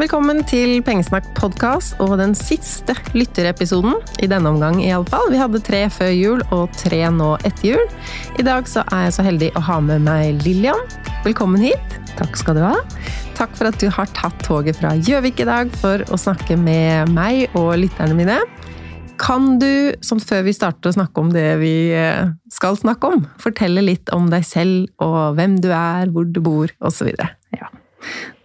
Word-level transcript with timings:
Velkommen 0.00 0.38
til 0.48 0.78
Pengesnakk 0.80 1.26
podkast 1.36 1.98
og 2.00 2.14
den 2.16 2.30
siste 2.32 2.94
lytterepisoden. 3.12 3.98
I 4.24 4.28
denne 4.32 4.48
omgang, 4.48 4.78
iallfall. 4.80 5.26
Vi 5.28 5.36
hadde 5.36 5.58
tre 5.60 5.80
før 5.92 6.08
jul 6.14 6.44
og 6.56 6.70
tre 6.72 7.02
nå 7.12 7.34
etter 7.44 7.74
jul. 7.74 7.82
I 8.40 8.46
dag 8.46 8.64
så 8.70 8.80
er 8.96 9.02
jeg 9.04 9.16
så 9.18 9.26
heldig 9.26 9.50
å 9.60 9.62
ha 9.66 9.76
med 9.84 10.06
meg 10.06 10.40
Lillian. 10.46 10.80
Velkommen 11.26 11.60
hit. 11.60 11.98
Takk 12.16 12.38
skal 12.40 12.56
du 12.56 12.62
ha. 12.64 12.78
Takk 13.36 13.52
for 13.58 13.68
at 13.68 13.76
du 13.82 13.90
har 13.92 14.08
tatt 14.16 14.40
toget 14.46 14.78
fra 14.80 14.94
Gjøvik 14.96 15.42
i 15.44 15.48
dag 15.50 15.74
for 15.82 16.00
å 16.08 16.20
snakke 16.22 16.56
med 16.56 17.12
meg 17.12 17.52
og 17.60 17.74
lytterne 17.82 18.16
mine. 18.16 18.38
Kan 19.20 19.58
du, 19.60 19.92
som 20.00 20.16
før 20.16 20.46
vi 20.48 20.56
starter 20.56 20.94
å 20.94 20.96
snakke 20.96 21.20
om 21.20 21.34
det 21.34 21.50
vi 21.60 21.74
eh, 21.92 22.32
skal 22.48 22.80
snakke 22.80 23.12
om, 23.18 23.28
fortelle 23.44 23.84
litt 23.84 24.08
om 24.16 24.32
deg 24.32 24.48
selv 24.48 24.88
og 25.04 25.36
hvem 25.36 25.60
du 25.60 25.68
er, 25.68 26.08
hvor 26.08 26.24
du 26.24 26.40
bor, 26.40 26.72
osv.? 26.80 27.12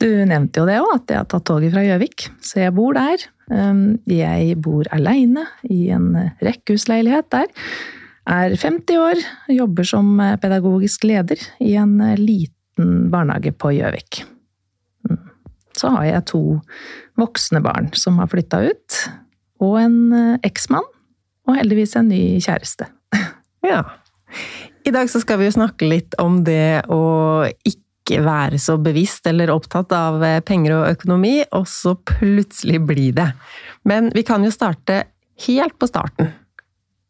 Du 0.01 0.07
nevnte 0.27 0.61
jo 0.61 0.67
det 0.69 0.79
òg, 0.81 0.91
at 0.97 1.11
jeg 1.11 1.21
har 1.21 1.27
tatt 1.31 1.45
toget 1.47 1.73
fra 1.73 1.83
Gjøvik, 1.85 2.27
så 2.43 2.65
jeg 2.65 2.75
bor 2.75 2.97
der. 2.97 3.23
Um, 3.45 3.99
Jeg 4.09 4.55
bor 4.65 4.87
aleine 4.95 5.45
i 5.69 5.91
en 5.93 6.13
rekkehusleilighet 6.41 7.29
der. 7.33 7.51
Er 8.25 8.55
50 8.57 8.97
år, 8.97 9.21
jobber 9.53 9.85
som 9.85 10.15
pedagogisk 10.41 11.05
leder 11.05 11.41
i 11.61 11.75
en 11.77 11.99
liten 12.17 13.11
barnehage 13.13 13.53
på 13.53 13.75
Gjøvik. 13.75 14.23
Mm. 15.05 15.21
Så 15.77 15.93
har 15.93 16.07
jeg 16.09 16.25
to 16.33 16.41
voksne 17.19 17.61
barn 17.63 17.91
som 17.93 18.17
har 18.19 18.31
flytta 18.31 18.63
ut, 18.65 18.99
og 19.63 19.77
en 19.79 19.99
eh, 20.13 20.39
eksmann, 20.47 20.87
og 21.45 21.57
heldigvis 21.59 21.95
en 21.99 22.11
ny 22.11 22.23
kjæreste. 22.43 22.89
Ja. 23.65 23.79
I 24.85 24.91
dag 24.93 25.09
så 25.09 25.17
skal 25.23 25.39
vi 25.39 25.47
jo 25.47 25.55
snakke 25.55 25.87
litt 25.89 26.13
om 26.21 26.43
det 26.45 26.83
å 26.93 26.99
ikke 27.65 27.84
være 28.09 28.59
så 28.61 28.77
bevisst 28.81 29.25
eller 29.27 29.49
opptatt 29.53 29.91
av 29.95 30.23
eh, 30.23 30.39
penger 30.45 30.77
og 30.77 30.89
økonomi, 30.93 31.39
og 31.57 31.65
så 31.69 31.95
plutselig 31.97 32.81
bli 32.85 33.09
det. 33.17 33.31
Men 33.89 34.11
vi 34.15 34.23
kan 34.27 34.43
jo 34.45 34.53
starte 34.53 35.03
helt 35.47 35.77
på 35.81 35.89
starten. 35.89 36.31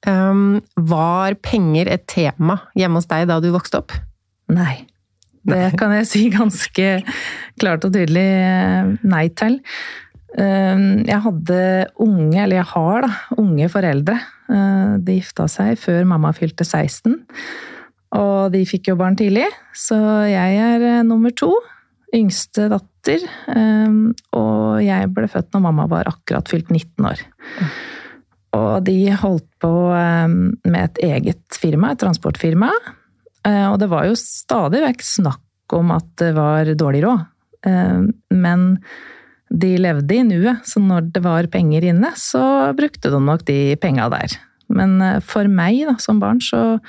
Um, 0.05 0.61
var 0.77 1.33
penger 1.41 1.89
et 1.89 2.03
tema 2.07 2.59
hjemme 2.77 2.99
hos 3.01 3.07
deg 3.09 3.25
da 3.29 3.39
du 3.41 3.49
vokste 3.53 3.79
opp? 3.81 3.95
Nei. 4.53 4.85
Det 5.45 5.75
kan 5.77 5.91
jeg 5.93 6.07
si 6.09 6.23
ganske 6.33 6.87
klart 7.61 7.85
og 7.85 7.93
tydelig 7.93 8.25
eh, 8.25 8.93
nei 9.05 9.27
til. 9.37 9.59
Eh, 10.37 10.85
Jeg 11.05 11.21
hadde 11.25 11.59
unge, 12.01 12.39
eller 12.41 12.57
jeg 12.61 12.69
har 12.71 13.05
da, 13.05 13.11
unge 13.41 13.69
foreldre. 13.69 14.17
Eh, 14.49 14.95
De 15.05 15.19
gifta 15.19 15.45
seg 15.51 15.77
før 15.81 16.05
mamma 16.09 16.33
fylte 16.37 16.65
16. 16.65 17.19
Og 18.15 18.51
de 18.53 18.61
fikk 18.67 18.91
jo 18.91 18.97
barn 18.99 19.17
tidlig, 19.19 19.47
så 19.75 19.97
jeg 20.29 20.59
er 20.61 20.83
eh, 20.87 21.01
nummer 21.07 21.33
to. 21.35 21.51
Yngste 22.15 22.69
datter. 22.71 23.25
eh, 23.51 23.97
Og 24.37 24.79
jeg 24.85 25.09
ble 25.13 25.27
født 25.31 25.51
når 25.55 25.65
mamma 25.67 25.87
var 25.91 26.07
akkurat 26.11 26.47
fylt 26.51 26.69
19 26.71 27.09
år. 27.09 27.25
Og 28.55 28.85
de 28.87 28.97
holdt 29.19 29.47
på 29.59 29.71
eh, 29.91 30.27
med 30.31 30.81
et 30.83 31.01
eget 31.09 31.59
firma, 31.59 31.91
et 31.91 31.99
transportfirma. 32.03 32.71
Eh, 33.45 33.65
Og 33.71 33.79
det 33.81 33.89
var 33.91 34.07
jo 34.07 34.15
stadig 34.19 34.83
vekk 34.85 35.03
snakk 35.03 35.75
om 35.75 35.91
at 35.95 36.07
det 36.21 36.31
var 36.37 36.71
dårlig 36.77 37.03
råd. 37.03 37.25
Eh, 37.67 38.05
Men 38.31 38.79
de 39.51 39.75
levde 39.77 40.15
i 40.15 40.23
nuet, 40.25 40.63
så 40.65 40.79
når 40.81 41.11
det 41.13 41.21
var 41.23 41.45
penger 41.53 41.83
inne, 41.91 42.09
så 42.17 42.73
brukte 42.75 43.11
de 43.13 43.19
nok 43.21 43.43
de 43.45 43.75
penga 43.77 44.07
der. 44.09 44.37
Men 44.69 45.01
eh, 45.01 45.19
for 45.21 45.45
meg 45.51 45.83
da, 45.85 45.97
som 46.01 46.19
barn 46.23 46.39
så 46.41 46.79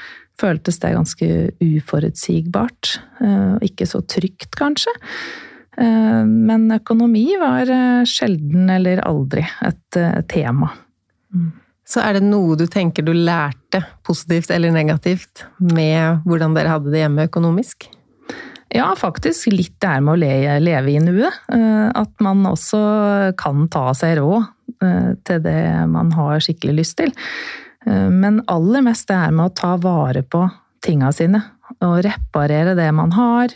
føltes 0.41 0.79
det 0.83 0.95
ganske 0.95 1.29
uforutsigbart. 1.65 2.99
eh, 3.21 3.57
Ikke 3.69 3.87
så 3.89 4.03
trygt, 4.07 4.53
kanskje. 4.59 4.93
Eh, 5.79 6.25
Men 6.25 6.71
økonomi 6.73 7.37
var 7.41 7.63
eh, 7.69 8.05
sjelden 8.05 8.71
eller 8.71 9.03
aldri 9.07 9.47
et 9.63 10.29
tema. 10.29 10.71
Så 11.87 12.01
er 12.03 12.15
det 12.15 12.23
noe 12.27 12.57
du 12.57 12.67
tenker 12.67 13.05
du 13.05 13.13
lærte, 13.13 13.85
positivt 14.03 14.51
eller 14.51 14.73
negativt, 14.75 15.45
med 15.61 16.23
hvordan 16.27 16.55
dere 16.57 16.73
hadde 16.73 16.91
det 16.91 17.05
hjemme 17.05 17.29
økonomisk? 17.29 17.87
Ja, 18.75 18.89
faktisk 18.99 19.47
litt 19.53 19.77
det 19.81 19.89
her 19.89 20.01
med 20.03 20.17
å 20.17 20.19
le- 20.19 20.59
leve 20.59 20.91
i 20.91 20.99
nuet. 20.99 21.33
At 21.95 22.11
man 22.21 22.43
også 22.45 23.37
kan 23.39 23.69
ta 23.69 23.93
seg 23.95 24.19
råd 24.19 24.49
til 25.25 25.39
det 25.45 25.87
man 25.89 26.11
har 26.17 26.41
skikkelig 26.43 26.75
lyst 26.81 26.97
til. 26.99 27.13
Eh, 27.87 28.09
Men 28.11 28.43
aller 28.47 28.85
mest 28.87 29.09
det 29.09 29.17
er 29.17 29.35
med 29.35 29.51
å 29.51 29.55
ta 29.55 29.77
vare 29.81 30.23
på 30.23 30.45
tinga 30.85 31.13
sine. 31.15 31.43
Og 31.83 32.01
reparere 32.07 32.77
det 32.79 32.89
man 32.95 33.13
har. 33.17 33.55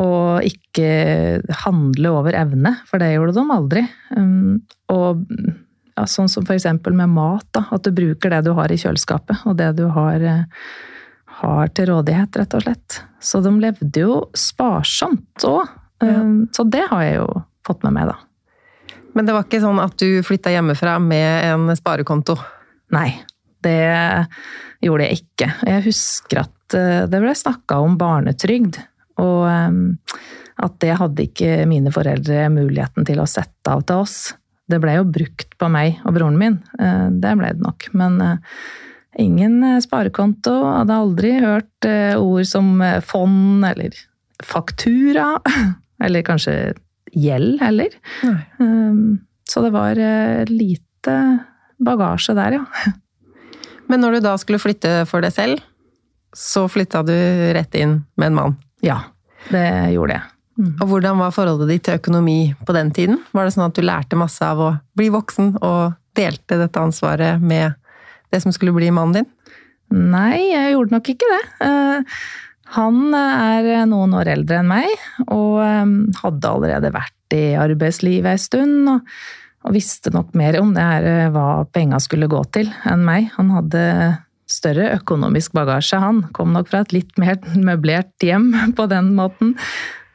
Og 0.00 0.46
ikke 0.46 1.42
handle 1.64 2.12
over 2.14 2.36
evne, 2.38 2.76
for 2.88 3.02
det 3.02 3.14
gjorde 3.14 3.34
de 3.36 3.56
aldri. 3.56 3.82
Um, 4.16 4.62
Og 4.88 5.24
ja, 5.96 6.06
sånn 6.06 6.30
som 6.30 6.46
eksempel 6.46 6.94
med 6.96 7.10
mat, 7.12 7.46
da. 7.52 7.66
At 7.74 7.84
du 7.84 7.90
bruker 7.92 8.30
det 8.30 8.44
du 8.46 8.54
har 8.56 8.72
i 8.72 8.78
kjøleskapet, 8.80 9.44
og 9.44 9.58
det 9.58 9.74
du 9.76 9.88
har 9.92 10.22
eh, 10.22 10.46
har 11.40 11.70
til 11.76 11.90
rådighet, 11.90 12.36
rett 12.36 12.56
og 12.56 12.64
slett. 12.64 13.02
Så 13.20 13.40
de 13.44 13.52
levde 13.60 14.02
jo 14.02 14.16
sparsomt 14.36 15.44
òg. 15.48 15.68
Så 16.56 16.64
det 16.68 16.86
har 16.88 17.02
jeg 17.04 17.16
jo 17.18 17.28
fått 17.66 17.82
med 17.84 17.96
meg, 17.96 18.08
da. 18.08 18.16
Men 19.16 19.26
det 19.26 19.34
var 19.34 19.44
ikke 19.44 19.60
sånn 19.62 19.80
at 19.82 19.96
du 20.00 20.22
flytta 20.24 20.52
hjemmefra 20.54 20.98
med 21.02 21.48
en 21.50 21.76
sparekonto? 21.76 22.36
Nei, 22.94 23.10
det 23.64 24.26
gjorde 24.84 25.06
jeg 25.06 25.20
ikke. 25.22 25.48
Jeg 25.68 25.84
husker 25.86 26.42
at 26.44 26.76
eh, 26.76 27.06
det 27.10 27.22
ble 27.22 27.36
snakka 27.36 27.80
om 27.84 27.96
barnetrygd, 28.00 28.80
og 29.20 29.46
eh, 29.50 30.18
at 30.60 30.76
det 30.84 30.98
hadde 31.00 31.24
ikke 31.24 31.64
mine 31.68 31.92
foreldre 31.94 32.48
muligheten 32.52 33.06
til 33.08 33.22
å 33.22 33.28
sette 33.28 33.72
av 33.72 33.84
til 33.88 34.04
oss. 34.04 34.18
Det 34.70 34.78
ble 34.82 34.98
jo 34.98 35.08
brukt 35.08 35.56
på 35.58 35.70
meg 35.72 36.02
og 36.04 36.14
broren 36.16 36.38
min, 36.40 36.60
eh, 36.80 37.08
det 37.10 37.34
ble 37.38 37.54
det 37.56 37.64
nok. 37.64 37.88
Men 37.96 38.20
ingen 39.18 39.64
sparekonto. 39.82 40.54
Hadde 40.68 41.00
aldri 41.02 41.34
hørt 41.42 41.88
ord 42.20 42.46
som 42.48 42.78
fond 43.04 43.66
eller 43.66 43.96
faktura. 44.46 45.34
Eller 46.00 46.22
kanskje 46.24 46.52
gjeld 47.12 47.58
heller. 47.60 47.92
Nei. 48.24 49.18
Så 49.44 49.60
det 49.60 49.72
var 49.74 49.98
lite 50.48 51.16
bagasje 51.76 52.32
der, 52.38 52.56
ja. 52.56 52.92
Men 53.90 54.04
når 54.04 54.16
du 54.18 54.24
da 54.28 54.36
skulle 54.38 54.62
flytte 54.62 55.00
for 55.10 55.24
deg 55.24 55.34
selv, 55.34 55.62
så 56.36 56.66
flytta 56.70 57.02
du 57.02 57.14
rett 57.56 57.74
inn 57.74 58.04
med 58.20 58.30
en 58.30 58.36
mann. 58.38 58.58
Ja, 58.86 59.00
det 59.50 59.64
gjorde 59.96 60.20
jeg. 60.20 60.28
Og 60.80 60.84
hvordan 60.90 61.18
var 61.20 61.32
forholdet 61.34 61.70
ditt 61.72 61.86
til 61.88 61.96
økonomi 61.98 62.52
på 62.68 62.74
den 62.76 62.90
tiden? 62.94 63.18
Var 63.32 63.46
det 63.48 63.54
sånn 63.54 63.66
at 63.66 63.76
du 63.78 63.82
lærte 63.86 64.18
masse 64.20 64.44
av 64.44 64.60
å 64.60 64.70
bli 64.98 65.08
voksen 65.12 65.54
og 65.64 65.96
delte 66.18 66.58
dette 66.60 66.82
ansvaret 66.82 67.40
med 67.42 67.74
det 68.30 68.42
som 68.44 68.52
skulle 68.54 68.74
bli 68.76 68.90
mannen 68.94 69.20
din? 69.22 69.28
Nei, 69.90 70.52
jeg 70.52 70.74
gjorde 70.74 70.94
nok 70.94 71.10
ikke 71.14 71.30
det. 71.32 71.42
Eh, 71.66 72.20
Han 72.76 73.14
er 73.18 73.86
noen 73.90 74.12
år 74.14 74.28
eldre 74.30 74.60
enn 74.60 74.68
meg, 74.70 74.92
og 75.26 75.56
eh, 75.64 75.94
hadde 76.20 76.52
allerede 76.52 76.92
vært 76.94 77.34
i 77.34 77.56
arbeidslivet 77.58 78.36
en 78.36 78.42
stund. 78.44 78.92
Og, 78.92 79.16
og 79.66 79.76
visste 79.76 80.12
nok 80.14 80.32
mer 80.38 80.56
om 80.60 80.72
det 80.76 80.84
her, 80.84 81.06
eh, 81.06 81.30
hva 81.34 81.64
penga 81.72 82.00
skulle 82.00 82.30
gå 82.30 82.40
til, 82.54 82.70
enn 82.88 83.04
meg. 83.04 83.28
Han 83.36 83.50
hadde 83.52 83.82
større 84.50 84.88
økonomisk 84.96 85.52
bagasje, 85.54 86.00
han. 86.00 86.22
Kom 86.34 86.54
nok 86.56 86.70
fra 86.70 86.80
et 86.84 86.94
litt 86.96 87.18
mer 87.20 87.36
møblert 87.68 88.24
hjem 88.24 88.50
på 88.76 88.88
den 88.90 89.12
måten. 89.18 89.54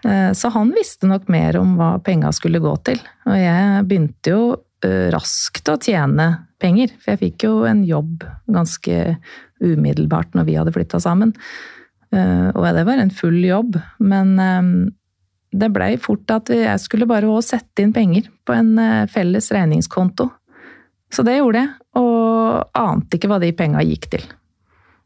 Eh, 0.03 0.31
Så 0.33 0.49
han 0.55 0.73
visste 0.75 1.09
nok 1.09 1.29
mer 1.29 1.59
om 1.61 1.77
hva 1.77 1.95
penga 2.03 2.33
skulle 2.33 2.63
gå 2.63 2.73
til. 2.89 2.99
Og 3.29 3.37
jeg 3.37 3.85
begynte 3.85 4.33
jo 4.33 4.41
eh, 4.83 5.11
raskt 5.13 5.69
å 5.69 5.77
tjene 5.77 6.47
penger. 6.59 6.89
For 6.97 7.13
jeg 7.13 7.23
fikk 7.27 7.45
jo 7.45 7.63
en 7.69 7.85
jobb 7.85 8.25
ganske 8.49 9.17
umiddelbart 9.61 10.33
når 10.33 10.49
vi 10.49 10.57
hadde 10.57 10.73
flytta 10.75 10.99
sammen. 10.99 11.31
Og 12.15 12.61
det 12.63 12.83
var 12.87 12.99
en 13.01 13.11
full 13.11 13.41
jobb, 13.43 13.75
men 13.99 14.37
det 15.59 15.71
blei 15.73 15.95
fort 16.01 16.31
at 16.33 16.51
jeg 16.53 16.81
skulle 16.83 17.07
bare 17.09 17.29
sette 17.45 17.83
inn 17.83 17.93
penger 17.95 18.29
på 18.45 18.55
en 18.55 18.73
eh, 18.81 19.05
felles 19.11 19.51
regningskonto. 19.55 20.29
Så 21.13 21.23
det 21.23 21.37
gjorde 21.37 21.61
jeg, 21.61 21.69
og 22.01 22.75
ante 22.75 23.17
ikke 23.17 23.29
hva 23.31 23.39
de 23.39 23.53
penga 23.55 23.83
gikk 23.85 24.09
til. 24.15 24.25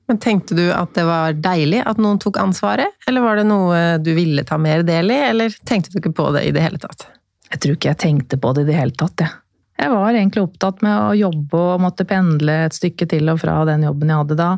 Men 0.10 0.18
Tenkte 0.18 0.56
du 0.58 0.64
at 0.74 0.96
det 0.98 1.04
var 1.06 1.36
deilig 1.38 1.84
at 1.86 2.00
noen 2.02 2.18
tok 2.22 2.40
ansvaret, 2.42 2.96
eller 3.08 3.22
var 3.22 3.38
det 3.38 3.46
noe 3.46 4.00
du 4.02 4.10
ville 4.18 4.42
ta 4.48 4.58
mer 4.58 4.82
del 4.88 5.14
i, 5.14 5.20
eller 5.28 5.54
tenkte 5.70 5.94
du 5.94 6.00
ikke 6.00 6.16
på 6.18 6.32
det 6.34 6.48
i 6.48 6.56
det 6.56 6.64
hele 6.66 6.82
tatt? 6.82 7.06
Jeg 7.50 7.62
tror 7.62 7.78
ikke 7.78 7.92
jeg 7.92 8.02
tenkte 8.02 8.40
på 8.42 8.56
det 8.56 8.66
i 8.66 8.72
det 8.72 8.80
hele 8.80 8.98
tatt, 8.98 9.22
jeg. 9.22 9.38
Jeg 9.80 9.94
var 9.94 10.12
egentlig 10.12 10.42
opptatt 10.44 10.82
med 10.84 10.92
å 10.92 11.14
jobbe 11.16 11.60
og 11.60 11.84
måtte 11.86 12.08
pendle 12.08 12.58
et 12.66 12.76
stykke 12.76 13.06
til 13.14 13.32
og 13.32 13.40
fra 13.40 13.62
den 13.70 13.86
jobben 13.88 14.10
jeg 14.12 14.24
hadde 14.24 14.38
da. 14.42 14.50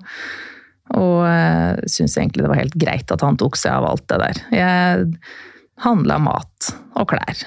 Og 0.98 1.20
øh, 1.28 1.84
syntes 1.86 2.18
egentlig 2.18 2.42
det 2.42 2.50
var 2.50 2.62
helt 2.64 2.78
greit 2.80 3.14
at 3.14 3.22
han 3.22 3.38
tok 3.40 3.60
seg 3.60 3.76
av 3.76 3.86
alt 3.92 4.08
det 4.10 4.18
der. 4.24 4.40
Jeg 4.56 5.12
handla 5.84 6.20
mat 6.22 6.72
og 7.00 7.10
klær. 7.12 7.44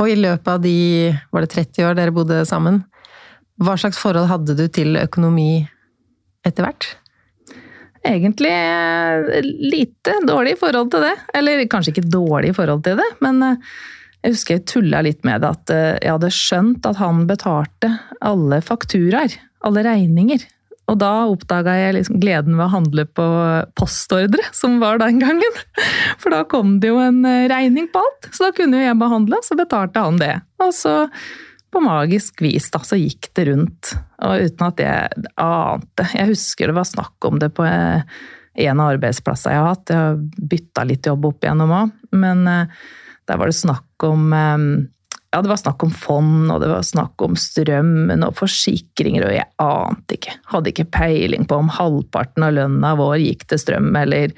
Og 0.00 0.08
i 0.10 0.16
løpet 0.18 0.48
av 0.48 0.62
de 0.62 0.76
var 1.30 1.44
det 1.44 1.52
30 1.52 1.86
år 1.90 1.98
dere 1.98 2.14
bodde 2.14 2.40
sammen, 2.48 2.82
hva 3.62 3.76
slags 3.78 4.00
forhold 4.00 4.30
hadde 4.30 4.56
du 4.58 4.64
til 4.72 4.96
økonomi 4.98 5.62
etter 6.46 6.66
hvert? 6.66 6.88
Egentlig 8.02 8.50
eh, 8.50 9.42
lite 9.62 10.16
dårlig 10.26 10.56
i 10.56 10.58
forhold 10.58 10.90
til 10.90 11.04
det. 11.06 11.12
Eller 11.38 11.62
kanskje 11.70 11.92
ikke 11.92 12.10
dårlig 12.10 12.50
i 12.50 12.56
forhold 12.56 12.82
til 12.86 12.98
det, 12.98 13.06
men 13.22 13.38
eh, 13.46 13.68
jeg 14.22 14.34
husker 14.34 14.56
jeg 14.56 14.66
tulla 14.70 15.02
litt 15.06 15.22
med 15.26 15.42
det 15.42 15.52
at 15.52 15.74
eh, 15.74 16.00
jeg 16.00 16.16
hadde 16.16 16.32
skjønt 16.34 16.88
at 16.90 16.98
han 16.98 17.22
betalte 17.30 17.92
alle 18.24 18.58
fakturaer, 18.64 19.36
alle 19.66 19.86
regninger. 19.86 20.42
Og 20.92 20.98
da 21.00 21.10
oppdaga 21.30 21.74
jeg 21.78 21.94
liksom 21.96 22.18
gleden 22.20 22.58
ved 22.58 22.66
å 22.66 22.72
handle 22.74 23.06
på 23.08 23.26
postordre, 23.78 24.44
som 24.52 24.76
var 24.82 25.00
den 25.00 25.22
gangen. 25.22 25.62
For 26.20 26.34
da 26.34 26.42
kom 26.48 26.76
det 26.82 26.90
jo 26.92 27.00
en 27.00 27.22
regning 27.24 27.88
på 27.92 28.02
alt, 28.02 28.28
så 28.28 28.48
da 28.48 28.52
kunne 28.56 28.80
jo 28.82 28.90
jeg 28.90 29.00
behandle, 29.00 29.40
så 29.46 29.56
betalte 29.58 30.04
han 30.04 30.20
det. 30.20 30.34
Og 30.60 30.74
så 30.76 30.96
på 31.72 31.80
magisk 31.80 32.42
vis 32.44 32.68
da, 32.74 32.82
så 32.84 32.98
gikk 33.00 33.30
det 33.38 33.46
rundt, 33.48 33.94
og 34.20 34.44
uten 34.44 34.66
at 34.66 34.82
jeg 34.82 35.26
ante. 35.40 36.08
Jeg 36.12 36.28
husker 36.34 36.68
det 36.68 36.76
var 36.76 36.88
snakk 36.88 37.28
om 37.28 37.40
det 37.40 37.48
på 37.56 37.64
en 37.64 38.82
av 38.82 38.90
arbeidsplassene 38.92 39.54
jeg 39.54 39.62
har 39.62 39.70
hatt. 39.70 39.88
Jeg 39.88 40.02
har 40.02 40.50
bytta 40.52 40.84
litt 40.90 41.08
jobb 41.08 41.30
opp 41.30 41.46
igjennom 41.46 41.72
òg, 41.78 41.94
men 42.12 42.44
der 42.44 43.40
var 43.40 43.48
det 43.48 43.56
snakk 43.56 44.04
om 44.04 44.28
ja, 45.32 45.40
det 45.42 45.48
var 45.48 45.56
snakk 45.56 45.82
om 45.82 45.90
fond, 45.90 46.50
og 46.52 46.60
det 46.60 46.68
var 46.68 46.82
snakk 46.84 47.22
om 47.24 47.36
strømmen 47.40 48.24
og 48.26 48.36
forsikringer, 48.36 49.24
og 49.24 49.32
jeg 49.32 49.48
ante 49.64 50.18
ikke. 50.18 50.34
Hadde 50.52 50.72
ikke 50.74 50.90
peiling 50.92 51.46
på 51.48 51.56
om 51.56 51.70
halvparten 51.72 52.44
av 52.44 52.52
lønna 52.58 52.92
vår 53.00 53.16
gikk 53.22 53.46
til 53.48 53.62
strøm, 53.62 53.88
eller 53.96 54.34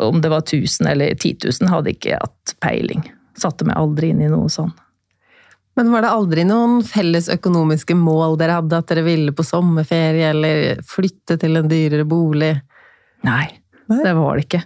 om 0.00 0.22
det 0.24 0.32
var 0.32 0.40
1000 0.46 0.88
eller 0.88 1.12
10 1.14 1.36
000, 1.44 1.70
hadde 1.72 1.92
ikke 1.92 2.16
hatt 2.22 2.56
peiling. 2.64 3.04
Satte 3.36 3.68
meg 3.68 3.76
aldri 3.76 4.14
inn 4.14 4.24
i 4.24 4.32
noe 4.32 4.48
sånn. 4.52 4.72
Men 5.76 5.92
var 5.92 6.06
det 6.06 6.14
aldri 6.16 6.44
noen 6.48 6.78
felles 6.88 7.28
økonomiske 7.32 7.92
mål 8.00 8.38
dere 8.40 8.56
hadde? 8.62 8.80
At 8.80 8.88
dere 8.88 9.04
ville 9.04 9.36
på 9.36 9.44
sommerferie 9.44 10.30
eller 10.32 10.80
flytte 10.88 11.36
til 11.40 11.60
en 11.60 11.68
dyrere 11.68 12.08
bolig? 12.08 12.54
Nei, 13.28 13.44
det 13.88 14.12
var 14.16 14.36
det 14.36 14.46
ikke. 14.46 14.62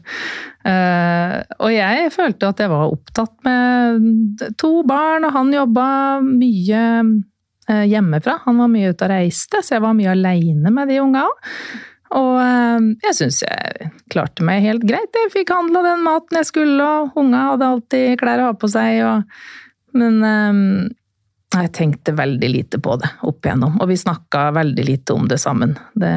Uh, 0.60 1.36
og 1.64 1.72
jeg 1.72 2.12
følte 2.14 2.48
at 2.52 2.62
jeg 2.62 2.72
var 2.72 2.92
opptatt 2.92 3.34
med 3.46 4.44
to 4.60 4.72
barn, 4.88 5.26
og 5.28 5.36
han 5.36 5.52
jobba 5.54 5.86
mye 6.24 6.82
uh, 7.04 7.84
hjemmefra. 7.88 8.40
Han 8.46 8.60
var 8.60 8.72
mye 8.72 8.90
ute 8.92 9.06
og 9.06 9.12
reiste, 9.12 9.62
så 9.64 9.76
jeg 9.76 9.84
var 9.86 9.96
mye 9.96 10.12
aleine 10.14 10.72
med 10.74 10.92
de 10.92 11.00
unga 11.04 11.24
òg. 11.28 11.48
Og 12.20 12.36
uh, 12.42 12.90
jeg 13.06 13.16
syns 13.20 13.42
jeg 13.46 13.90
klarte 14.12 14.44
meg 14.46 14.64
helt 14.66 14.84
greit. 14.88 15.12
Jeg 15.14 15.32
fikk 15.34 15.54
handla 15.54 15.84
den 15.86 16.06
maten 16.06 16.40
jeg 16.40 16.48
skulle, 16.50 16.80
og 16.84 17.20
unga 17.20 17.50
hadde 17.52 17.74
alltid 17.74 18.14
klær 18.20 18.44
å 18.44 18.50
ha 18.50 18.56
på 18.58 18.72
seg. 18.72 19.02
Og, 19.06 19.42
men 20.00 20.20
jeg 21.50 21.72
tenkte 21.74 22.14
veldig 22.14 22.48
lite 22.50 22.78
på 22.82 22.94
det 23.00 23.08
opp 23.26 23.46
igjennom, 23.46 23.80
og 23.82 23.88
vi 23.90 23.96
snakka 23.98 24.50
veldig 24.54 24.84
lite 24.86 25.16
om 25.16 25.26
det 25.30 25.40
sammen. 25.42 25.72
Det, 25.98 26.12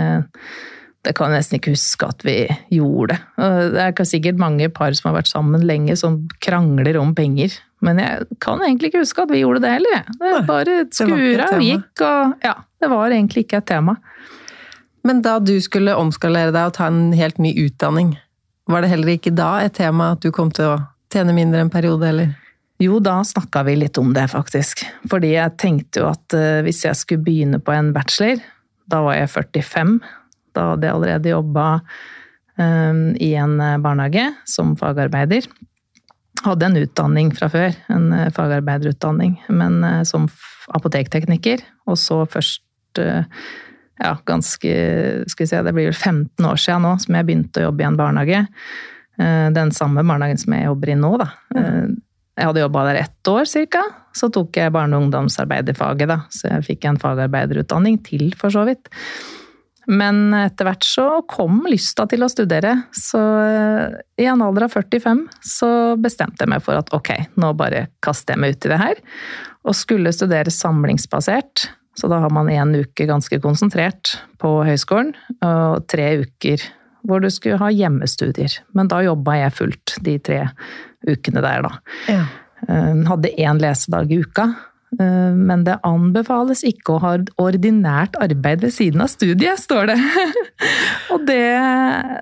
det 1.03 1.13
kan 1.17 1.33
nesten 1.35 1.59
ikke 1.59 1.73
huske 1.73 2.07
at 2.07 2.23
vi 2.23 2.37
gjorde. 2.71 3.17
Det 3.35 3.71
Det 3.73 3.87
er 3.87 4.07
sikkert 4.07 4.39
mange 4.39 4.69
par 4.71 4.93
som 4.95 5.09
har 5.09 5.19
vært 5.19 5.31
sammen 5.31 5.65
lenge 5.67 5.97
som 5.99 6.21
krangler 6.39 6.97
om 6.99 7.13
penger, 7.15 7.57
men 7.83 7.99
jeg 7.99 8.27
kan 8.39 8.61
egentlig 8.63 8.91
ikke 8.91 9.03
huske 9.03 9.25
at 9.25 9.33
vi 9.33 9.41
gjorde 9.43 9.65
det 9.65 9.73
heller. 9.75 10.03
Det 10.19 10.45
bare 10.47 10.77
skura 10.95 11.49
og 11.51 11.63
gikk, 11.63 12.05
og 12.07 12.45
ja, 12.45 12.55
det 12.79 12.89
var 12.89 13.11
egentlig 13.11 13.43
ikke 13.43 13.59
et 13.59 13.67
tema. 13.67 13.97
Men 15.03 15.19
da 15.21 15.37
du 15.43 15.57
skulle 15.59 15.97
omskalere 15.99 16.53
deg 16.55 16.69
og 16.69 16.77
ta 16.77 16.87
en 16.87 17.11
helt 17.11 17.41
ny 17.43 17.51
utdanning, 17.65 18.15
var 18.71 18.83
det 18.83 18.93
heller 18.93 19.17
ikke 19.17 19.35
da 19.35 19.57
et 19.65 19.75
tema 19.75 20.13
at 20.15 20.23
du 20.23 20.31
kom 20.31 20.53
til 20.55 20.71
å 20.71 20.79
tjene 21.11 21.35
mindre 21.35 21.59
en 21.65 21.73
periode, 21.73 22.07
eller? 22.07 22.31
Jo, 22.81 22.97
da 23.03 23.19
snakka 23.27 23.65
vi 23.67 23.75
litt 23.77 23.99
om 23.99 24.13
det, 24.15 24.25
faktisk. 24.31 24.85
Fordi 25.11 25.35
jeg 25.35 25.55
tenkte 25.59 26.01
jo 26.01 26.09
at 26.09 26.35
uh, 26.35 26.63
hvis 26.65 26.83
jeg 26.87 26.99
skulle 26.99 27.25
begynne 27.25 27.59
på 27.63 27.75
en 27.75 27.91
bachelor, 27.95 28.39
da 28.89 29.03
var 29.03 29.19
jeg 29.19 29.31
45. 29.31 29.97
Da 30.55 30.71
hadde 30.73 30.87
jeg 30.87 30.95
allerede 30.95 31.33
jobba 31.33 31.67
um, 32.59 33.03
i 33.21 33.33
en 33.39 33.57
barnehage 33.83 34.29
som 34.49 34.75
fagarbeider. 34.79 35.47
Hadde 36.43 36.69
en 36.69 36.79
utdanning 36.81 37.31
fra 37.35 37.49
før, 37.53 37.75
en 37.93 38.09
uh, 38.13 38.29
fagarbeiderutdanning, 38.35 39.37
men 39.53 39.81
uh, 39.85 40.01
som 40.07 40.27
apotektekniker. 40.73 41.65
Og 41.89 41.99
så 41.99 42.23
først 42.29 42.61
ja, 42.93 44.11
ganske 44.29 44.73
Skal 45.25 45.43
vi 45.43 45.47
se, 45.49 45.61
det 45.65 45.71
blir 45.73 45.87
vel 45.89 45.95
15 45.97 46.45
år 46.45 46.59
siden 46.61 46.83
nå 46.85 46.91
som 47.01 47.15
jeg 47.17 47.25
begynte 47.25 47.63
å 47.63 47.71
jobbe 47.71 47.81
i 47.81 47.87
en 47.87 47.97
barnehage. 47.97 48.41
Den 49.57 49.71
samme 49.73 50.03
barnehagen 50.05 50.37
som 50.37 50.53
jeg 50.53 50.67
jobber 50.67 50.91
i 50.93 50.97
nå, 50.99 51.09
da. 51.17 51.27
Jeg 52.33 52.49
hadde 52.49 52.63
jobba 52.63 52.83
der 52.87 52.99
ett 53.03 53.29
år 53.29 53.45
cirka. 53.49 53.81
Så 54.13 54.29
tok 54.33 54.57
jeg 54.57 54.73
barne- 54.73 54.97
og 54.97 55.05
ungdomsarbeiderfaget, 55.05 56.09
da. 56.09 56.19
Så 56.33 56.49
jeg 56.49 56.65
fikk 56.69 56.85
en 56.89 56.99
fagarbeiderutdanning 57.01 57.99
til, 58.05 58.31
for 58.37 58.53
så 58.53 58.65
vidt. 58.65 58.89
Men 59.91 60.31
etter 60.37 60.67
hvert 60.67 60.85
så 60.87 61.05
kom 61.29 61.63
lysta 61.67 62.05
til 62.09 62.23
å 62.23 62.31
studere, 62.31 62.75
så 62.95 63.21
eh, 63.43 63.95
i 64.23 64.27
en 64.31 64.43
alder 64.45 64.67
av 64.67 64.75
45 64.75 65.25
så 65.43 65.71
bestemte 65.99 66.45
jeg 66.45 66.53
meg 66.53 66.63
for 66.63 66.79
at 66.79 66.91
ok, 66.95 67.11
nå 67.39 67.51
bare 67.59 67.87
kaster 68.03 68.35
jeg 68.35 68.43
meg 68.43 68.55
ut 68.55 68.67
i 68.67 68.71
det 68.71 68.81
her. 68.81 69.01
Og 69.67 69.75
skulle 69.77 70.15
studere 70.15 70.53
samlingsbasert, 70.53 71.67
så 71.99 72.09
da 72.09 72.21
har 72.23 72.31
man 72.33 72.49
én 72.51 72.73
uke 72.79 73.07
ganske 73.09 73.37
konsentrert 73.43 74.15
på 74.41 74.55
høyskolen, 74.65 75.13
og 75.45 75.83
tre 75.91 76.07
uker 76.23 76.63
hvor 77.03 77.19
du 77.19 77.29
skulle 77.31 77.59
ha 77.59 77.69
hjemmestudier. 77.71 78.55
Men 78.75 78.89
da 78.91 79.01
jobba 79.03 79.35
jeg 79.41 79.55
fullt 79.57 79.95
de 80.05 80.17
tre 80.23 80.39
ukene 81.03 81.43
der, 81.43 81.65
da. 81.67 81.73
Ja. 82.07 82.23
Hadde 83.09 83.33
én 83.43 83.59
lesedag 83.59 84.11
i 84.11 84.21
uka. 84.23 84.47
Eh, 84.99 85.33
men 85.33 85.65
det 85.67 85.79
anbefales 85.87 86.63
ikke 86.67 86.95
å 86.95 87.03
ha 87.03 87.13
ordinært 87.41 88.17
arbeid 88.21 88.63
ved 88.65 88.75
siden 88.75 89.03
av 89.05 89.11
studiet, 89.13 89.61
står 89.61 89.93
det. 89.93 89.99
og 91.13 91.27
det, 91.29 91.43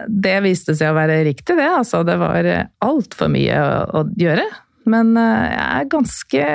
det, 0.08 0.38
viste 0.46 0.76
seg 0.78 0.94
å 0.94 1.00
være 1.00 1.22
riktig, 1.28 1.58
det. 1.60 1.70
Altså, 1.70 2.04
det 2.08 2.20
var 2.22 2.52
altfor 2.84 3.32
mye 3.34 3.64
å, 3.64 4.02
å 4.02 4.06
gjøre. 4.20 4.48
Men 4.92 5.16
eh, 5.20 5.50
jeg 5.52 5.66
er 5.70 5.90
ganske 5.96 6.46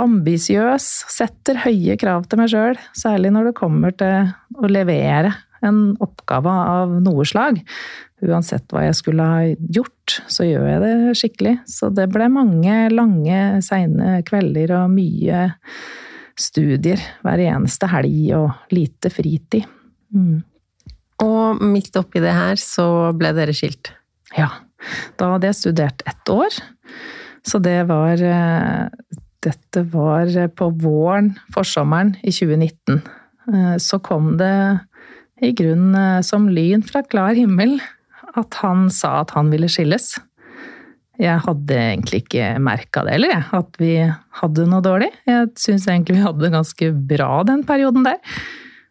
ambisiøs, 0.00 0.88
setter 1.10 1.64
høye 1.64 1.96
krav 1.98 2.28
til 2.30 2.42
meg 2.42 2.50
sjøl. 2.52 2.82
Særlig 2.96 3.32
når 3.34 3.50
det 3.50 3.58
kommer 3.58 3.94
til 3.98 4.30
å 4.60 4.70
levere 4.70 5.34
en 5.66 5.80
oppgave 6.02 6.52
av 6.74 6.94
noe 7.04 7.26
slag. 7.28 7.60
Uansett 8.20 8.68
hva 8.72 8.84
jeg 8.86 8.98
skulle 8.98 9.26
ha 9.26 9.42
gjort, 9.48 10.20
så 10.28 10.44
gjør 10.44 10.66
jeg 10.68 10.82
det 10.84 11.16
skikkelig. 11.20 11.56
Så 11.70 11.90
det 11.94 12.08
ble 12.12 12.28
mange 12.32 12.76
lange, 12.92 13.40
seine 13.64 14.20
kvelder 14.28 14.74
og 14.82 14.94
mye 14.94 15.48
studier 16.40 17.00
hver 17.24 17.42
eneste 17.44 17.88
helg 17.92 18.32
og 18.36 18.74
lite 18.74 19.12
fritid. 19.12 19.68
Mm. 20.14 20.40
Og 21.20 21.62
midt 21.62 21.96
oppi 22.00 22.22
det 22.22 22.32
her 22.34 22.60
så 22.60 23.12
ble 23.16 23.32
dere 23.36 23.54
skilt? 23.56 23.92
Ja. 24.36 24.48
Da 25.20 25.34
hadde 25.34 25.50
jeg 25.50 25.58
studert 25.58 26.04
ett 26.08 26.32
år. 26.32 26.60
Så 27.46 27.60
det 27.62 27.82
var 27.88 28.20
eh, 28.20 29.16
Dette 29.40 29.82
var 29.88 30.28
på 30.52 30.66
våren, 30.82 31.32
forsommeren 31.54 32.14
i 32.20 32.32
2019. 32.32 33.00
Eh, 33.48 33.76
så 33.80 33.98
kom 34.04 34.34
det 34.40 34.52
i 35.40 35.52
grunnen 35.56 35.94
eh, 35.96 36.22
som 36.26 36.48
lyn 36.52 36.84
fra 36.86 37.02
klar 37.06 37.36
himmel 37.38 37.78
at 38.38 38.60
han 38.62 38.88
sa 38.94 39.20
at 39.22 39.32
han 39.34 39.50
ville 39.52 39.68
skilles. 39.70 40.12
Jeg 41.20 41.42
hadde 41.44 41.76
egentlig 41.76 42.22
ikke 42.22 42.54
merka 42.62 43.02
det 43.04 43.18
heller, 43.18 43.42
at 43.56 43.74
vi 43.80 43.94
hadde 44.40 44.68
noe 44.70 44.84
dårlig. 44.84 45.10
Jeg 45.28 45.50
syns 45.60 45.88
egentlig 45.90 46.16
vi 46.16 46.24
hadde 46.24 46.46
det 46.46 46.54
ganske 46.54 46.92
bra 47.10 47.32
den 47.48 47.64
perioden 47.68 48.06
der. 48.06 48.20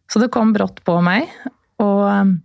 Så 0.09 0.21
det 0.21 0.31
kom 0.33 0.51
brått 0.53 0.83
på 0.85 0.99
meg. 1.05 1.29
Og 1.81 2.03
eh, 2.09 2.35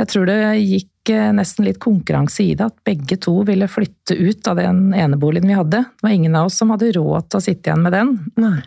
jeg 0.00 0.10
tror 0.10 0.28
det 0.28 0.38
gikk 0.58 1.14
eh, 1.14 1.30
nesten 1.36 1.68
litt 1.68 1.80
konkurranse 1.82 2.42
i 2.44 2.52
det. 2.58 2.68
At 2.68 2.84
begge 2.86 3.16
to 3.22 3.38
ville 3.48 3.70
flytte 3.70 4.16
ut 4.18 4.50
av 4.50 4.60
den 4.60 4.88
ene 4.96 5.20
boligen 5.20 5.48
vi 5.52 5.58
hadde. 5.60 5.84
Det 5.86 6.08
var 6.08 6.16
ingen 6.16 6.36
av 6.36 6.50
oss 6.50 6.58
som 6.60 6.74
hadde 6.74 6.92
råd 6.98 7.30
til 7.30 7.40
å 7.40 7.46
sitte 7.46 7.70
igjen 7.70 7.84
med 7.86 7.96
den. 7.96 8.16
Nei. 8.40 8.58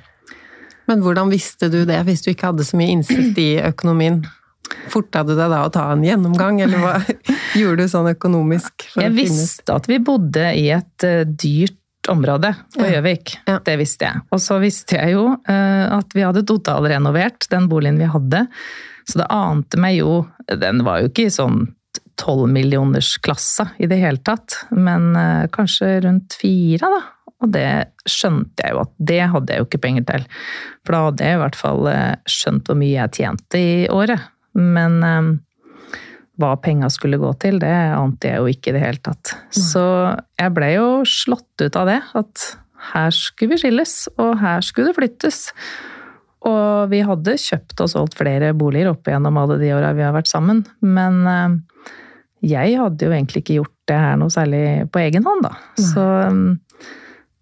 Men 0.88 1.04
hvordan 1.04 1.30
visste 1.30 1.68
du 1.70 1.82
det, 1.86 2.00
hvis 2.08 2.24
du 2.24 2.32
ikke 2.32 2.54
hadde 2.54 2.66
så 2.66 2.80
mye 2.80 2.94
innsikt 2.96 3.40
i 3.44 3.50
økonomien? 3.60 4.22
Forta 4.92 5.24
du 5.28 5.34
deg 5.36 5.52
da 5.52 5.64
å 5.66 5.72
ta 5.74 5.88
en 5.94 6.04
gjennomgang, 6.06 6.62
eller 6.66 6.82
hva 6.82 6.94
gjorde 7.60 7.86
du 7.86 7.92
sånn 7.92 8.12
økonomisk? 8.14 8.88
jeg 8.98 9.14
visste 9.16 9.76
at 9.76 9.90
vi 9.90 10.00
bodde 10.04 10.50
i 10.58 10.70
et 10.76 11.08
uh, 11.08 11.24
dyrt 11.28 11.78
område 12.12 12.54
på 12.76 12.86
Ja. 12.86 12.98
Gjøvik. 12.98 13.34
Ja. 13.50 13.58
Det 13.66 13.76
visste 13.82 14.08
jeg. 14.08 14.24
Og 14.32 14.40
så 14.44 14.60
visste 14.64 14.96
jeg 15.00 15.18
jo 15.18 15.26
uh, 15.36 15.86
at 15.98 16.16
vi 16.16 16.24
hadde 16.24 16.46
totalrenovert 16.48 17.50
den 17.52 17.68
boligen 17.72 18.00
vi 18.00 18.08
hadde. 18.12 18.46
Så 19.08 19.22
det 19.22 19.28
ante 19.32 19.80
meg 19.80 20.02
jo 20.02 20.26
Den 20.48 20.82
var 20.84 21.00
jo 21.00 21.10
ikke 21.10 21.28
i 21.28 21.32
sånn 21.32 21.66
tolvmillionersklassa 22.18 23.70
i 23.84 23.88
det 23.92 24.00
hele 24.02 24.22
tatt, 24.26 24.56
men 24.72 25.12
uh, 25.16 25.46
kanskje 25.54 26.00
rundt 26.08 26.38
fire, 26.40 26.88
da. 26.88 27.02
Og 27.44 27.52
det 27.54 27.68
skjønte 28.10 28.64
jeg 28.66 28.74
jo 28.74 28.82
at 28.82 28.94
det 29.12 29.20
hadde 29.34 29.54
jeg 29.54 29.62
jo 29.62 29.68
ikke 29.68 29.82
penger 29.84 30.08
til. 30.08 30.24
For 30.86 30.96
da 30.96 31.02
hadde 31.10 31.28
jeg 31.28 31.38
i 31.38 31.42
hvert 31.44 31.60
fall 31.60 31.90
eh, 31.92 32.16
skjønt 32.26 32.70
hvor 32.70 32.80
mye 32.80 32.96
jeg 32.96 33.14
tjente 33.20 33.62
i 33.62 33.76
året. 33.94 34.24
Men 34.58 34.98
um, 35.04 35.34
hva 36.38 36.54
penga 36.62 36.90
skulle 36.94 37.20
gå 37.22 37.32
til, 37.42 37.60
det 37.62 37.74
ante 37.98 38.30
jeg 38.30 38.42
jo 38.42 38.52
ikke 38.52 38.72
i 38.72 38.78
det 38.78 38.84
hele 38.84 39.02
tatt. 39.02 39.34
Så 39.54 39.84
jeg 40.38 40.54
ble 40.54 40.72
jo 40.76 40.88
slått 41.10 41.66
ut 41.66 41.80
av 41.80 41.90
det. 41.90 42.00
At 42.18 42.48
her 42.94 43.14
skulle 43.16 43.56
vi 43.56 43.62
skilles, 43.64 43.96
og 44.22 44.36
her 44.42 44.66
skulle 44.66 44.92
det 44.92 44.98
flyttes. 45.00 45.40
Og 46.48 46.92
vi 46.92 47.02
hadde 47.06 47.40
kjøpt 47.42 47.82
og 47.84 47.90
solgt 47.92 48.20
flere 48.20 48.54
boliger 48.58 48.92
opp 48.94 49.10
igjennom 49.10 49.40
alle 49.42 49.58
de 49.62 49.74
åra 49.76 49.96
vi 49.98 50.06
har 50.06 50.14
vært 50.16 50.30
sammen. 50.30 50.62
Men 50.86 51.20
eh, 51.32 51.58
jeg 52.54 52.78
hadde 52.78 53.10
jo 53.10 53.16
egentlig 53.16 53.42
ikke 53.44 53.58
gjort 53.58 53.76
det 53.90 53.98
her 53.98 54.20
noe 54.22 54.34
særlig 54.34 54.64
på 54.94 55.02
egen 55.02 55.26
hånd, 55.26 55.48
da. 55.48 55.56
Så 55.82 56.04
um, 56.30 56.60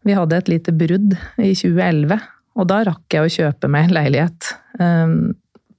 vi 0.07 0.15
hadde 0.15 0.39
et 0.39 0.51
lite 0.51 0.73
brudd 0.77 1.17
i 1.41 1.51
2011, 1.51 2.15
og 2.55 2.69
da 2.71 2.83
rakk 2.87 3.11
jeg 3.11 3.25
å 3.25 3.33
kjøpe 3.33 3.69
meg 3.71 3.89
en 3.89 3.97
leilighet 3.97 4.53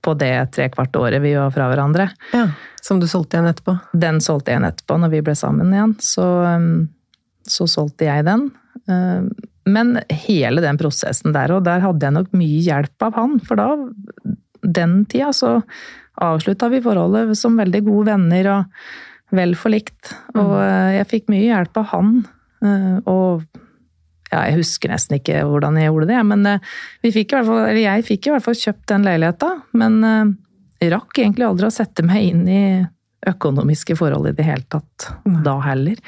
på 0.06 0.14
det 0.18 0.32
trekvart 0.54 0.94
året 1.00 1.20
vi 1.24 1.34
var 1.34 1.50
fra 1.54 1.66
hverandre. 1.72 2.08
Ja, 2.32 2.46
Som 2.86 3.00
du 3.02 3.08
solgte 3.10 3.36
igjen 3.36 3.50
etterpå? 3.50 3.74
Den 3.98 4.20
solgte 4.22 4.52
jeg 4.52 4.60
igjen 4.60 4.70
etterpå, 4.70 4.96
når 5.02 5.12
vi 5.16 5.24
ble 5.26 5.34
sammen 5.38 5.74
igjen. 5.74 5.96
Så, 6.06 6.24
um, 6.46 6.86
så 7.46 7.66
solgte 7.70 8.06
jeg 8.06 8.26
den. 8.28 8.46
Um, 8.86 9.28
Men 9.66 9.96
hele 10.14 10.62
den 10.62 10.78
prosessen 10.78 11.34
der, 11.34 11.50
og 11.56 11.64
der 11.66 11.82
hadde 11.82 12.06
jeg 12.06 12.14
nok 12.14 12.30
mye 12.38 12.60
hjelp 12.62 13.02
av 13.02 13.16
han. 13.18 13.32
For 13.42 13.58
da, 13.58 13.72
den 14.62 15.00
tida, 15.10 15.32
så 15.34 15.56
avslutta 16.22 16.70
vi 16.70 16.78
forholdet 16.84 17.34
som 17.36 17.58
veldig 17.58 17.82
gode 17.88 18.06
venner 18.12 18.50
og 18.52 19.34
vel 19.34 19.56
forlikt. 19.58 20.14
Og 20.38 20.54
uh, 20.54 20.94
jeg 20.94 21.10
fikk 21.10 21.32
mye 21.34 21.48
hjelp 21.48 21.82
av 21.82 21.90
han. 21.96 22.12
uh, 22.62 22.96
Og 23.10 23.42
ja, 24.32 24.42
jeg 24.48 24.58
husker 24.58 24.92
nesten 24.92 25.20
ikke 25.20 25.44
hvordan 25.46 25.78
jeg 25.80 25.90
gjorde 25.90 26.10
det, 26.10 26.24
men 26.32 26.50
uh, 26.56 26.74
vi 27.04 27.14
fikk 27.14 27.32
i 27.32 27.38
hvert 27.38 27.50
fall, 27.50 27.62
eller 27.68 27.82
jeg 27.84 28.08
fikk 28.08 28.26
i 28.28 28.34
hvert 28.34 28.46
fall 28.46 28.58
kjøpt 28.64 28.90
den 28.92 29.06
leiligheta. 29.06 29.52
Men 29.78 30.02
jeg 30.80 30.92
rakk 30.92 31.18
egentlig 31.22 31.46
aldri 31.46 31.70
å 31.70 31.74
sette 31.74 32.04
meg 32.04 32.30
inn 32.30 32.44
i 32.50 32.62
økonomiske 33.26 33.96
forhold 33.98 34.28
i 34.30 34.34
det 34.36 34.46
hele 34.46 34.66
tatt 34.70 35.08
da 35.44 35.56
heller. 35.64 36.00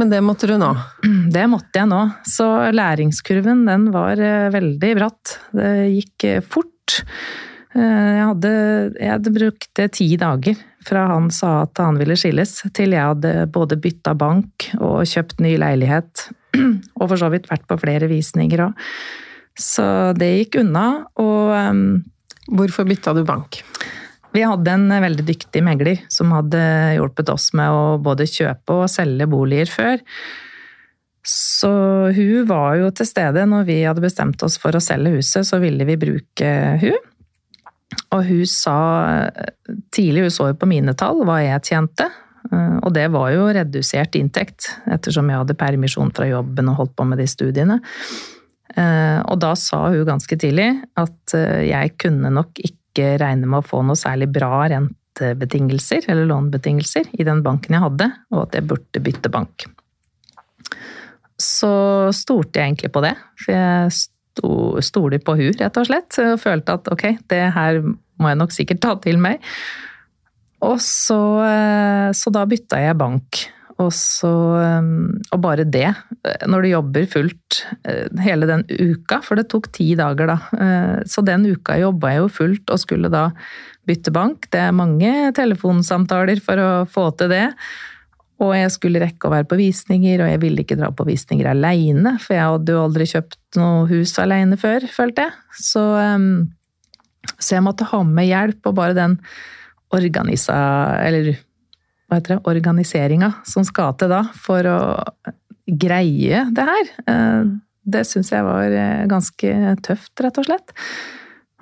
Men 0.00 0.10
det 0.12 0.20
måtte 0.24 0.48
du 0.50 0.56
nå? 0.60 0.72
Det 1.34 1.46
måtte 1.50 1.80
jeg 1.80 1.90
nå. 1.90 2.02
Så 2.28 2.46
læringskurven 2.74 3.64
den 3.68 3.90
var 3.94 4.20
eh, 4.20 4.50
veldig 4.54 4.92
bratt. 4.98 5.38
Det 5.54 5.72
gikk 5.92 6.26
eh, 6.28 6.40
fort. 6.42 7.00
Eh, 7.74 7.80
Jeg 7.80 8.24
hadde, 8.30 8.54
jeg 8.98 9.12
hadde 9.12 9.34
brukt 9.34 9.82
ti 9.98 10.08
dager 10.20 10.58
fra 10.84 11.06
han 11.14 11.30
sa 11.32 11.62
at 11.64 11.80
han 11.80 11.96
ville 11.96 12.16
skilles, 12.18 12.58
til 12.76 12.92
jeg 12.92 13.12
hadde 13.12 13.46
både 13.52 13.78
bytta 13.80 14.12
bank 14.18 14.68
og 14.80 15.06
kjøpt 15.08 15.40
ny 15.40 15.54
leilighet. 15.60 16.26
Og 17.00 17.06
for 17.08 17.18
så 17.20 17.30
vidt 17.32 17.50
vært 17.50 17.66
på 17.70 17.78
flere 17.82 18.10
visninger 18.10 18.66
òg. 18.68 18.86
Så 19.54 19.84
det 20.18 20.32
gikk 20.38 20.60
unna. 20.64 21.04
Og 21.22 21.54
um, 21.54 21.86
Hvorfor 22.44 22.84
bytta 22.84 23.14
du 23.16 23.22
bank? 23.24 23.62
vi 24.34 24.42
hadde 24.42 24.72
en 24.72 24.90
veldig 24.90 25.24
dyktig 25.28 25.62
megler 25.62 26.00
som 26.10 26.32
hadde 26.34 26.60
hjulpet 26.96 27.30
oss 27.30 27.52
med 27.54 27.70
å 27.70 27.84
både 28.02 28.26
kjøpe 28.26 28.80
og 28.80 28.90
selge 28.90 29.28
boliger 29.30 29.70
før. 29.70 30.00
Så 31.24 31.70
hun 32.12 32.48
var 32.48 32.80
jo 32.80 32.90
til 32.92 33.08
stede 33.08 33.46
når 33.48 33.68
vi 33.68 33.78
hadde 33.86 34.02
bestemt 34.04 34.42
oss 34.44 34.58
for 34.60 34.74
å 34.74 34.82
selge 34.82 35.14
huset, 35.14 35.46
så 35.46 35.60
ville 35.62 35.86
vi 35.86 35.96
bruke 36.00 36.50
hun. 36.82 36.98
Og 38.16 38.26
hun 38.26 38.42
sa 38.50 38.76
tidlig, 39.94 40.26
hun 40.26 40.34
så 40.34 40.50
jo 40.50 40.58
på 40.58 40.68
mine 40.68 40.96
tall, 40.98 41.22
hva 41.24 41.38
jeg 41.44 41.62
tjente. 41.70 42.10
Og 42.52 42.90
det 42.92 43.06
var 43.14 43.30
jo 43.32 43.46
redusert 43.56 44.16
inntekt, 44.18 44.68
ettersom 44.92 45.30
jeg 45.30 45.40
hadde 45.40 45.56
permisjon 45.58 46.12
fra 46.14 46.26
jobben 46.28 46.68
og 46.68 46.80
holdt 46.82 46.94
på 46.98 47.06
med 47.08 47.22
de 47.22 47.26
studiene. 47.30 47.78
Og 48.74 49.36
da 49.40 49.52
sa 49.56 49.86
hun 49.94 50.04
ganske 50.08 50.36
tidlig 50.40 50.68
at 51.00 51.34
jeg 51.64 51.94
kunne 52.02 52.32
nok 52.34 52.60
ikke 52.60 53.14
regne 53.22 53.48
med 53.48 53.62
å 53.62 53.66
få 53.66 53.80
noe 53.86 53.96
særlig 53.98 54.28
bra 54.34 54.66
rentebetingelser, 54.70 56.04
eller 56.10 56.28
lånebetingelser, 56.28 57.08
i 57.16 57.26
den 57.26 57.40
banken 57.46 57.78
jeg 57.78 57.84
hadde, 57.86 58.10
og 58.34 58.42
at 58.44 58.58
jeg 58.58 58.68
burde 58.68 59.04
bytte 59.08 59.32
bank. 59.32 59.66
Så 61.40 61.72
stolte 62.14 62.60
jeg 62.60 62.74
egentlig 62.74 62.92
på 62.94 63.02
det, 63.04 63.14
for 63.40 63.56
jeg 63.56 63.94
sto, 63.96 64.52
stoler 64.84 65.22
på 65.24 65.34
hun, 65.40 65.54
rett 65.58 65.80
og 65.80 65.88
slett. 65.88 66.20
Og 66.22 66.38
følte 66.42 66.76
at 66.78 66.92
ok, 66.92 67.04
det 67.32 67.42
her 67.56 67.80
må 67.82 68.30
jeg 68.30 68.38
nok 68.38 68.54
sikkert 68.54 68.84
ta 68.84 68.94
til 69.02 69.18
meg. 69.22 69.42
Og 70.64 70.80
så, 70.82 71.20
så 72.16 72.32
da 72.34 72.46
bytta 72.48 72.80
jeg 72.80 72.96
bank. 73.00 73.44
Og, 73.82 73.90
så, 73.90 74.30
og 75.34 75.38
bare 75.42 75.64
det, 75.66 75.88
når 76.46 76.62
du 76.62 76.68
jobber 76.70 77.08
fullt 77.10 77.64
hele 78.22 78.46
den 78.46 78.62
uka, 78.70 79.18
for 79.26 79.40
det 79.40 79.48
tok 79.50 79.66
ti 79.74 79.88
dager 79.98 80.30
da. 80.30 80.36
Så 81.10 81.24
den 81.26 81.48
uka 81.50 81.74
jobba 81.80 82.12
jeg 82.12 82.22
jo 82.22 82.28
fullt 82.36 82.70
og 82.70 82.80
skulle 82.80 83.10
da 83.12 83.24
bytte 83.84 84.14
bank. 84.14 84.46
Det 84.54 84.62
er 84.62 84.76
mange 84.78 85.10
telefonsamtaler 85.36 86.38
for 86.44 86.62
å 86.62 86.70
få 86.86 87.08
til 87.18 87.34
det. 87.34 87.48
Og 88.42 88.54
jeg 88.56 88.70
skulle 88.74 89.02
rekke 89.02 89.28
å 89.28 89.32
være 89.34 89.46
på 89.50 89.58
visninger, 89.58 90.22
og 90.22 90.30
jeg 90.30 90.40
ville 90.42 90.62
ikke 90.64 90.78
dra 90.78 90.88
på 90.94 91.06
visninger 91.06 91.46
aleine, 91.50 92.16
for 92.22 92.34
jeg 92.34 92.46
hadde 92.54 92.74
jo 92.74 92.82
aldri 92.82 93.06
kjøpt 93.10 93.58
noe 93.60 93.84
hus 93.90 94.14
aleine 94.22 94.58
før, 94.60 94.86
følte 94.90 95.26
jeg. 95.26 95.34
Så, 95.66 95.84
så 97.38 97.56
jeg 97.56 97.66
måtte 97.66 97.90
ha 97.90 98.00
med 98.06 98.30
hjelp, 98.30 98.62
og 98.70 98.78
bare 98.78 98.98
den 98.98 99.18
organisa... 99.94 100.56
Eller 101.04 101.34
hva 102.04 102.18
heter 102.18 102.36
det? 102.36 102.42
Organiseringa 102.50 103.30
som 103.48 103.64
skal 103.66 103.94
til 104.00 104.12
da, 104.12 104.22
for 104.36 104.66
å 104.68 104.78
greie 105.64 106.44
det 106.52 106.66
her. 106.68 106.90
Det 107.84 108.02
syns 108.08 108.32
jeg 108.32 108.44
var 108.44 108.74
ganske 109.08 109.52
tøft, 109.84 110.12
rett 110.20 110.40
og 110.40 110.48
slett. 110.48 110.74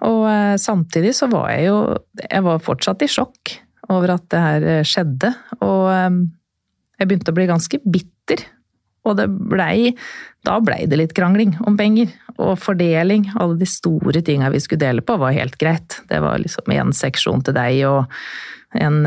Og 0.03 0.27
samtidig 0.59 1.13
så 1.15 1.29
var 1.31 1.53
jeg 1.53 1.69
jo 1.69 1.77
Jeg 2.19 2.43
var 2.43 2.65
fortsatt 2.67 3.05
i 3.07 3.11
sjokk 3.11 3.53
over 3.93 4.17
at 4.17 4.27
det 4.35 4.41
her 4.43 4.67
skjedde. 4.89 5.31
Og 5.63 5.87
jeg 6.99 7.07
begynte 7.07 7.31
å 7.31 7.39
bli 7.39 7.47
ganske 7.51 7.81
bitter. 7.87 8.43
Og 9.09 9.17
det 9.19 9.27
blei 9.31 9.95
Da 10.47 10.57
blei 10.63 10.85
det 10.91 10.99
litt 10.99 11.15
krangling 11.15 11.57
om 11.67 11.77
penger. 11.79 12.11
Og 12.37 12.57
fordeling. 12.59 13.29
Alle 13.39 13.59
de 13.61 13.69
store 13.69 14.23
tinga 14.27 14.51
vi 14.51 14.61
skulle 14.63 14.83
dele 14.83 15.05
på, 15.07 15.17
var 15.21 15.37
helt 15.37 15.59
greit. 15.61 16.01
Det 16.11 16.19
var 16.23 16.41
liksom 16.43 16.73
en 16.75 16.93
seksjon 16.97 17.45
til 17.47 17.55
deg 17.55 17.83
og 17.87 18.01
en 18.75 19.05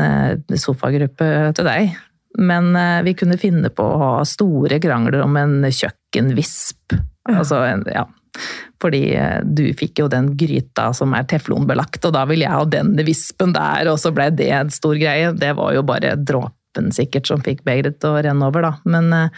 sofagruppe 0.56 1.28
til 1.58 1.66
deg. 1.66 1.96
Men 2.38 2.70
vi 3.04 3.12
kunne 3.18 3.36
finne 3.40 3.68
på 3.72 3.84
å 3.84 3.98
ha 4.00 4.24
store 4.28 4.78
krangler 4.80 5.22
om 5.24 5.36
en 5.40 5.58
kjøkkenvisp. 5.68 6.96
Altså, 7.32 7.62
ja. 7.92 8.04
Fordi 8.80 9.02
du 9.44 9.64
fikk 9.76 10.02
jo 10.02 10.08
den 10.12 10.36
gryta 10.38 10.90
som 10.96 11.12
er 11.16 11.24
teflonbelagt, 11.28 12.04
og 12.04 12.12
da 12.16 12.26
ville 12.28 12.44
jeg 12.44 12.52
ha 12.52 12.66
den 12.68 12.92
vispen 13.04 13.52
der, 13.56 13.88
og 13.88 13.98
så 14.00 14.12
ble 14.14 14.28
det 14.36 14.52
en 14.52 14.72
stor 14.72 14.96
greie. 15.00 15.32
Det 15.36 15.52
var 15.56 15.72
jo 15.76 15.82
bare 15.88 16.14
dråpen 16.20 16.92
sikkert 16.94 17.28
som 17.28 17.44
fikk 17.44 17.64
begeret 17.66 17.98
til 18.00 18.12
å 18.12 18.22
renne 18.24 18.48
over, 18.48 18.68
da. 18.68 18.72
Men 18.84 19.32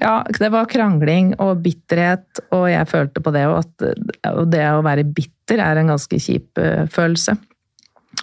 ja, 0.00 0.14
det 0.24 0.48
var 0.52 0.70
krangling 0.70 1.34
og 1.42 1.60
bitterhet, 1.64 2.40
og 2.54 2.66
jeg 2.70 2.88
følte 2.88 3.22
på 3.24 3.32
det, 3.34 3.44
og 3.50 3.60
at 3.60 4.48
det 4.50 4.64
å 4.72 4.82
være 4.84 5.04
bitter 5.04 5.60
er 5.60 5.80
en 5.80 5.92
ganske 5.92 6.20
kjip 6.22 6.60
følelse. 6.92 7.36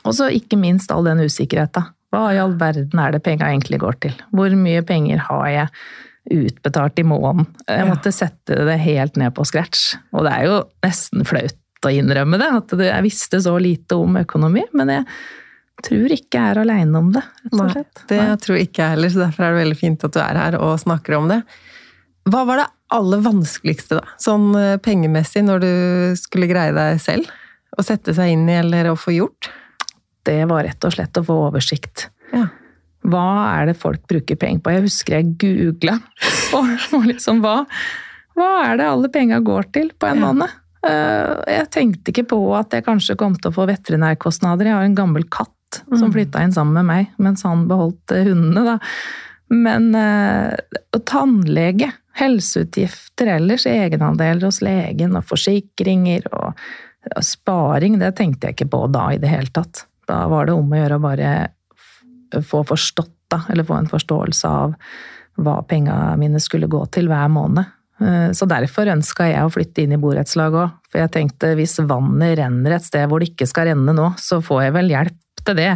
Og 0.04 0.14
så 0.18 0.30
ikke 0.34 0.58
minst 0.60 0.92
all 0.94 1.06
den 1.06 1.22
usikkerheten. 1.26 1.90
Hva 2.10 2.30
i 2.34 2.40
all 2.42 2.56
verden 2.58 3.02
er 3.02 3.14
det 3.14 3.22
penga 3.26 3.52
egentlig 3.52 3.82
går 3.84 4.00
til? 4.06 4.16
Hvor 4.34 4.54
mye 4.58 4.82
penger 4.86 5.22
har 5.28 5.48
jeg 5.54 5.68
utbetalt 6.30 7.02
i 7.02 7.06
måneden? 7.06 7.46
Jeg 7.70 7.90
måtte 7.90 8.14
sette 8.14 8.58
det 8.66 8.78
helt 8.82 9.20
ned 9.22 9.34
på 9.38 9.46
scratch. 9.46 9.94
Og 10.16 10.26
det 10.26 10.34
er 10.34 10.48
jo 10.50 10.56
nesten 10.86 11.28
flaut 11.28 11.86
å 11.86 11.92
innrømme 11.94 12.40
det, 12.42 12.50
at 12.60 12.74
jeg 12.82 13.06
visste 13.06 13.40
så 13.46 13.54
lite 13.62 13.98
om 14.00 14.18
økonomi. 14.20 14.66
Men 14.78 14.94
jeg 14.96 15.06
tror 15.86 16.16
ikke 16.16 16.40
jeg 16.40 16.54
er 16.54 16.62
aleine 16.64 17.00
om 17.00 17.12
det, 17.16 17.24
rett 17.46 17.56
og 17.56 17.74
slett. 17.74 18.04
Nei, 18.04 18.10
det 18.12 18.40
tror 18.46 18.62
ikke 18.62 18.84
jeg 18.84 18.96
heller, 18.96 19.14
så 19.14 19.24
derfor 19.26 19.46
er 19.46 19.54
det 19.54 19.64
veldig 19.64 19.80
fint 19.80 20.06
at 20.08 20.16
du 20.16 20.20
er 20.24 20.42
her 20.44 20.60
og 20.60 20.74
snakker 20.82 21.18
om 21.20 21.30
det. 21.32 21.40
Hva 22.30 22.44
var 22.46 22.62
det 22.62 22.68
aller 22.94 23.24
vanskeligste, 23.26 24.00
da? 24.02 24.18
Sånn 24.22 24.52
pengemessig, 24.86 25.46
når 25.46 25.64
du 25.64 25.72
skulle 26.20 26.50
greie 26.50 26.76
deg 26.76 27.00
selv? 27.02 27.30
Å 27.78 27.86
sette 27.86 28.14
seg 28.18 28.34
inn 28.34 28.48
i, 28.50 28.58
eller 28.60 28.92
å 28.92 28.98
få 29.00 29.14
gjort? 29.16 29.52
det 30.30 30.46
var 30.50 30.66
rett 30.68 30.86
og 30.86 30.96
slett 30.96 31.20
å 31.20 31.26
få 31.26 31.38
oversikt. 31.50 32.08
Ja. 32.30 32.46
hva 33.10 33.26
er 33.56 33.72
det 33.72 33.80
folk 33.80 34.04
bruker 34.10 34.38
penger 34.38 34.62
på? 34.64 34.74
Jeg 34.76 34.86
husker 34.86 35.18
jeg 35.18 35.34
googla. 35.42 35.98
Og, 36.58 36.66
og 36.98 37.04
liksom, 37.06 37.44
hva, 37.44 37.60
hva 38.34 38.48
er 38.66 38.80
det 38.80 38.86
alle 38.90 39.10
penga 39.14 39.38
går 39.46 39.68
til 39.76 39.92
på 39.94 40.08
en 40.10 40.18
måned? 40.24 40.50
Eh, 40.82 41.34
jeg 41.54 41.68
tenkte 41.76 42.10
ikke 42.10 42.24
på 42.32 42.40
at 42.58 42.74
jeg 42.74 42.88
kanskje 42.88 43.16
kom 43.20 43.36
til 43.38 43.52
å 43.52 43.54
få 43.54 43.68
veterinærkostnader. 43.70 44.72
Jeg 44.72 44.74
har 44.80 44.88
en 44.88 44.96
gammel 44.98 45.28
katt 45.30 45.54
som 45.90 46.10
Mm. 46.10 46.14
flytta 46.14 46.44
inn 46.44 46.52
sammen 46.56 46.74
med 46.74 46.86
meg, 46.86 47.08
mens 47.18 47.44
han 47.44 47.68
beholdt 47.68 48.12
eh, 48.12 48.24
hundene. 48.26 48.64
da. 48.66 48.78
Men 49.50 49.96
eh, 49.96 50.56
og 50.94 51.06
tannlege, 51.06 51.92
helseutgifter 52.20 53.28
ellers, 53.38 53.66
egenandeler 53.70 54.46
hos 54.50 54.62
legen 54.66 55.16
og 55.18 55.26
forsikringer 55.30 56.26
og, 56.34 56.54
og 57.16 57.24
sparing, 57.24 57.98
det 58.02 58.16
tenkte 58.18 58.48
jeg 58.50 58.58
ikke 58.58 58.70
på 58.74 58.84
da 58.92 59.08
i 59.14 59.18
det 59.22 59.30
hele 59.32 59.50
tatt. 59.56 59.86
Da 60.10 60.28
var 60.28 60.46
det 60.50 60.54
om 60.58 60.70
å 60.74 60.80
gjøre 60.82 60.98
å 61.00 61.04
bare 61.06 61.32
få 62.46 62.64
forstått, 62.68 63.14
da, 63.30 63.44
eller 63.50 63.64
få 63.66 63.78
en 63.80 63.90
forståelse 63.90 64.46
av 64.50 64.74
hva 65.40 65.60
penga 65.68 66.16
mine 66.20 66.40
skulle 66.44 66.68
gå 66.70 66.82
til 66.92 67.08
hver 67.10 67.30
måned. 67.32 67.66
Eh, 68.02 68.30
Så 68.36 68.46
derfor 68.50 68.90
ønska 68.92 69.30
jeg 69.30 69.46
å 69.46 69.52
flytte 69.54 69.84
inn 69.84 69.94
i 69.96 69.98
borettslaget 70.02 70.60
òg. 70.66 70.72
For 70.92 71.00
jeg 71.00 71.12
tenkte 71.16 71.56
hvis 71.56 71.78
vannet 71.88 72.38
renner 72.40 72.76
et 72.76 72.84
sted 72.86 73.08
hvor 73.10 73.20
det 73.20 73.32
ikke 73.34 73.48
skal 73.48 73.68
renne 73.72 73.94
nå, 73.96 74.12
så 74.18 74.42
får 74.44 74.64
jeg 74.64 74.74
vel 74.74 74.90
hjelp 74.90 75.18
til 75.50 75.60
det. 75.60 75.72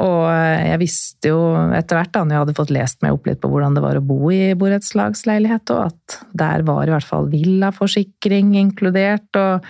Og 0.00 0.26
jeg 0.30 0.78
visste 0.80 1.32
jo 1.32 1.38
etter 1.74 1.98
hvert, 1.98 2.12
da 2.14 2.22
når 2.22 2.34
jeg 2.34 2.42
hadde 2.44 2.56
fått 2.60 2.74
lest 2.74 3.00
meg 3.02 3.16
opp 3.16 3.24
litt 3.26 3.40
på 3.42 3.50
hvordan 3.50 3.74
det 3.74 3.82
var 3.82 3.98
å 3.98 4.04
bo 4.06 4.30
i 4.32 4.52
borettslagsleilighet, 4.56 5.72
og 5.74 5.88
at 5.88 6.20
der 6.44 6.62
var 6.68 6.86
i 6.86 6.94
hvert 6.94 7.08
fall 7.08 7.26
villaforsikring 7.32 8.54
inkludert. 8.60 9.28
og 9.34 9.66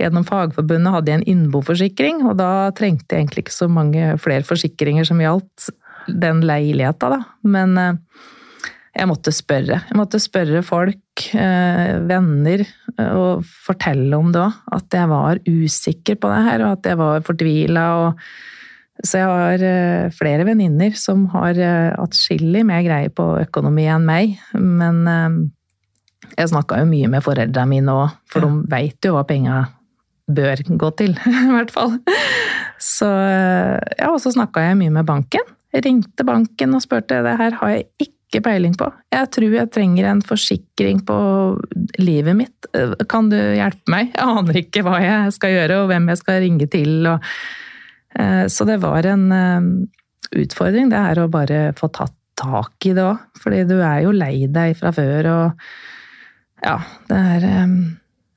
Gjennom 0.00 0.24
Fagforbundet 0.26 0.94
hadde 0.94 1.12
jeg 1.12 1.20
en 1.20 1.28
innboforsikring, 1.34 2.22
og 2.26 2.38
da 2.40 2.70
trengte 2.74 3.14
jeg 3.14 3.24
egentlig 3.24 3.44
ikke 3.44 3.54
så 3.54 3.68
mange 3.70 4.14
flere 4.22 4.46
forsikringer 4.46 5.06
som 5.06 5.20
gjaldt 5.22 5.68
den 6.08 6.42
leiligheta, 6.46 7.10
da. 7.14 7.20
Men 7.46 7.76
eh, 7.78 8.00
jeg 8.94 9.10
måtte 9.10 9.34
spørre. 9.34 9.80
Jeg 9.88 9.98
måtte 9.98 10.20
spørre 10.22 10.64
folk, 10.66 11.28
eh, 11.38 11.94
venner, 12.10 12.64
eh, 12.96 13.12
og 13.14 13.46
fortelle 13.66 14.18
om 14.18 14.34
det 14.34 14.42
òg. 14.42 14.58
At 14.76 14.98
jeg 14.98 15.10
var 15.10 15.40
usikker 15.46 16.18
på 16.18 16.30
det 16.32 16.42
her, 16.48 16.66
og 16.66 16.76
at 16.78 16.90
jeg 16.90 17.00
var 17.00 17.24
fortvila. 17.26 17.86
Så 19.02 19.18
jeg 19.18 19.26
har 19.26 19.64
eh, 19.66 20.12
flere 20.14 20.46
venninner 20.46 20.94
som 20.98 21.26
har 21.32 21.58
eh, 21.58 21.90
atskillig 21.98 22.62
mer 22.66 22.84
greie 22.86 23.10
på 23.10 23.26
økonomi 23.42 23.88
enn 23.90 24.06
meg. 24.06 24.36
Men 24.54 25.00
eh, 25.10 25.38
jeg 26.38 26.52
snakka 26.52 26.78
jo 26.82 26.90
mye 26.92 27.10
med 27.10 27.24
foreldrene 27.24 27.72
mine 27.72 27.96
òg, 28.04 28.14
for 28.30 28.44
de 28.44 28.62
veit 28.70 29.06
jo 29.06 29.16
hva 29.16 29.24
penga 29.26 29.64
bør 30.30 30.62
gå 30.80 30.90
til, 31.00 31.16
i 31.48 31.50
hvert 31.50 31.74
fall. 31.74 31.98
Så 32.80 33.08
ja, 33.08 34.12
og 34.12 34.20
så 34.22 34.32
snakka 34.34 34.62
jeg 34.62 34.78
mye 34.78 34.94
med 34.94 35.08
banken. 35.08 35.52
Jeg 35.74 35.84
ringte 35.88 36.26
banken 36.26 36.76
og 36.76 36.84
spurte 36.84 37.18
det 37.26 37.34
her 37.40 37.58
har 37.58 37.72
jeg 37.74 38.06
ikke 38.06 38.44
peiling 38.46 38.76
på. 38.78 38.86
Jeg 39.14 39.30
tror 39.34 39.56
jeg 39.58 39.72
trenger 39.74 40.06
en 40.10 40.22
forsikring 40.26 41.02
på 41.06 41.18
livet 41.98 42.38
mitt. 42.38 42.70
Kan 43.10 43.28
du 43.30 43.36
hjelpe 43.36 43.90
meg? 43.90 44.14
Jeg 44.14 44.38
aner 44.38 44.58
ikke 44.62 44.84
hva 44.86 45.02
jeg 45.02 45.34
skal 45.34 45.54
gjøre 45.54 45.82
og 45.82 45.90
hvem 45.90 46.08
jeg 46.12 46.22
skal 46.22 46.40
ringe 46.46 46.70
til. 46.70 46.96
Og, 47.10 47.28
så 48.48 48.66
det 48.68 48.78
var 48.82 49.06
en 49.10 49.24
eh, 49.34 49.66
utfordring, 50.44 50.92
det 50.92 51.00
er 51.00 51.20
å 51.22 51.30
bare 51.32 51.72
få 51.78 51.90
tatt 51.94 52.14
tak 52.38 52.86
i 52.88 52.94
det 52.96 53.04
òg. 53.04 53.26
Fordi 53.40 53.64
du 53.68 53.76
er 53.78 54.04
jo 54.04 54.14
lei 54.14 54.46
deg 54.50 54.76
fra 54.78 54.92
før 54.94 55.30
og 55.32 55.66
ja, 56.64 56.78
det 57.10 57.18
er 57.36 57.44
eh, 57.48 57.74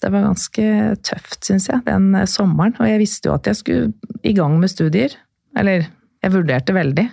Det 0.04 0.12
var 0.14 0.28
ganske 0.28 0.66
tøft, 1.06 1.40
syns 1.48 1.70
jeg, 1.72 1.84
den 1.88 2.12
eh, 2.16 2.28
sommeren. 2.30 2.76
Og 2.78 2.90
jeg 2.90 3.02
visste 3.02 3.30
jo 3.30 3.38
at 3.38 3.48
jeg 3.50 3.62
skulle 3.62 4.20
i 4.28 4.36
gang 4.38 4.58
med 4.62 4.72
studier. 4.74 5.16
Eller 5.58 5.88
jeg 6.24 6.34
vurderte 6.34 6.76
veldig. 6.76 7.08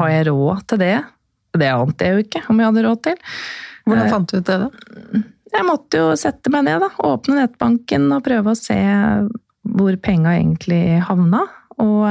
Har 0.00 0.10
jeg 0.10 0.26
råd 0.28 0.66
til 0.72 0.80
det? 0.80 0.96
Det 1.56 1.70
ante 1.72 2.04
jeg 2.04 2.16
jo 2.16 2.24
ikke 2.24 2.42
om 2.50 2.60
jeg 2.60 2.70
hadde 2.70 2.84
råd 2.84 3.02
til. 3.06 3.18
Hvordan 3.86 4.12
fant 4.12 4.32
du 4.32 4.38
ut 4.40 4.48
det, 4.48 4.56
da? 4.64 5.20
Jeg 5.56 5.64
måtte 5.64 6.00
jo 6.00 6.08
sette 6.18 6.50
meg 6.52 6.66
ned, 6.66 6.82
da. 6.82 6.90
Åpne 7.06 7.38
nettbanken 7.38 8.08
og 8.12 8.24
prøve 8.26 8.52
å 8.52 8.58
se 8.58 8.76
hvor 9.76 9.96
penga 10.02 10.34
egentlig 10.36 10.98
havna. 11.06 11.44
Og, 11.82 12.04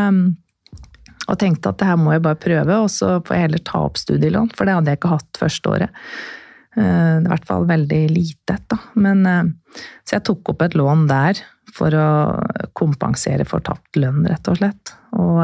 og 1.25 1.37
tenkte 1.41 1.71
at 1.71 1.79
det 1.81 1.89
her 1.89 1.99
må 1.99 2.13
jeg 2.13 2.23
bare 2.25 2.41
prøve, 2.41 2.79
og 2.83 2.89
så 2.93 3.17
får 3.25 3.35
jeg 3.35 3.45
heller 3.47 3.63
ta 3.65 3.83
opp 3.87 3.99
studielån. 4.01 4.51
For 4.57 4.67
det 4.67 4.75
hadde 4.77 4.93
jeg 4.93 5.01
ikke 5.01 5.13
hatt 5.15 5.41
første 5.41 5.73
året. 5.73 6.01
Eh, 6.75 7.15
I 7.21 7.29
hvert 7.31 7.47
fall 7.47 7.67
veldig 7.69 8.01
lite 8.11 8.59
da. 8.71 8.79
Men, 8.99 9.25
eh, 9.29 9.81
så 10.03 10.17
jeg 10.17 10.25
tok 10.29 10.53
opp 10.53 10.65
et 10.65 10.77
lån 10.77 11.07
der 11.11 11.41
for 11.75 11.95
å 11.97 12.09
kompensere 12.77 13.47
for 13.47 13.63
tapt 13.65 13.97
lønn, 13.99 14.23
rett 14.29 14.47
og 14.51 14.59
slett. 14.61 14.93
Og 15.17 15.41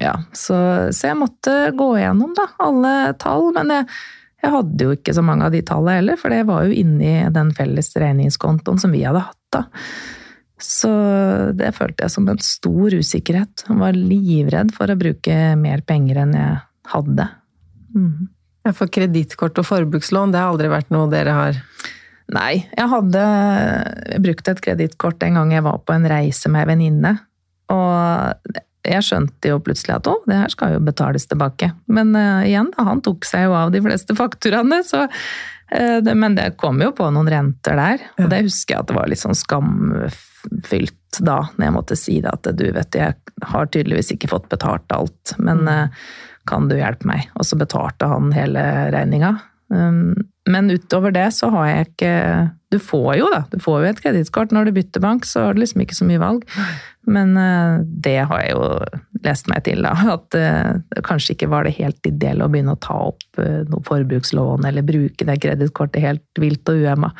ja, 0.00 0.12
så, 0.36 0.58
så 0.92 1.10
jeg 1.10 1.18
måtte 1.18 1.54
gå 1.76 1.88
gjennom 1.98 2.34
da, 2.36 2.46
alle 2.62 2.92
tall. 3.22 3.48
Men 3.56 3.72
jeg, 3.72 3.88
jeg 4.44 4.52
hadde 4.52 4.88
jo 4.88 4.96
ikke 4.96 5.14
så 5.16 5.24
mange 5.24 5.48
av 5.48 5.56
de 5.56 5.62
tallene 5.66 6.00
heller, 6.00 6.20
for 6.20 6.34
det 6.34 6.44
var 6.48 6.66
jo 6.66 6.76
inni 6.76 7.14
den 7.34 7.52
felles 7.56 7.90
regningskontoen 7.96 8.82
som 8.82 8.94
vi 8.94 9.06
hadde 9.06 9.24
hatt. 9.24 9.42
da. 9.56 9.64
Så 10.62 10.90
det 11.56 11.74
følte 11.76 12.06
jeg 12.06 12.14
som 12.14 12.28
en 12.32 12.40
stor 12.40 12.94
usikkerhet. 12.96 13.66
Jeg 13.68 13.76
var 13.80 13.98
livredd 13.98 14.72
for 14.76 14.88
å 14.88 14.98
bruke 14.98 15.36
mer 15.60 15.82
penger 15.84 16.22
enn 16.22 16.32
jeg 16.36 16.56
hadde. 16.92 17.28
Mm. 17.96 18.28
Ja, 18.66 18.72
For 18.74 18.90
kredittkort 18.90 19.58
og 19.60 19.68
forbrukslån, 19.68 20.32
det 20.32 20.40
har 20.40 20.54
aldri 20.54 20.72
vært 20.72 20.92
noe 20.94 21.10
dere 21.12 21.36
har 21.36 21.62
Nei, 22.26 22.64
jeg 22.74 22.90
hadde 22.90 23.24
brukt 24.18 24.48
et 24.50 24.60
kredittkort 24.64 25.20
en 25.22 25.36
gang 25.38 25.52
jeg 25.54 25.62
var 25.62 25.76
på 25.86 25.94
en 25.94 26.08
reise 26.10 26.50
med 26.50 26.64
ei 26.64 26.70
venninne. 26.72 27.12
Og 27.70 28.56
jeg 28.86 29.04
skjønte 29.06 29.52
jo 29.52 29.60
plutselig 29.62 29.94
at 29.94 30.08
å, 30.10 30.16
det 30.26 30.38
her 30.40 30.50
skal 30.50 30.74
jo 30.74 30.80
betales 30.82 31.28
tilbake. 31.30 31.70
Men 31.86 32.10
uh, 32.18 32.42
igjen, 32.46 32.72
da, 32.74 32.88
han 32.88 33.02
tok 33.06 33.26
seg 33.28 33.46
jo 33.46 33.54
av 33.54 33.70
de 33.74 33.82
fleste 33.84 34.16
fakturaene, 34.18 34.80
så 34.86 35.04
Men 35.68 36.36
det 36.36 36.52
kom 36.62 36.78
jo 36.78 36.92
på 36.94 37.08
noen 37.10 37.26
renter 37.32 37.74
der. 37.74 38.02
Og 38.22 38.28
det 38.30 38.44
husker 38.46 38.76
jeg 38.76 38.84
at 38.84 38.90
det 38.90 38.96
var 38.96 39.08
litt 39.10 39.20
sånn 39.22 39.34
skamfylt 39.34 41.18
da, 41.18 41.40
når 41.56 41.66
jeg 41.66 41.74
måtte 41.74 41.98
si 41.98 42.20
det 42.22 42.30
at 42.30 42.48
du 42.54 42.68
vet, 42.76 42.94
jeg 42.94 43.16
har 43.50 43.68
tydeligvis 43.72 44.12
ikke 44.14 44.30
fått 44.30 44.48
betalt 44.52 44.92
alt, 44.94 45.34
men 45.42 45.64
uh, 45.66 45.88
kan 46.46 46.68
du 46.70 46.76
hjelpe 46.78 47.08
meg? 47.08 47.26
Og 47.34 47.46
så 47.48 47.58
betalte 47.58 48.08
han 48.10 48.30
hele 48.36 48.62
regninga. 48.94 49.32
Um, 49.72 50.14
men 50.46 50.70
utover 50.70 51.10
det 51.10 51.26
så 51.34 51.48
har 51.50 51.66
jeg 51.66 51.86
ikke 51.88 52.10
Du 52.70 52.78
får 52.82 53.16
jo, 53.18 53.26
da. 53.32 53.40
Du 53.50 53.58
får 53.62 53.80
jo 53.82 53.88
et 53.90 54.02
kredittkort 54.04 54.52
når 54.54 54.68
du 54.68 54.76
bytter 54.76 55.02
bank, 55.02 55.26
så 55.26 55.46
har 55.46 55.56
du 55.56 55.62
liksom 55.62 55.82
ikke 55.82 55.98
så 55.98 56.06
mye 56.06 56.22
valg. 56.22 56.46
Men 57.06 57.34
uh, 57.38 57.82
det 57.82 58.18
har 58.30 58.42
jeg 58.44 58.54
jo 58.54 59.20
lest 59.26 59.50
meg 59.50 59.64
til, 59.66 59.82
da. 59.86 59.94
At 60.16 60.30
det 60.34 61.04
kanskje 61.06 61.36
ikke 61.36 61.50
var 61.52 61.66
det 61.66 61.76
helt 61.80 62.10
ideelt 62.10 62.46
å 62.46 62.50
begynne 62.52 62.76
å 62.76 62.82
ta 62.82 62.98
opp 63.10 63.42
uh, 63.42 63.62
noe 63.70 63.86
forbrukslån 63.86 64.66
eller 64.68 64.86
bruke 64.86 65.28
det 65.28 65.38
kredittkortet 65.42 66.04
helt 66.04 66.42
vilt 66.42 66.66
og 66.72 66.82
uemma. 66.86 67.12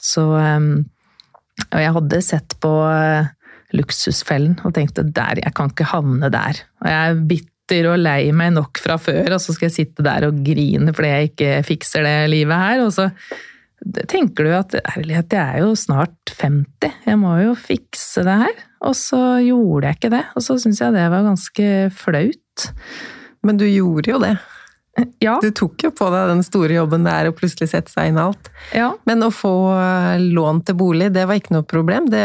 Så 0.00 0.24
um, 0.32 0.72
Og 1.68 1.80
jeg 1.80 1.96
hadde 1.96 2.24
sett 2.24 2.56
på 2.64 2.72
Luksusfellen 3.76 4.56
og 4.64 4.74
tenkte 4.74 5.04
der, 5.06 5.38
jeg 5.44 5.54
kan 5.54 5.70
ikke 5.70 5.90
havne 5.92 6.30
der. 6.32 6.64
Og 6.82 6.88
jeg 6.90 7.12
er 7.12 7.20
bitter 7.70 7.86
og 7.92 8.00
lei 8.02 8.30
meg 8.34 8.52
nok 8.56 8.80
fra 8.82 8.96
før, 9.00 9.36
og 9.36 9.40
så 9.42 9.54
skal 9.54 9.68
jeg 9.68 9.76
sitte 9.76 10.04
der 10.06 10.26
og 10.28 10.42
grine 10.46 10.92
fordi 10.96 11.10
jeg 11.12 11.30
ikke 11.30 11.50
fikser 11.68 12.06
det 12.06 12.16
livet 12.32 12.58
her. 12.58 12.82
Og 12.84 12.92
så 12.96 13.08
tenker 14.10 14.44
du 14.44 14.52
at 14.56 14.74
ærlighet, 14.96 15.32
jeg 15.32 15.60
er 15.60 15.62
jo 15.64 15.74
snart 15.78 16.34
50, 16.40 16.96
jeg 17.06 17.18
må 17.20 17.36
jo 17.44 17.54
fikse 17.56 18.24
det 18.26 18.38
her. 18.42 18.56
Og 18.88 18.96
så 18.96 19.20
gjorde 19.44 19.86
jeg 19.90 19.98
ikke 20.00 20.12
det, 20.16 20.24
og 20.36 20.44
så 20.44 20.56
syns 20.60 20.80
jeg 20.82 20.96
det 20.96 21.06
var 21.12 21.26
ganske 21.26 21.68
flaut. 21.96 22.66
Men 23.46 23.60
du 23.60 23.66
gjorde 23.68 24.10
jo 24.16 24.22
det. 24.22 24.34
Ja, 25.22 25.36
Du 25.40 25.46
tok 25.54 25.80
jo 25.84 25.92
på 25.94 26.08
deg 26.12 26.28
den 26.28 26.42
store 26.44 26.74
jobben 26.74 27.04
det 27.06 27.12
er 27.14 27.28
å 27.30 27.32
plutselig 27.32 27.70
sette 27.70 27.92
seg 27.92 28.10
inn 28.10 28.18
alt. 28.20 28.50
ja. 28.74 28.90
Men 29.08 29.22
å 29.22 29.28
få 29.32 29.52
eh, 29.78 30.18
lån 30.34 30.58
til 30.66 30.76
bolig, 30.76 31.12
det 31.14 31.22
var 31.30 31.38
ikke 31.38 31.54
noe 31.54 31.64
problem? 31.64 32.08
Det 32.12 32.24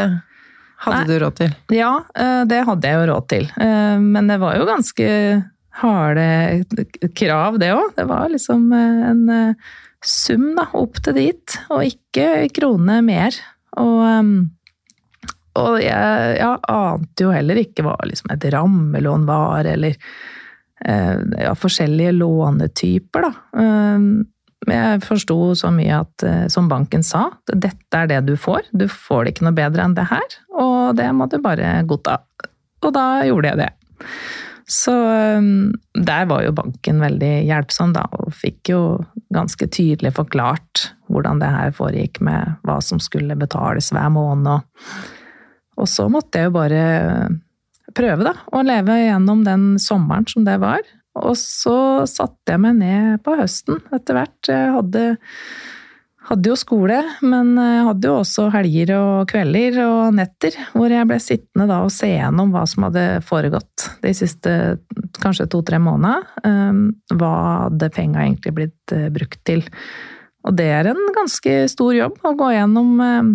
hadde 0.84 1.04
Nei. 1.04 1.08
du 1.10 1.20
råd 1.24 1.38
til? 1.40 1.56
Ja, 1.74 1.92
eh, 2.16 2.42
det 2.50 2.64
hadde 2.68 2.92
jeg 2.92 3.00
jo 3.00 3.08
råd 3.12 3.28
til. 3.32 3.48
Eh, 3.62 3.98
Men 4.04 4.28
det 4.32 4.40
var 4.42 4.58
jo 4.60 4.68
ganske 4.68 5.08
harde 5.82 6.28
krav, 7.16 7.60
det 7.60 7.72
òg. 7.76 7.96
Det 7.98 8.06
var 8.10 8.30
liksom 8.32 8.68
eh, 8.76 9.02
en 9.10 9.56
sum 10.06 10.52
da, 10.58 10.68
opp 10.78 11.02
til 11.04 11.18
dit, 11.18 11.58
og 11.74 11.88
ikke 11.88 12.48
krone 12.54 13.00
mer. 13.06 13.36
Og, 13.82 14.30
og 15.60 15.74
jeg, 15.82 16.38
jeg 16.38 16.60
ante 16.72 17.26
jo 17.26 17.34
heller 17.34 17.60
ikke 17.60 17.84
hva 17.88 17.98
liksom 18.06 18.32
et 18.36 18.46
rammelån 18.54 19.26
var, 19.28 19.68
eller 19.68 19.98
ja, 20.86 21.56
forskjellige 21.58 22.12
lånetyper, 22.20 23.26
da. 23.26 23.64
Eh, 24.66 24.72
Men 24.72 24.78
jeg 24.78 25.04
forsto 25.08 25.56
så 25.56 25.72
mye 25.72 26.02
at, 26.02 26.24
eh, 26.24 26.48
som 26.48 26.70
banken 26.70 27.04
sa, 27.04 27.30
dette 27.48 27.94
er 27.94 28.08
det 28.08 28.26
du 28.26 28.36
får. 28.36 28.62
Du 28.74 28.88
får 28.88 29.26
det 29.26 29.36
ikke 29.36 29.46
noe 29.46 29.58
bedre 29.58 29.84
enn 29.84 29.96
det 29.96 30.08
her, 30.10 30.40
og 30.54 30.96
det 30.96 31.12
må 31.14 31.30
du 31.30 31.38
bare 31.40 31.84
godta. 31.86 32.20
Og 32.84 32.94
da 32.94 33.26
gjorde 33.26 33.48
jeg 33.50 33.58
det. 33.58 33.72
Så 34.68 34.92
um, 35.38 35.74
der 35.94 36.26
var 36.26 36.42
jo 36.42 36.54
banken 36.58 37.02
veldig 37.04 37.46
hjelpsom, 37.46 37.94
da, 37.94 38.08
og 38.18 38.34
fikk 38.34 38.72
jo 38.74 38.80
ganske 39.34 39.68
tydelig 39.70 40.16
forklart 40.18 40.88
hvordan 41.06 41.38
det 41.42 41.52
her 41.54 41.74
foregikk 41.76 42.18
med 42.26 42.56
hva 42.66 42.80
som 42.82 42.98
skulle 43.00 43.38
betales 43.38 43.92
hver 43.94 44.10
måned. 44.10 44.66
Og 45.78 45.90
så 45.92 46.08
måtte 46.10 46.42
jeg 46.42 46.50
jo 46.50 46.56
bare 46.56 46.82
prøve, 47.96 48.26
da, 48.26 48.34
å 48.50 48.64
leve 48.66 48.98
gjennom 49.04 49.44
den 49.46 49.76
sommeren 49.82 50.26
som 50.30 50.48
det 50.48 50.58
var. 50.64 50.82
Og 51.22 51.38
så 51.40 51.78
satte 52.10 52.56
jeg 52.56 52.62
meg 52.64 52.78
ned 52.82 53.24
på 53.24 53.38
høsten 53.40 53.80
etter 53.96 54.20
hvert. 54.20 54.52
Jeg 54.52 54.76
hadde 54.76 55.08
hadde 56.26 56.50
jo 56.50 56.56
skole, 56.58 56.98
men 57.26 57.54
jeg 57.60 57.84
hadde 57.86 58.10
jo 58.10 58.16
også 58.22 58.48
helger 58.56 58.94
og 58.98 59.30
kvelder 59.30 59.78
og 59.84 60.16
netter 60.18 60.56
hvor 60.74 60.90
jeg 60.90 61.08
ble 61.10 61.20
sittende 61.22 61.68
da 61.70 61.84
og 61.86 61.94
se 61.94 62.10
gjennom 62.10 62.54
hva 62.54 62.64
som 62.70 62.88
hadde 62.88 63.06
foregått 63.26 63.88
de 64.02 64.14
siste 64.18 64.56
kanskje 65.22 65.48
to-tre 65.54 65.80
månedene. 65.82 66.26
Ehm, 66.48 66.84
hva 67.14 67.34
hadde 67.68 67.92
penga 67.94 68.24
egentlig 68.26 68.56
blitt 68.58 68.96
eh, 68.96 69.10
brukt 69.14 69.42
til? 69.48 69.62
Og 70.46 70.58
det 70.58 70.68
er 70.80 70.90
en 70.90 71.02
ganske 71.16 71.58
stor 71.72 71.94
jobb 71.98 72.18
å 72.26 72.34
gå 72.38 72.52
gjennom 72.56 72.98
ehm, 73.06 73.32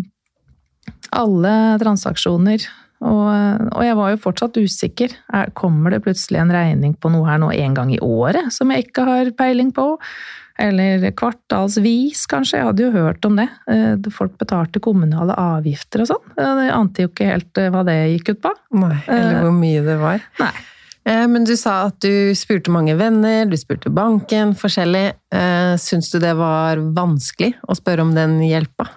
alle 1.14 1.55
transaksjoner. 1.83 2.66
Og, 3.00 3.70
og 3.72 3.80
jeg 3.86 3.96
var 3.96 4.10
jo 4.12 4.18
fortsatt 4.20 4.58
usikker. 4.60 5.14
Kommer 5.56 5.94
det 5.94 6.02
plutselig 6.04 6.40
en 6.42 6.52
regning 6.52 6.92
på 7.00 7.08
noe 7.12 7.24
her 7.30 7.40
nå 7.40 7.48
en 7.56 7.74
gang 7.78 7.94
i 7.94 8.00
året 8.04 8.52
som 8.52 8.70
jeg 8.74 8.88
ikke 8.90 9.06
har 9.08 9.30
peiling 9.38 9.70
på? 9.76 9.94
Eller 10.60 11.06
kvartalsvis, 11.16 12.26
kanskje. 12.28 12.58
Jeg 12.58 12.66
hadde 12.68 12.84
jo 12.84 12.90
hørt 12.92 13.24
om 13.24 13.38
det. 13.40 13.46
Eh, 13.72 14.10
folk 14.12 14.34
betalte 14.40 14.82
kommunale 14.84 15.32
avgifter 15.40 16.02
og 16.04 16.10
sånn. 16.10 16.34
Jeg 16.36 16.74
ante 16.76 17.06
jo 17.06 17.08
ikke 17.08 17.30
helt 17.30 17.60
eh, 17.62 17.70
hva 17.72 17.80
det 17.88 17.96
gikk 18.18 18.34
ut 18.34 18.42
på. 18.44 18.52
Nei, 18.82 18.98
eller 19.08 19.38
Eh, 19.38 19.40
hvor 19.46 19.56
mye 19.56 19.86
det 19.86 19.96
var. 20.02 20.20
Nei. 20.42 20.50
Eh, 21.08 21.24
Men 21.32 21.48
du 21.48 21.54
sa 21.56 21.86
at 21.88 21.96
du 22.04 22.34
spurte 22.36 22.68
mange 22.70 22.92
venner, 23.00 23.46
du 23.48 23.56
spurte 23.56 23.88
banken, 23.88 24.52
forskjellig. 24.52 25.06
Eh, 25.32 25.72
Syns 25.80 26.12
du 26.12 26.18
det 26.20 26.34
var 26.36 26.76
vanskelig 26.76 27.54
å 27.64 27.78
spørre 27.80 28.04
om 28.04 28.12
den 28.14 28.36
hjelpa? 28.44 28.90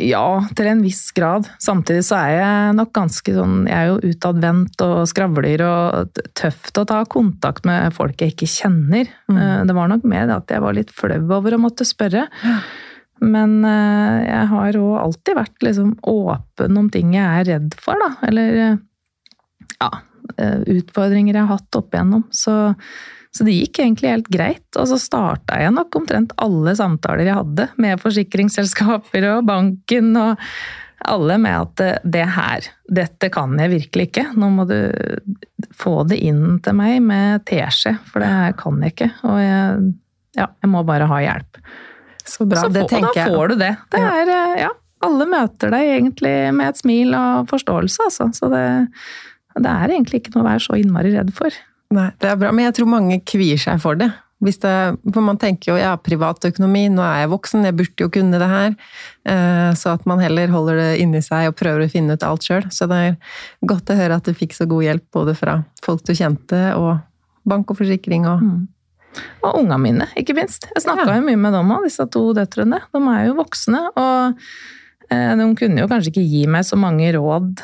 Ja, 0.00 0.42
til 0.56 0.68
en 0.70 0.82
viss 0.84 1.10
grad. 1.16 1.48
Samtidig 1.62 2.04
så 2.06 2.18
er 2.20 2.36
jeg 2.38 2.76
nok 2.78 2.92
ganske 2.96 3.34
sånn 3.36 3.66
Jeg 3.68 3.76
er 3.76 3.90
jo 3.90 4.12
utadvendt 4.12 4.84
og 4.84 5.02
skravler 5.10 5.64
og 5.66 6.22
tøft 6.38 6.78
å 6.80 6.86
ta 6.88 7.02
kontakt 7.10 7.66
med 7.68 7.92
folk 7.96 8.22
jeg 8.22 8.34
ikke 8.34 8.50
kjenner. 8.50 9.10
Mm. 9.28 9.68
Det 9.68 9.76
var 9.76 9.92
nok 9.92 10.06
mer 10.08 10.32
at 10.36 10.50
jeg 10.52 10.64
var 10.64 10.78
litt 10.78 10.94
flau 10.94 11.20
over 11.36 11.56
å 11.56 11.62
måtte 11.62 11.86
spørre. 11.88 12.28
Men 13.22 13.60
eh, 13.64 14.22
jeg 14.26 14.46
har 14.50 14.78
jo 14.78 14.94
alltid 14.98 15.38
vært 15.38 15.66
liksom 15.66 15.94
åpen 16.10 16.78
om 16.80 16.88
ting 16.90 17.14
jeg 17.14 17.22
er 17.22 17.48
redd 17.52 17.76
for, 17.78 17.98
da. 18.02 18.10
Eller 18.26 18.62
eh, 18.64 18.80
ja, 19.78 19.90
eh, 20.36 20.58
utfordringer 20.78 21.38
jeg 21.38 21.46
har 21.46 21.60
hatt 21.60 21.78
opp 21.78 21.94
igjennom. 21.94 22.24
Så, 22.34 22.56
så 23.32 23.46
det 23.48 23.54
gikk 23.56 23.80
egentlig 23.80 24.10
helt 24.12 24.30
greit. 24.32 24.68
Og 24.76 24.86
så 24.90 24.98
starta 25.00 25.56
jeg 25.62 25.72
nok 25.72 25.96
omtrent 25.96 26.34
alle 26.42 26.74
samtaler 26.76 27.30
jeg 27.30 27.38
hadde 27.38 27.68
med 27.80 28.00
forsikringsselskaper 28.02 29.28
og 29.30 29.46
banken 29.48 30.10
og 30.20 30.42
alle 31.08 31.38
med 31.40 31.56
at 31.56 32.02
det 32.06 32.26
her, 32.36 32.66
dette 32.86 33.30
kan 33.34 33.56
jeg 33.58 33.72
virkelig 33.72 34.04
ikke. 34.10 34.26
Nå 34.38 34.50
må 34.54 34.66
du 34.68 34.76
få 35.74 36.02
det 36.06 36.20
inn 36.22 36.60
til 36.62 36.76
meg 36.78 37.00
med 37.02 37.42
teskje, 37.48 37.96
for 38.10 38.22
det 38.22 38.28
her 38.30 38.54
kan 38.60 38.78
jeg 38.84 38.94
ikke. 38.94 39.08
Og 39.26 39.40
jeg, 39.42 39.88
ja, 40.38 40.46
jeg 40.62 40.70
må 40.70 40.84
bare 40.86 41.08
ha 41.10 41.18
hjelp. 41.24 41.58
Så 42.22 42.46
bra, 42.46 42.62
Så 42.62 42.70
det 42.70 42.84
få- 42.84 42.86
og 42.86 42.94
tenker 42.94 43.18
da 43.18 43.26
får 43.32 43.48
du 43.48 43.56
det. 43.64 43.72
Det 43.90 44.00
er, 44.12 44.28
eh, 44.36 44.60
ja, 44.62 44.70
alle 45.02 45.26
møter 45.26 45.74
deg 45.74 45.88
egentlig 45.96 46.36
med 46.54 46.68
et 46.68 46.78
smil 46.78 47.14
og 47.18 47.48
forståelse, 47.50 48.06
altså. 48.06 48.28
Så 48.36 48.52
det, 48.52 48.64
det 49.58 49.72
er 49.72 49.88
egentlig 49.88 50.22
ikke 50.22 50.36
noe 50.36 50.44
å 50.44 50.50
være 50.52 50.62
så 50.68 50.78
innmari 50.78 51.16
redd 51.16 51.32
for. 51.34 51.50
Nei, 51.92 52.08
det 52.22 52.28
er 52.30 52.38
bra, 52.40 52.52
men 52.54 52.64
jeg 52.70 52.78
tror 52.78 52.88
mange 52.88 53.18
kvier 53.28 53.60
seg 53.60 53.80
for 53.82 53.98
det. 54.00 54.08
Hvis 54.42 54.56
det 54.58 54.72
for 55.14 55.22
man 55.22 55.36
tenker 55.38 55.70
jo 55.70 55.76
ja, 55.78 55.92
privatøkonomi, 56.02 56.88
nå 56.90 57.02
er 57.06 57.20
jeg 57.22 57.30
voksen, 57.30 57.66
jeg 57.68 57.76
burde 57.78 58.02
jo 58.02 58.08
kunne 58.10 58.40
det 58.42 58.48
her. 58.50 58.72
Eh, 59.28 59.70
Så 59.78 59.92
at 59.92 60.06
man 60.08 60.18
heller 60.24 60.50
holder 60.50 60.80
det 60.80 60.88
inni 61.04 61.20
seg 61.22 61.50
og 61.52 61.56
prøver 61.60 61.84
å 61.84 61.92
finne 61.92 62.16
ut 62.16 62.24
alt 62.26 62.42
sjøl. 62.42 62.64
Så 62.74 62.88
det 62.90 62.98
er 62.98 63.16
godt 63.68 63.92
å 63.92 63.98
høre 64.00 64.16
at 64.18 64.26
du 64.26 64.32
fikk 64.34 64.56
så 64.56 64.66
god 64.66 64.82
hjelp 64.88 65.04
både 65.14 65.36
fra 65.38 65.60
folk 65.84 66.02
du 66.08 66.14
kjente, 66.18 66.62
og 66.74 66.98
bank 67.46 67.70
og 67.70 67.78
forsikring 67.82 68.26
og 68.30 68.42
Og 69.44 69.58
unga 69.60 69.76
mine, 69.76 70.06
ikke 70.16 70.32
minst. 70.34 70.64
Jeg 70.74 70.82
snakka 70.86 71.04
Ja. 71.04 71.16
jo 71.20 71.26
mye 71.26 71.36
med 71.36 71.52
dem 71.52 71.68
òg, 71.70 71.82
disse 71.84 72.06
to 72.10 72.32
døtrene. 72.32 72.78
De 72.94 72.98
er 73.12 73.26
jo 73.26 73.34
voksne, 73.36 73.90
og 73.94 74.38
eh, 75.10 75.34
de 75.36 75.54
kunne 75.54 75.82
jo 75.82 75.86
kanskje 75.90 76.08
ikke 76.14 76.24
gi 76.24 76.46
meg 76.48 76.64
så 76.64 76.78
mange 76.80 77.12
råd, 77.12 77.60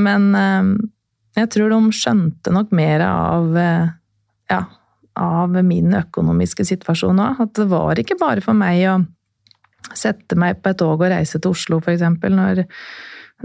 men 0.00 0.34
eh, 0.34 0.88
jeg 1.38 1.50
tror 1.54 1.72
de 1.72 1.94
skjønte 1.94 2.52
nok 2.54 2.72
mer 2.74 3.04
av 3.06 3.56
eh, 3.58 3.92
ja, 4.50 4.62
av 5.18 5.54
min 5.66 5.94
økonomiske 5.98 6.66
situasjon 6.68 7.22
òg. 7.22 7.44
At 7.44 7.54
det 7.58 7.68
var 7.70 8.00
ikke 8.00 8.18
bare 8.20 8.44
for 8.44 8.58
meg 8.58 8.84
å 8.90 8.98
sette 9.94 10.36
meg 10.38 10.60
på 10.62 10.72
et 10.72 10.80
tog 10.80 10.98
og 10.98 11.10
reise 11.10 11.38
til 11.38 11.54
Oslo, 11.54 11.78
eksempel, 11.80 12.34
når 12.36 12.64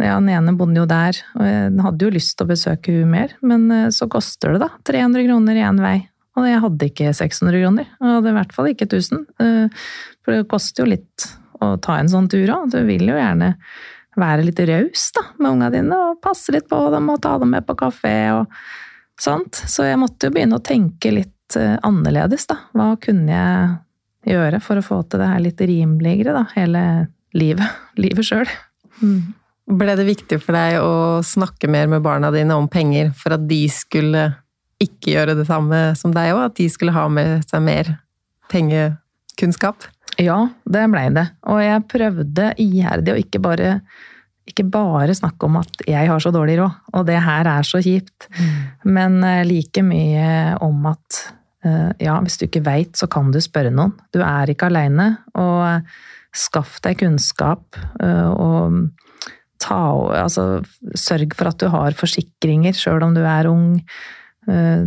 ja, 0.01 0.15
den 0.17 0.32
ene 0.34 0.56
bodde 0.58 0.79
jo 0.79 0.88
der, 0.89 1.19
og 1.38 1.45
jeg 1.45 1.84
hadde 1.86 2.08
jo 2.08 2.13
lyst 2.15 2.34
til 2.38 2.47
å 2.47 2.49
besøke 2.49 2.95
hun 2.95 3.12
mer, 3.13 3.36
men 3.45 3.67
eh, 3.71 3.91
så 3.93 4.10
koster 4.12 4.56
det 4.56 4.63
da 4.65 4.71
300 4.89 5.27
kroner 5.27 5.62
én 5.62 5.82
vei. 5.84 5.99
Og 6.34 6.47
jeg 6.49 6.62
hadde 6.63 6.88
ikke 6.89 7.12
600 7.13 7.62
kroner, 7.62 7.89
og 7.99 8.08
jeg 8.08 8.17
hadde 8.17 8.32
i 8.32 8.38
hvert 8.39 8.53
fall 8.56 8.69
ikke 8.71 8.88
1000. 8.89 9.25
eh, 9.43 9.82
For 10.25 10.34
det 10.34 10.49
koster 10.49 10.82
jo 10.82 10.93
litt 10.95 11.27
å 11.62 11.75
ta 11.77 11.99
en 11.99 12.10
sånn 12.10 12.29
tur 12.32 12.49
òg. 12.49 12.71
Du 12.73 12.79
vil 12.88 13.06
jo 13.06 13.19
gjerne 13.19 13.53
være 14.19 14.45
litt 14.45 14.60
raus 14.69 15.10
med 15.39 15.49
unga 15.52 15.69
dine, 15.73 15.97
og 15.97 16.21
passe 16.23 16.54
litt 16.56 16.67
på 16.69 16.80
dem 16.93 17.10
og 17.13 17.21
ta 17.23 17.38
dem 17.41 17.54
med 17.56 17.65
på 17.67 17.76
kafé 17.80 18.17
og 18.36 18.52
sånt. 19.21 19.58
Så 19.69 19.88
jeg 19.88 19.99
måtte 20.02 20.30
jo 20.30 20.36
begynne 20.36 20.60
å 20.60 20.65
tenke 20.65 21.13
litt 21.13 21.58
eh, 21.60 21.78
annerledes, 21.86 22.47
da. 22.49 22.60
Hva 22.76 22.93
kunne 23.02 23.34
jeg 23.34 24.36
gjøre 24.36 24.60
for 24.63 24.80
å 24.80 24.86
få 24.86 25.02
til 25.08 25.23
det 25.23 25.30
her 25.32 25.43
litt 25.43 25.62
rimeligere, 25.62 26.36
da, 26.36 26.45
hele 26.56 26.84
livet. 27.38 27.82
Livet 28.04 28.28
sjøl. 28.28 28.49
Ble 29.63 29.95
det 29.97 30.06
viktig 30.08 30.39
for 30.43 30.56
deg 30.56 30.80
å 30.84 31.21
snakke 31.26 31.69
mer 31.71 31.89
med 31.91 32.04
barna 32.06 32.32
dine 32.34 32.56
om 32.58 32.67
penger 32.71 33.13
for 33.17 33.36
at 33.38 33.45
de 33.47 33.63
skulle 33.71 34.28
ikke 34.84 35.13
gjøre 35.13 35.38
det 35.39 35.47
samme 35.47 35.80
som 35.99 36.13
deg 36.15 36.34
òg? 36.34 36.49
At 36.49 36.58
de 36.60 36.67
skulle 36.71 36.95
ha 36.95 37.06
med 37.12 37.45
seg 37.47 37.63
mer 37.63 37.93
pengekunnskap? 38.52 39.88
Ja, 40.21 40.39
det 40.69 40.88
blei 40.91 41.08
det. 41.13 41.26
Og 41.49 41.62
jeg 41.63 41.86
prøvde 41.89 42.49
iherdig 42.62 43.13
å 43.13 43.19
ikke 43.19 43.41
bare, 43.43 43.76
ikke 44.49 44.65
bare 44.69 45.15
snakke 45.17 45.47
om 45.47 45.58
at 45.62 45.86
jeg 45.89 46.10
har 46.10 46.23
så 46.23 46.34
dårlig 46.34 46.60
råd, 46.62 46.82
og 46.93 47.06
det 47.10 47.19
her 47.26 47.49
er 47.49 47.67
så 47.67 47.82
kjipt, 47.84 48.28
men 48.86 49.21
eh, 49.26 49.43
like 49.47 49.84
mye 49.86 50.58
om 50.63 50.89
at 50.91 51.21
eh, 51.65 51.91
ja, 52.06 52.19
hvis 52.21 52.39
du 52.39 52.47
ikke 52.47 52.65
veit, 52.65 52.97
så 52.99 53.10
kan 53.12 53.32
du 53.34 53.41
spørre 53.43 53.73
noen. 53.73 53.95
Du 54.13 54.21
er 54.21 54.54
ikke 54.54 54.69
aleine, 54.69 55.15
og 55.34 55.88
skaff 56.34 56.80
deg 56.86 56.99
kunnskap, 57.02 57.78
eh, 58.02 58.30
og 58.30 58.91
ta, 59.63 59.80
altså, 60.23 60.62
sørg 60.97 61.38
for 61.38 61.49
at 61.52 61.62
du 61.62 61.69
har 61.73 61.95
forsikringer 61.97 62.76
sjøl 62.78 63.06
om 63.06 63.15
du 63.15 63.23
er 63.23 63.49
ung. 63.49 63.80
Eh, 64.49 64.84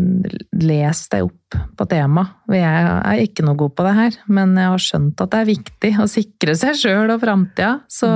Les 0.57 1.03
deg 1.13 1.27
opp 1.29 1.57
på 1.79 1.87
temaet. 1.89 2.33
Jeg 2.53 2.89
er 2.97 3.23
ikke 3.23 3.45
noe 3.47 3.59
god 3.61 3.75
på 3.77 3.87
det 3.87 3.95
her, 3.97 4.19
men 4.29 4.57
jeg 4.59 4.73
har 4.73 4.83
skjønt 4.83 5.23
at 5.23 5.33
det 5.33 5.39
er 5.41 5.51
viktig 5.53 5.93
å 6.03 6.09
sikre 6.11 6.57
seg 6.59 6.77
sjøl 6.81 7.13
og 7.15 7.23
framtida. 7.23 7.71
Så 7.93 8.11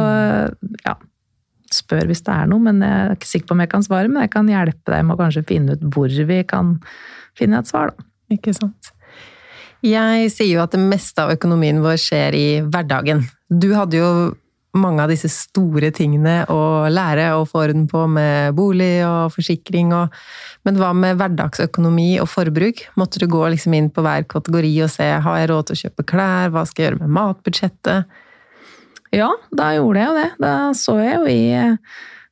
ja, 0.84 0.96
spør 1.72 2.10
hvis 2.10 2.24
det 2.26 2.34
er 2.34 2.50
noe, 2.50 2.62
men 2.64 2.82
jeg 2.84 3.06
er 3.06 3.16
ikke 3.16 3.30
sikker 3.30 3.50
på 3.50 3.56
om 3.56 3.64
jeg 3.64 3.72
kan 3.72 3.86
svare. 3.86 4.12
Men 4.12 4.26
jeg 4.26 4.34
kan 4.34 4.50
hjelpe 4.50 4.94
deg 4.94 5.06
med 5.06 5.16
å 5.16 5.20
kanskje 5.20 5.46
finne 5.48 5.76
ut 5.76 5.84
hvor 5.94 6.16
vi 6.32 6.40
kan 6.48 6.78
finne 7.38 7.60
et 7.62 7.70
svar, 7.70 7.94
da. 7.94 8.08
Ikke 8.30 8.54
sant. 8.54 8.92
Jeg 9.82 10.28
sier 10.30 10.58
jo 10.58 10.62
at 10.62 10.74
det 10.76 10.82
meste 10.82 11.24
av 11.24 11.32
økonomien 11.32 11.80
vår 11.82 11.96
skjer 11.98 12.36
i 12.36 12.48
hverdagen. 12.66 13.24
Du 13.48 13.72
hadde 13.74 13.96
jo 13.98 14.10
mange 14.78 15.02
av 15.02 15.10
disse 15.10 15.28
store 15.32 15.90
tingene 15.94 16.44
å 16.52 16.86
lære 16.92 17.30
og 17.38 17.48
få 17.50 17.64
orden 17.64 17.86
på 17.90 18.04
med 18.10 18.54
bolig 18.58 19.00
og 19.06 19.34
forsikring 19.34 19.94
og 19.96 20.14
Men 20.68 20.76
hva 20.76 20.90
med 20.92 21.16
hverdagsøkonomi 21.16 22.18
og 22.20 22.28
forbruk? 22.28 22.82
Måtte 23.00 23.22
du 23.22 23.24
gå 23.32 23.40
liksom 23.48 23.72
inn 23.72 23.86
på 23.88 24.02
hver 24.04 24.26
kategori 24.28 24.74
og 24.84 24.90
se 24.92 25.06
har 25.24 25.38
jeg 25.40 25.48
råd 25.48 25.70
til 25.70 25.78
å 25.78 25.80
kjøpe 25.86 26.04
klær, 26.12 26.52
hva 26.52 26.66
skal 26.68 26.82
jeg 26.82 26.90
gjøre 26.90 27.00
med 27.00 27.14
matbudsjettet? 27.16 28.18
Ja, 29.16 29.30
da 29.56 29.70
gjorde 29.74 30.02
jeg 30.02 30.10
jo 30.10 30.18
det. 30.18 30.28
Da 30.44 30.52
så 30.76 30.98
jeg 31.00 31.16
jo 31.16 31.30
i, 31.32 31.40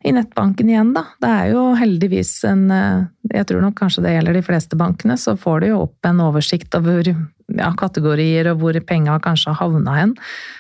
i 0.05 0.13
nettbanken 0.15 0.69
igjen, 0.69 0.93
da. 0.95 1.07
Det 1.25 1.31
er 1.41 1.55
jo 1.55 1.65
heldigvis 1.79 2.35
en 2.51 2.69
eh, 2.71 3.09
Jeg 3.33 3.49
tror 3.49 3.65
nok 3.65 3.81
kanskje 3.81 4.05
det 4.05 4.15
gjelder 4.15 4.39
de 4.39 4.45
fleste 4.47 4.79
bankene, 4.79 5.17
så 5.17 5.35
får 5.41 5.65
du 5.65 5.71
jo 5.73 5.83
opp 5.87 6.09
en 6.09 6.23
oversikt 6.29 6.77
over 6.79 7.09
ja, 7.09 7.73
kategorier 7.81 8.53
og 8.53 8.63
hvor 8.63 8.79
penga 8.87 9.19
kanskje 9.25 9.53
har 9.55 9.63
havna 9.65 9.97
hen. 9.97 10.15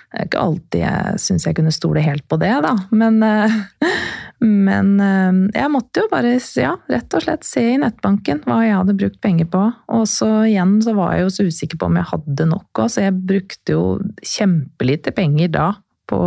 Det 0.08 0.22
er 0.22 0.28
ikke 0.28 0.40
alltid 0.40 0.80
jeg 0.80 1.20
syns 1.20 1.44
jeg 1.44 1.56
kunne 1.58 1.72
stole 1.74 2.00
helt 2.00 2.24
på 2.32 2.38
det, 2.40 2.52
da. 2.64 2.70
Men, 2.96 3.18
eh, 3.22 3.56
men 4.40 4.94
eh, 5.04 5.40
jeg 5.58 5.72
måtte 5.74 6.00
jo 6.00 6.08
bare 6.08 6.30
ja, 6.56 6.72
rett 6.88 7.16
og 7.18 7.24
slett 7.26 7.44
se 7.44 7.64
i 7.74 7.80
nettbanken 7.82 8.40
hva 8.48 8.62
jeg 8.64 8.78
hadde 8.78 8.96
brukt 8.96 9.20
penger 9.24 9.50
på. 9.52 9.66
Og 9.98 10.06
så 10.08 10.30
igjen 10.46 10.78
så 10.84 10.96
var 10.96 11.12
jeg 11.12 11.26
jo 11.26 11.34
så 11.36 11.48
usikker 11.50 11.80
på 11.80 11.90
om 11.90 12.00
jeg 12.00 12.10
hadde 12.14 12.48
nok 12.54 12.82
òg, 12.84 12.88
så 12.94 13.04
jeg 13.04 13.18
brukte 13.34 13.76
jo 13.76 13.84
kjempelite 14.24 15.12
penger 15.16 15.52
da 15.58 15.68
på 16.08 16.22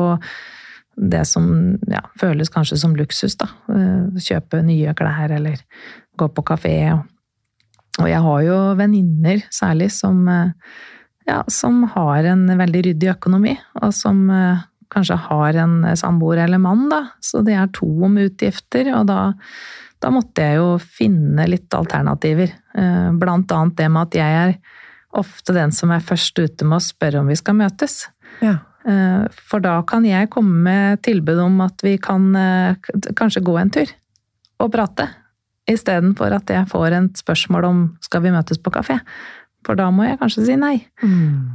det 1.01 1.23
som 1.25 1.47
ja, 1.89 2.03
føles 2.21 2.53
kanskje 2.53 2.77
som 2.83 2.93
luksus, 2.99 3.33
da. 3.41 3.49
Eh, 3.73 4.21
Kjøpe 4.21 4.61
nye 4.67 4.93
klær 4.93 5.33
eller 5.39 5.57
gå 6.21 6.29
på 6.29 6.45
kafé. 6.45 6.75
Og, 6.93 8.05
jeg 8.05 8.21
har 8.29 8.41
jo 8.45 8.59
venninner 8.77 9.41
særlig 9.49 9.89
som, 9.95 10.21
ja, 11.27 11.43
som 11.51 11.83
har 11.93 12.27
en 12.31 12.47
veldig 12.57 12.85
ryddig 12.89 13.11
økonomi, 13.13 13.55
og 13.81 13.93
som 13.95 14.23
eh, 14.33 14.63
kanskje 14.91 15.19
har 15.29 15.59
en 15.61 15.83
samboer 15.97 16.43
eller 16.45 16.61
mann, 16.61 16.89
da. 16.91 17.05
Så 17.23 17.43
det 17.45 17.55
er 17.55 17.71
to 17.75 17.87
om 18.07 18.17
utgifter, 18.21 18.91
og 18.97 19.07
da 19.11 19.21
da 20.01 20.09
måtte 20.09 20.41
jeg 20.41 20.57
jo 20.57 20.69
finne 20.81 21.43
litt 21.45 21.69
alternativer. 21.77 22.49
Eh, 22.73 23.09
blant 23.21 23.51
annet 23.53 23.77
det 23.77 23.89
med 23.93 24.09
at 24.09 24.17
jeg 24.17 24.37
er 24.39 24.55
ofte 25.21 25.53
den 25.53 25.73
som 25.75 25.91
er 25.93 26.01
først 26.01 26.39
ute 26.39 26.65
med 26.65 26.79
å 26.79 26.81
spørre 26.81 27.21
om 27.21 27.29
vi 27.29 27.37
skal 27.37 27.59
møtes. 27.59 28.07
Ja. 28.41 28.55
Eh, 28.81 29.27
For 29.51 29.61
da 29.61 29.75
kan 29.85 30.07
jeg 30.07 30.31
komme 30.33 30.63
med 30.65 31.03
tilbud 31.05 31.43
om 31.43 31.61
at 31.67 31.85
vi 31.85 31.99
kan 32.01 32.31
kanskje 33.13 33.45
gå 33.45 33.57
en 33.61 33.73
tur 33.77 33.93
og 34.61 34.71
prate. 34.73 35.11
Istedenfor 35.69 36.33
at 36.33 36.49
jeg 36.49 36.69
får 36.71 36.97
et 36.97 37.21
spørsmål 37.21 37.67
om 37.67 37.83
skal 38.01 38.25
vi 38.25 38.33
møtes 38.33 38.57
på 38.57 38.73
kafé. 38.73 38.97
For 39.65 39.77
da 39.77 39.91
må 39.93 40.07
jeg 40.07 40.19
kanskje 40.21 40.47
si 40.47 40.57
nei. 40.57 40.75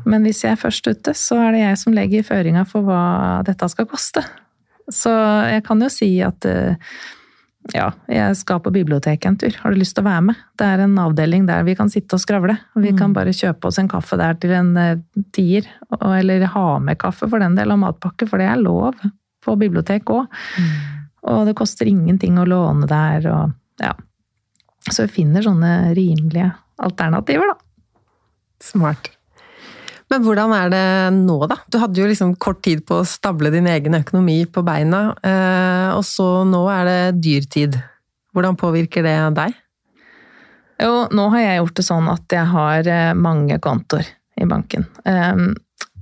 Men 0.06 0.26
hvis 0.26 0.44
jeg 0.44 0.54
er 0.54 0.60
først 0.60 0.86
ute, 0.86 1.14
så 1.18 1.40
er 1.42 1.56
det 1.56 1.62
jeg 1.64 1.78
som 1.82 1.96
legger 1.96 2.26
føringa 2.26 2.64
for 2.68 2.86
hva 2.86 3.42
dette 3.46 3.68
skal 3.72 3.88
koste. 3.90 4.22
Så 4.92 5.10
jeg 5.50 5.64
kan 5.66 5.82
jo 5.82 5.88
si 5.90 6.12
at 6.22 6.46
eh, 6.46 6.76
ja, 7.74 7.88
jeg 8.06 8.36
skal 8.38 8.60
på 8.62 8.70
biblioteket 8.70 9.26
en 9.26 9.38
tur. 9.40 9.56
Har 9.58 9.74
du 9.74 9.80
lyst 9.80 9.96
til 9.96 10.04
å 10.04 10.06
være 10.06 10.28
med? 10.28 10.42
Det 10.54 10.68
er 10.70 10.84
en 10.84 10.94
avdeling 11.02 11.48
der 11.48 11.66
vi 11.66 11.74
kan 11.74 11.90
sitte 11.90 12.14
og 12.14 12.22
skravle. 12.22 12.54
Vi 12.78 12.92
kan 12.94 13.16
bare 13.16 13.34
kjøpe 13.34 13.66
oss 13.66 13.80
en 13.82 13.90
kaffe 13.90 14.18
der 14.20 14.38
til 14.38 14.54
en 14.54 14.76
eh, 14.78 15.02
tier. 15.34 15.66
Eller 15.98 16.46
ha 16.54 16.66
med 16.78 17.00
kaffe 17.02 17.26
for 17.26 17.42
den 17.42 17.58
del, 17.58 17.74
og 17.74 17.82
matpakke, 17.82 18.28
for 18.30 18.38
det 18.38 18.46
er 18.52 18.62
lov 18.62 18.94
på 19.42 19.58
bibliotek 19.58 20.06
òg. 20.14 20.30
Og 21.26 21.46
det 21.48 21.56
koster 21.58 21.90
ingenting 21.90 22.38
å 22.38 22.46
låne 22.46 22.86
der, 22.86 23.26
og 23.34 23.82
ja. 23.82 23.94
Så 24.86 25.08
vi 25.08 25.16
finner 25.18 25.42
sånne 25.42 25.94
rimelige 25.98 26.52
alternativer, 26.78 27.50
da. 27.50 27.65
Smart. 28.62 29.10
Men 30.12 30.22
hvordan 30.22 30.52
er 30.54 30.70
det 30.70 30.86
nå, 31.16 31.36
da? 31.50 31.58
Du 31.66 31.80
hadde 31.82 31.98
jo 31.98 32.06
liksom 32.06 32.36
kort 32.42 32.60
tid 32.62 32.84
på 32.86 33.00
å 33.00 33.08
stable 33.08 33.50
din 33.54 33.66
egen 33.70 33.98
økonomi 33.98 34.44
på 34.46 34.62
beina, 34.66 35.08
eh, 35.18 35.90
og 35.96 36.04
så 36.06 36.44
nå 36.46 36.62
er 36.70 36.86
det 36.86 37.00
dyrtid. 37.24 37.78
Hvordan 38.36 38.58
påvirker 38.60 39.02
det 39.06 39.16
deg? 39.38 39.56
Jo, 40.82 41.06
nå 41.10 41.26
har 41.32 41.42
jeg 41.42 41.58
gjort 41.62 41.78
det 41.78 41.86
sånn 41.88 42.10
at 42.12 42.36
jeg 42.36 42.52
har 42.52 42.90
eh, 42.92 43.16
mange 43.18 43.58
kontoer 43.64 44.06
i 44.36 44.46
banken. 44.48 44.86
Ehm, 45.08 45.54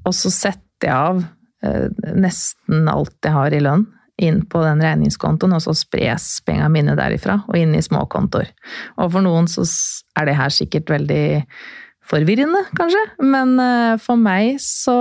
og 0.04 0.14
så 0.16 0.32
setter 0.34 0.88
jeg 0.88 0.94
av 0.94 1.22
eh, 1.64 1.86
nesten 2.18 2.90
alt 2.90 3.16
jeg 3.24 3.36
har 3.36 3.54
i 3.54 3.62
lønn 3.62 3.86
inn 4.22 4.44
på 4.46 4.60
den 4.62 4.82
regningskontoen, 4.82 5.56
og 5.56 5.62
så 5.64 5.72
spres 5.74 6.36
pengene 6.46 6.70
mine 6.70 6.98
derifra 6.98 7.40
og 7.48 7.56
inn 7.58 7.72
i 7.74 7.82
småkontoer. 7.82 8.52
Og 9.02 9.14
for 9.14 9.24
noen 9.24 9.48
så 9.50 9.64
er 10.18 10.28
det 10.28 10.36
her 10.38 10.54
sikkert 10.54 10.92
veldig 10.92 11.24
forvirrende, 12.08 12.66
kanskje, 12.76 13.00
men 13.24 13.56
eh, 13.62 13.94
for 14.02 14.20
meg 14.20 14.58
så 14.62 14.96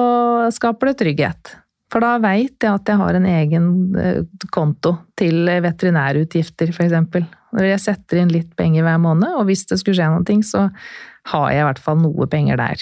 skaper 0.53 0.91
det 0.91 0.97
trygghet. 1.01 1.53
For 1.93 2.01
da 2.01 2.15
veit 2.17 2.57
jeg 2.63 2.73
at 2.73 2.89
jeg 2.89 2.97
har 2.97 3.17
en 3.17 3.27
egen 3.29 3.67
eh, 3.99 4.23
konto 4.53 4.95
til 5.19 5.45
veterinærutgifter, 5.45 6.73
f.eks. 6.73 7.27
Når 7.53 7.69
jeg 7.69 7.83
setter 7.83 8.23
inn 8.23 8.33
litt 8.33 8.55
penger 8.57 8.85
hver 8.85 9.01
måned, 9.03 9.35
og 9.37 9.45
hvis 9.49 9.67
det 9.69 9.77
skulle 9.81 9.99
skje 9.99 10.09
noe, 10.09 10.39
så 10.47 10.67
har 11.33 11.51
jeg 11.53 11.61
i 11.61 11.67
hvert 11.67 11.83
fall 11.83 12.01
noe 12.01 12.27
penger 12.31 12.57
der. 12.59 12.81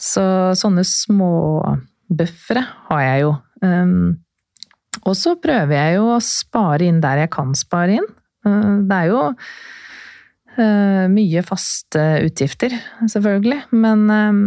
Så 0.00 0.24
sånne 0.58 0.84
småbuffere 0.88 2.64
har 2.88 3.04
jeg 3.04 3.26
jo. 3.26 3.34
Um, 3.62 4.16
og 5.04 5.14
så 5.18 5.36
prøver 5.40 5.76
jeg 5.76 5.98
jo 5.98 6.08
å 6.14 6.22
spare 6.24 6.88
inn 6.88 6.98
der 7.04 7.22
jeg 7.24 7.32
kan 7.36 7.52
spare 7.58 8.00
inn. 8.00 8.08
Uh, 8.46 8.80
det 8.88 8.96
er 8.96 9.12
jo 9.12 9.20
mye 10.56 11.42
faste 11.46 12.02
utgifter, 12.26 12.74
selvfølgelig, 13.08 13.62
men 13.72 14.04
um, 14.10 14.42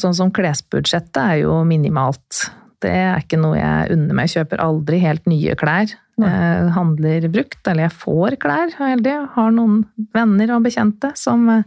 sånn 0.00 0.16
som 0.16 0.32
klesbudsjettet 0.34 1.20
er 1.20 1.42
jo 1.42 1.58
minimalt. 1.68 2.46
Det 2.82 2.92
er 2.92 3.20
ikke 3.20 3.38
noe 3.40 3.58
jeg 3.58 3.92
unner 3.94 4.16
meg. 4.16 4.28
Jeg 4.28 4.42
kjøper 4.42 4.62
aldri 4.64 5.00
helt 5.02 5.28
nye 5.28 5.56
klær. 5.58 5.92
Jeg 6.16 6.72
handler 6.72 7.28
brukt, 7.32 7.60
eller 7.68 7.86
jeg 7.86 7.96
får 8.00 8.36
klær, 8.40 8.72
heldig. 8.78 9.12
Jeg 9.12 9.30
har 9.34 9.50
noen 9.52 9.82
venner 10.16 10.54
og 10.56 10.64
bekjente 10.64 11.10
som, 11.18 11.44
eh, 11.52 11.64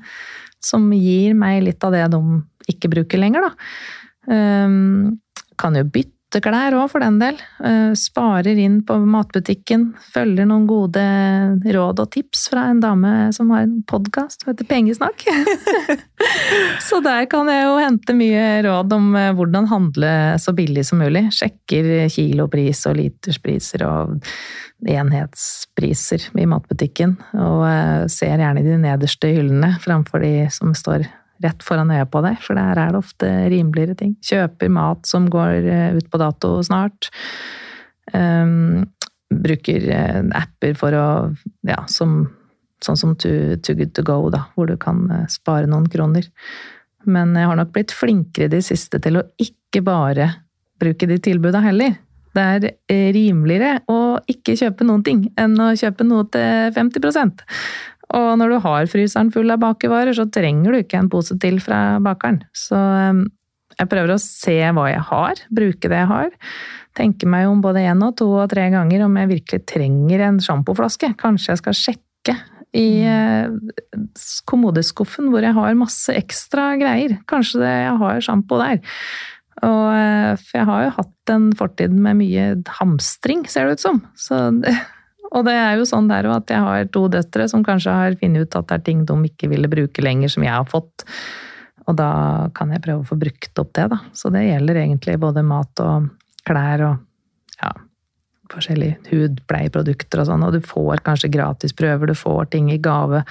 som 0.62 0.88
gir 0.94 1.36
meg 1.38 1.62
litt 1.68 1.86
av 1.86 1.94
det 1.94 2.08
de 2.16 2.22
ikke 2.70 2.90
bruker 2.94 3.22
lenger, 3.22 3.50
da. 3.50 3.52
Kan 5.60 5.78
jo 5.78 5.84
bytte 5.90 6.19
klær 6.38 6.76
òg, 6.78 6.92
for 6.92 7.02
den 7.02 7.18
del. 7.18 7.40
Uh, 7.58 7.96
sparer 7.98 8.60
inn 8.62 8.78
på 8.86 9.00
matbutikken. 9.02 9.88
Følger 10.14 10.46
noen 10.46 10.68
gode 10.70 11.02
råd 11.66 12.04
og 12.04 12.12
tips 12.14 12.46
fra 12.54 12.68
en 12.70 12.84
dame 12.84 13.32
som 13.34 13.50
har 13.56 13.66
en 13.66 13.80
podkast 13.90 14.44
som 14.44 14.52
heter 14.52 14.70
Pengesnakk. 14.70 15.26
så 16.88 17.02
der 17.02 17.26
kan 17.32 17.50
jeg 17.50 17.66
jo 17.66 17.76
hente 17.82 18.16
mye 18.18 18.46
råd 18.68 18.94
om 19.00 19.10
eh, 19.18 19.34
hvordan 19.34 19.70
handle 19.74 20.14
så 20.38 20.54
billig 20.54 20.86
som 20.86 21.02
mulig. 21.02 21.26
Sjekker 21.34 22.06
kilopris 22.14 22.86
og 22.86 23.00
literspriser 23.02 23.88
og 23.90 24.20
enhetspriser 24.86 26.30
i 26.38 26.46
matbutikken. 26.50 27.18
Og 27.42 27.66
eh, 27.68 28.06
ser 28.14 28.38
gjerne 28.38 28.66
de 28.66 28.78
nederste 28.86 29.34
hyllene 29.34 29.74
framfor 29.82 30.22
de 30.22 30.46
som 30.54 30.78
står 30.78 31.10
rett 31.44 31.64
foran 31.64 31.92
øya 31.94 32.06
på 32.10 32.22
deg, 32.26 32.40
for 32.44 32.60
der 32.60 32.80
er 32.80 32.94
det 32.94 33.00
ofte 33.00 33.30
rimeligere 33.52 33.98
ting. 34.00 34.16
Kjøper 34.26 34.72
mat 34.74 35.08
som 35.08 35.30
går 35.32 35.68
eh, 35.70 35.98
ut 35.98 36.10
på 36.12 36.22
dato 36.22 36.58
snart. 36.66 37.12
Um, 38.14 38.88
bruker 39.30 39.86
eh, 39.94 40.22
apper 40.34 40.74
for 40.78 40.96
å 40.98 41.06
Ja, 41.68 41.84
som, 41.92 42.24
sånn 42.82 42.98
som 42.98 43.16
Too, 43.20 43.60
to 43.62 43.76
Good 43.78 43.94
To 43.98 44.04
Go, 44.06 44.20
da, 44.34 44.48
hvor 44.56 44.70
du 44.70 44.76
kan 44.82 45.06
eh, 45.14 45.26
spare 45.32 45.70
noen 45.70 45.90
kroner. 45.92 46.28
Men 47.08 47.36
jeg 47.38 47.48
har 47.48 47.60
nok 47.60 47.74
blitt 47.76 47.96
flinkere 47.96 48.52
de 48.52 48.62
siste 48.66 49.00
til 49.04 49.22
å 49.22 49.28
ikke 49.40 49.84
bare 49.86 50.32
bruke 50.80 51.08
de 51.08 51.20
tilbuda 51.22 51.62
heller. 51.64 51.96
Det 52.36 52.46
er 52.46 52.68
eh, 52.92 53.10
rimeligere 53.16 53.80
å 53.90 54.20
ikke 54.30 54.58
kjøpe 54.60 54.86
noen 54.88 55.06
ting 55.06 55.24
enn 55.40 55.56
å 55.62 55.72
kjøpe 55.78 56.06
noe 56.06 56.28
til 56.34 56.74
50% 56.76 57.42
Og 58.18 58.30
når 58.42 58.54
du 58.54 58.58
har 58.66 58.90
fryseren 58.92 59.32
full 59.34 59.50
av 59.54 59.62
bakevarer, 59.64 60.14
så 60.18 60.28
trenger 60.30 60.74
du 60.74 60.82
ikke 60.84 61.02
en 61.02 61.10
pose 61.12 61.38
til 61.42 61.60
fra 61.64 62.00
bakeren. 62.04 62.44
Så 62.54 62.78
eh, 62.78 63.24
jeg 63.80 63.90
prøver 63.90 64.14
å 64.14 64.22
se 64.22 64.60
hva 64.76 64.90
jeg 64.92 65.02
har, 65.10 65.42
bruke 65.56 65.92
det 65.92 66.04
jeg 66.04 66.12
har. 66.12 66.30
Tenke 66.98 67.30
meg 67.30 67.48
om 67.48 67.62
både 67.64 67.86
én 67.88 68.02
og 68.04 68.18
to 68.20 68.28
og 68.34 68.50
tre 68.52 68.68
ganger 68.74 69.06
om 69.06 69.18
jeg 69.22 69.30
virkelig 69.30 69.66
trenger 69.70 70.26
en 70.26 70.40
sjampoflaske. 70.44 71.14
Kanskje 71.20 71.54
jeg 71.54 71.62
skal 71.62 71.78
sjekke 71.80 72.36
i 72.78 73.02
eh, 73.02 73.50
kommodeskuffen 74.50 75.30
hvor 75.32 75.46
jeg 75.46 75.56
har 75.58 75.78
masse 75.80 76.14
ekstra 76.14 76.74
greier. 76.82 77.18
Kanskje 77.30 77.64
jeg 77.66 77.96
har 78.04 78.26
sjampo 78.26 78.60
der. 78.62 78.82
Og, 79.66 79.86
eh, 79.92 80.38
for 80.40 80.60
jeg 80.62 80.70
har 80.70 80.86
jo 80.86 80.94
hatt 81.00 81.34
en 81.34 81.50
fortid 81.58 81.94
med 81.94 82.20
mye 82.22 82.46
hamstring, 82.80 83.44
ser 83.50 83.68
det 83.68 83.80
ut 83.80 83.84
som. 83.84 84.00
Så 84.20 84.40
og 85.36 85.46
det 85.48 85.56
er 85.58 85.76
jo 85.78 85.88
sånn 85.90 86.10
der 86.10 86.30
at 86.32 86.52
jeg 86.52 86.64
har 86.66 86.88
to 86.94 87.08
døtre 87.12 87.50
som 87.52 87.66
kanskje 87.66 87.96
har 87.96 88.18
funnet 88.22 88.48
ut 88.48 88.60
at 88.60 88.70
det 88.70 88.80
er 88.80 88.88
ting 88.88 89.04
de 89.10 89.20
ikke 89.30 89.52
ville 89.52 89.72
bruke 89.72 90.06
lenger, 90.06 90.32
som 90.34 90.46
jeg 90.48 90.56
har 90.56 90.70
fått. 90.70 91.06
Og 91.90 91.98
da 91.98 92.12
kan 92.56 92.72
jeg 92.74 92.84
prøve 92.86 93.04
å 93.04 93.10
få 93.10 93.18
brukt 93.20 93.62
opp 93.62 93.74
det, 93.76 93.90
da. 93.92 94.00
Så 94.14 94.32
det 94.34 94.46
gjelder 94.46 94.82
egentlig 94.84 95.20
både 95.22 95.46
mat 95.46 95.84
og 95.84 96.10
klær 96.48 96.86
og 96.86 97.60
ja, 97.60 97.72
forskjellige 98.54 99.00
hudpleieprodukter 99.10 100.22
og 100.22 100.30
sånn. 100.30 100.46
Og 100.46 100.56
du 100.56 100.62
får 100.66 101.04
kanskje 101.06 101.32
gratisprøver, 101.34 102.12
du 102.12 102.18
får 102.18 102.52
ting 102.54 102.70
i 102.74 102.82
gave. 102.82 103.24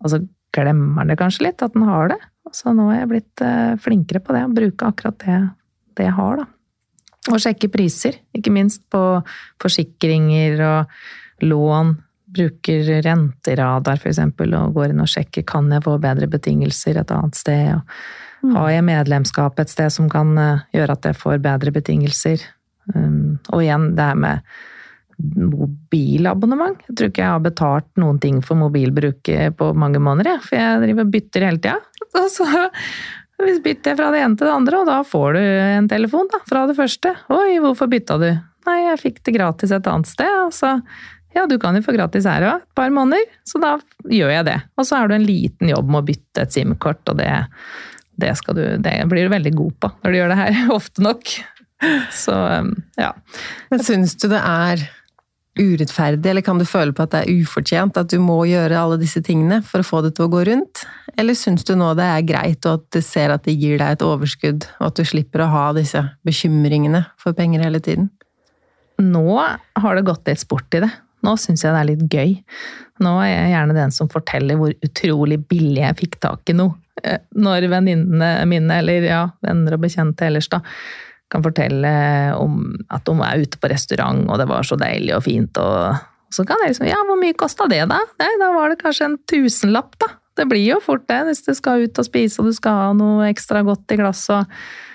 Og 0.00 0.12
så 0.12 0.22
glemmer 0.54 1.02
den 1.02 1.12
det 1.12 1.20
kanskje 1.20 1.48
litt 1.48 1.64
at 1.66 1.74
den 1.76 1.86
har 1.88 2.12
det. 2.14 2.20
Så 2.54 2.74
nå 2.74 2.88
er 2.90 3.02
jeg 3.02 3.10
blitt 3.10 3.44
eh, 3.44 3.74
flinkere 3.80 4.22
på 4.24 4.34
det, 4.36 4.44
å 4.46 4.54
bruke 4.54 4.88
akkurat 4.88 5.18
det, 5.22 5.40
det 5.98 6.08
jeg 6.08 6.16
har, 6.16 6.42
da. 6.42 6.48
Og 7.30 7.42
sjekke 7.42 7.68
priser, 7.68 8.16
ikke 8.36 8.52
minst 8.54 8.82
på 8.92 9.00
forsikringer 9.60 10.62
og 10.64 11.44
lån. 11.44 11.98
Bruker 12.30 12.86
renteradar 13.04 13.98
f.eks. 13.98 14.20
og 14.22 14.74
går 14.76 14.92
inn 14.92 15.02
og 15.02 15.10
sjekker 15.10 15.42
kan 15.46 15.66
jeg 15.74 15.82
få 15.82 15.96
bedre 16.00 16.28
betingelser 16.30 17.00
et 17.00 17.10
annet 17.10 17.36
sted. 17.36 17.72
Og 18.46 18.54
har 18.56 18.70
jeg 18.76 18.86
medlemskap 18.86 19.58
et 19.60 19.72
sted 19.72 19.92
som 19.92 20.08
kan 20.12 20.32
eh, 20.38 20.66
gjøre 20.78 20.96
at 20.96 21.10
jeg 21.10 21.18
får 21.20 21.42
bedre 21.44 21.74
betingelser. 21.74 22.46
Um, 22.94 23.38
og 23.52 23.60
igjen 23.62 23.90
det 23.98 24.06
her 24.08 24.16
med 24.18 24.46
mobilabonnement. 25.20 26.80
Jeg 26.88 26.96
tror 26.96 27.10
ikke 27.12 27.24
jeg 27.24 27.34
har 27.34 27.44
betalt 27.44 27.88
noen 28.00 28.20
ting 28.22 28.40
for 28.44 28.58
mobilbruk 28.60 29.30
på 29.56 29.70
mange 29.78 30.02
måneder, 30.02 30.42
for 30.44 30.58
jeg 30.58 30.84
driver 30.84 31.06
og 31.06 31.14
bytter 31.16 31.48
hele 31.48 31.62
tida. 31.62 31.78
Og 32.20 32.28
så 32.34 32.46
bytter 33.64 33.92
jeg 33.92 33.96
fra 33.96 34.10
det 34.12 34.20
ene 34.20 34.36
til 34.36 34.48
det 34.48 34.52
andre, 34.52 34.80
og 34.82 34.88
da 34.90 34.98
får 35.06 35.36
du 35.36 35.40
en 35.40 35.86
telefon 35.88 36.28
da, 36.28 36.42
fra 36.44 36.66
det 36.68 36.74
første. 36.76 37.14
Oi, 37.32 37.56
hvorfor 37.62 37.88
bytta 37.88 38.18
du? 38.20 38.28
Nei, 38.68 38.76
jeg 38.84 39.00
fikk 39.00 39.22
det 39.24 39.34
gratis 39.38 39.72
et 39.72 39.88
annet 39.88 40.10
sted. 40.10 40.34
Og 40.44 40.52
så 40.52 40.74
ja, 41.36 41.46
du 41.46 41.56
kan 41.62 41.78
jo 41.78 41.84
få 41.84 41.94
gratis 41.94 42.26
her 42.28 42.44
òg, 42.46 42.64
et 42.64 42.76
par 42.76 42.90
måneder. 42.94 43.38
Så 43.46 43.60
da 43.62 43.76
gjør 44.10 44.34
jeg 44.34 44.48
det. 44.50 44.58
Og 44.76 44.86
så 44.86 44.98
har 44.98 45.08
du 45.10 45.16
en 45.16 45.26
liten 45.26 45.70
jobb 45.70 45.88
med 45.88 46.02
å 46.02 46.08
bytte 46.10 46.44
et 46.44 46.56
SIM-kort, 46.56 47.02
og 47.12 47.20
det, 47.20 47.30
det, 48.20 48.34
du, 48.50 48.62
det 48.82 48.96
blir 49.10 49.28
du 49.28 49.34
veldig 49.36 49.54
god 49.56 49.80
på 49.80 49.92
når 50.00 50.12
du 50.12 50.20
gjør 50.20 50.34
det 50.34 50.40
her 50.42 50.60
ofte 50.78 51.06
nok. 51.06 51.34
Så 52.12 52.34
ja. 53.00 53.12
Men 53.70 53.84
syns 53.86 54.18
du 54.20 54.28
det 54.28 54.40
er 54.42 54.82
urettferdig, 55.58 56.30
eller 56.30 56.44
kan 56.46 56.60
du 56.60 56.64
føle 56.68 56.94
på 56.94 57.04
at 57.04 57.14
det 57.14 57.20
er 57.24 57.42
ufortjent 57.42 57.98
at 57.98 58.12
du 58.12 58.20
må 58.22 58.38
gjøre 58.48 58.78
alle 58.78 59.00
disse 59.00 59.22
tingene 59.26 59.60
for 59.66 59.82
å 59.82 59.86
få 59.86 60.02
det 60.04 60.14
til 60.16 60.28
å 60.28 60.32
gå 60.32 60.44
rundt? 60.46 60.84
Eller 61.18 61.36
syns 61.38 61.66
du 61.66 61.74
nå 61.78 61.90
det 61.98 62.06
er 62.06 62.26
greit, 62.28 62.64
og 62.68 62.78
at 62.78 62.86
du 62.94 63.00
ser 63.04 63.34
at 63.34 63.44
det 63.48 63.56
gir 63.58 63.80
deg 63.80 63.96
et 63.96 64.06
overskudd, 64.06 64.68
og 64.78 64.86
at 64.92 65.00
du 65.00 65.04
slipper 65.08 65.44
å 65.44 65.50
ha 65.52 65.66
disse 65.76 66.04
bekymringene 66.26 67.02
for 67.20 67.36
penger 67.36 67.66
hele 67.66 67.82
tiden? 67.82 68.10
Nå 69.00 69.26
har 69.40 69.96
det 69.96 70.06
gått 70.06 70.28
litt 70.28 70.42
sport 70.42 70.76
i 70.76 70.84
det. 70.84 70.90
Nå 71.24 71.34
syns 71.40 71.64
jeg 71.64 71.74
det 71.74 71.80
er 71.80 71.88
litt 71.90 72.06
gøy. 72.14 72.36
Nå 73.04 73.16
er 73.24 73.32
jeg 73.32 73.52
gjerne 73.54 73.76
den 73.76 73.92
som 73.96 74.08
forteller 74.12 74.60
hvor 74.60 74.72
utrolig 74.86 75.40
billig 75.50 75.82
jeg 75.82 75.98
fikk 76.04 76.18
tak 76.22 76.52
i 76.52 76.56
noe. 76.56 76.76
Eh, 77.04 77.20
Når 77.36 77.68
venninnene 77.72 78.32
mine, 78.48 78.80
eller 78.80 79.06
ja, 79.08 79.22
venner 79.44 79.76
og 79.76 79.84
bekjente 79.84 80.28
ellers, 80.28 80.48
da, 80.52 80.60
kan 81.30 81.44
fortelle 81.44 81.90
om 82.38 82.60
at 82.90 83.06
de 83.06 83.14
er 83.26 83.44
ute 83.44 83.60
på 83.60 83.70
restaurant, 83.70 84.24
og 84.28 84.40
det 84.40 84.48
var 84.50 84.66
så 84.66 84.78
deilig 84.80 85.14
og 85.16 85.24
fint, 85.26 85.60
og 85.62 86.06
så 86.34 86.44
kan 86.46 86.62
jeg 86.62 86.74
liksom 86.74 86.88
Ja, 86.90 87.00
hvor 87.06 87.18
mye 87.18 87.36
kosta 87.38 87.66
det, 87.70 87.82
da? 87.90 88.00
Nei, 88.22 88.30
da 88.42 88.52
var 88.54 88.70
det 88.70 88.82
kanskje 88.82 89.08
en 89.08 89.18
tusenlapp, 89.30 89.96
da. 90.02 90.12
Det 90.38 90.46
blir 90.50 90.62
jo 90.62 90.78
fort 90.82 91.08
det, 91.10 91.24
hvis 91.26 91.42
du 91.46 91.50
skal 91.58 91.84
ut 91.84 91.98
og 91.98 92.06
spise, 92.06 92.38
og 92.40 92.48
du 92.48 92.54
skal 92.56 92.78
ha 92.78 92.92
noe 92.96 93.26
ekstra 93.28 93.64
godt 93.66 93.94
i 93.94 93.98
glasset, 94.00 94.46
og 94.46 94.88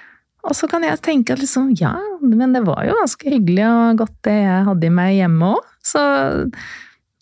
og 0.45 0.53
så 0.53 0.67
kan 0.69 0.85
jeg 0.85 1.01
tenke 1.01 1.33
at 1.33 1.41
liksom, 1.41 1.71
ja, 1.79 1.95
men 2.21 2.53
det 2.53 2.61
var 2.67 2.85
jo 2.85 2.97
ganske 2.99 3.31
hyggelig 3.33 3.65
og 3.65 4.03
godt 4.03 4.15
det 4.27 4.37
jeg 4.43 4.65
hadde 4.67 4.87
i 4.87 4.93
meg 4.93 5.17
hjemme 5.17 5.51
òg. 5.55 5.71
Så 5.85 6.01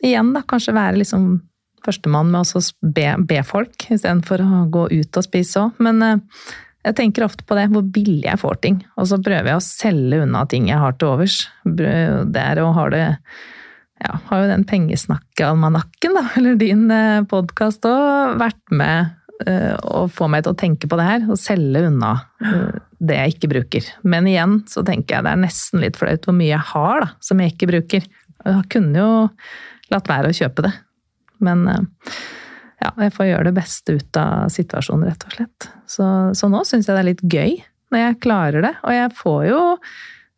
igjen, 0.03 0.33
da, 0.35 0.43
kanskje 0.47 0.75
være 0.75 0.99
liksom 0.99 1.27
førstemann 1.83 2.31
med 2.31 2.51
å 2.55 2.61
be, 2.95 3.07
be 3.27 3.39
folk, 3.47 3.87
istedenfor 3.87 4.43
å 4.43 4.63
gå 4.71 4.85
ut 4.91 5.19
og 5.19 5.25
spise 5.25 5.63
òg. 5.63 5.79
Men 5.83 6.03
eh, 6.03 6.43
jeg 6.83 6.97
tenker 6.97 7.25
ofte 7.25 7.45
på 7.47 7.55
det, 7.57 7.69
hvor 7.71 7.85
billig 7.95 8.27
jeg 8.27 8.41
får 8.41 8.59
ting. 8.65 8.77
Og 8.99 9.07
så 9.09 9.19
prøver 9.23 9.53
jeg 9.53 9.59
å 9.59 9.65
selge 9.65 10.21
unna 10.25 10.43
ting 10.51 10.67
jeg 10.67 10.81
har 10.81 10.95
til 10.99 11.13
overs. 11.13 11.39
Det 11.63 11.89
er 11.89 12.61
har 12.63 12.77
ha 12.77 12.87
det 12.91 13.03
ja, 14.03 14.17
har 14.27 14.41
jo 14.41 14.47
den 14.49 14.65
pengesnakkealmanakken, 14.67 16.17
da, 16.17 16.25
eller 16.37 16.57
din 16.59 16.89
podkast 17.31 17.85
òg, 17.87 18.33
vært 18.41 18.73
med 18.75 19.13
eh, 19.47 19.75
å 19.79 20.05
få 20.11 20.27
meg 20.31 20.43
til 20.43 20.55
å 20.55 20.59
tenke 20.59 20.89
på 20.91 20.99
det 20.99 21.07
her, 21.07 21.27
og 21.31 21.39
selge 21.39 21.85
unna 21.87 22.13
eh, 22.43 22.81
det 23.03 23.19
jeg 23.19 23.35
ikke 23.35 23.51
bruker. 23.53 23.89
Men 24.03 24.27
igjen 24.29 24.59
så 24.69 24.83
tenker 24.87 25.17
jeg 25.17 25.27
det 25.27 25.33
er 25.35 25.43
nesten 25.45 25.83
litt 25.83 25.99
flaut 25.99 26.27
hvor 26.27 26.35
mye 26.35 26.51
jeg 26.51 26.71
har 26.73 27.05
da, 27.05 27.09
som 27.23 27.39
jeg 27.39 27.53
ikke 27.53 27.71
bruker. 27.71 28.07
Jeg 28.43 28.69
kunne 28.73 28.99
jo 28.99 29.11
latt 29.93 30.09
være 30.09 30.31
å 30.31 30.37
kjøpe 30.37 30.67
det. 30.67 30.73
Men 31.43 31.67
eh, 31.71 32.15
ja, 32.83 32.91
jeg 33.05 33.13
får 33.15 33.29
gjøre 33.29 33.49
det 33.49 33.55
beste 33.57 33.95
ut 33.97 34.19
av 34.19 34.49
situasjonen, 34.53 35.07
rett 35.07 35.27
og 35.27 35.37
slett. 35.37 35.69
Så, 35.89 36.07
så 36.35 36.49
nå 36.51 36.63
syns 36.67 36.89
jeg 36.89 36.97
det 36.97 37.03
er 37.03 37.11
litt 37.11 37.23
gøy 37.23 37.55
når 37.93 38.01
jeg 38.01 38.19
klarer 38.25 38.65
det. 38.65 38.73
Og 38.83 38.95
jeg 38.95 39.13
får 39.19 39.45
jo 39.47 39.61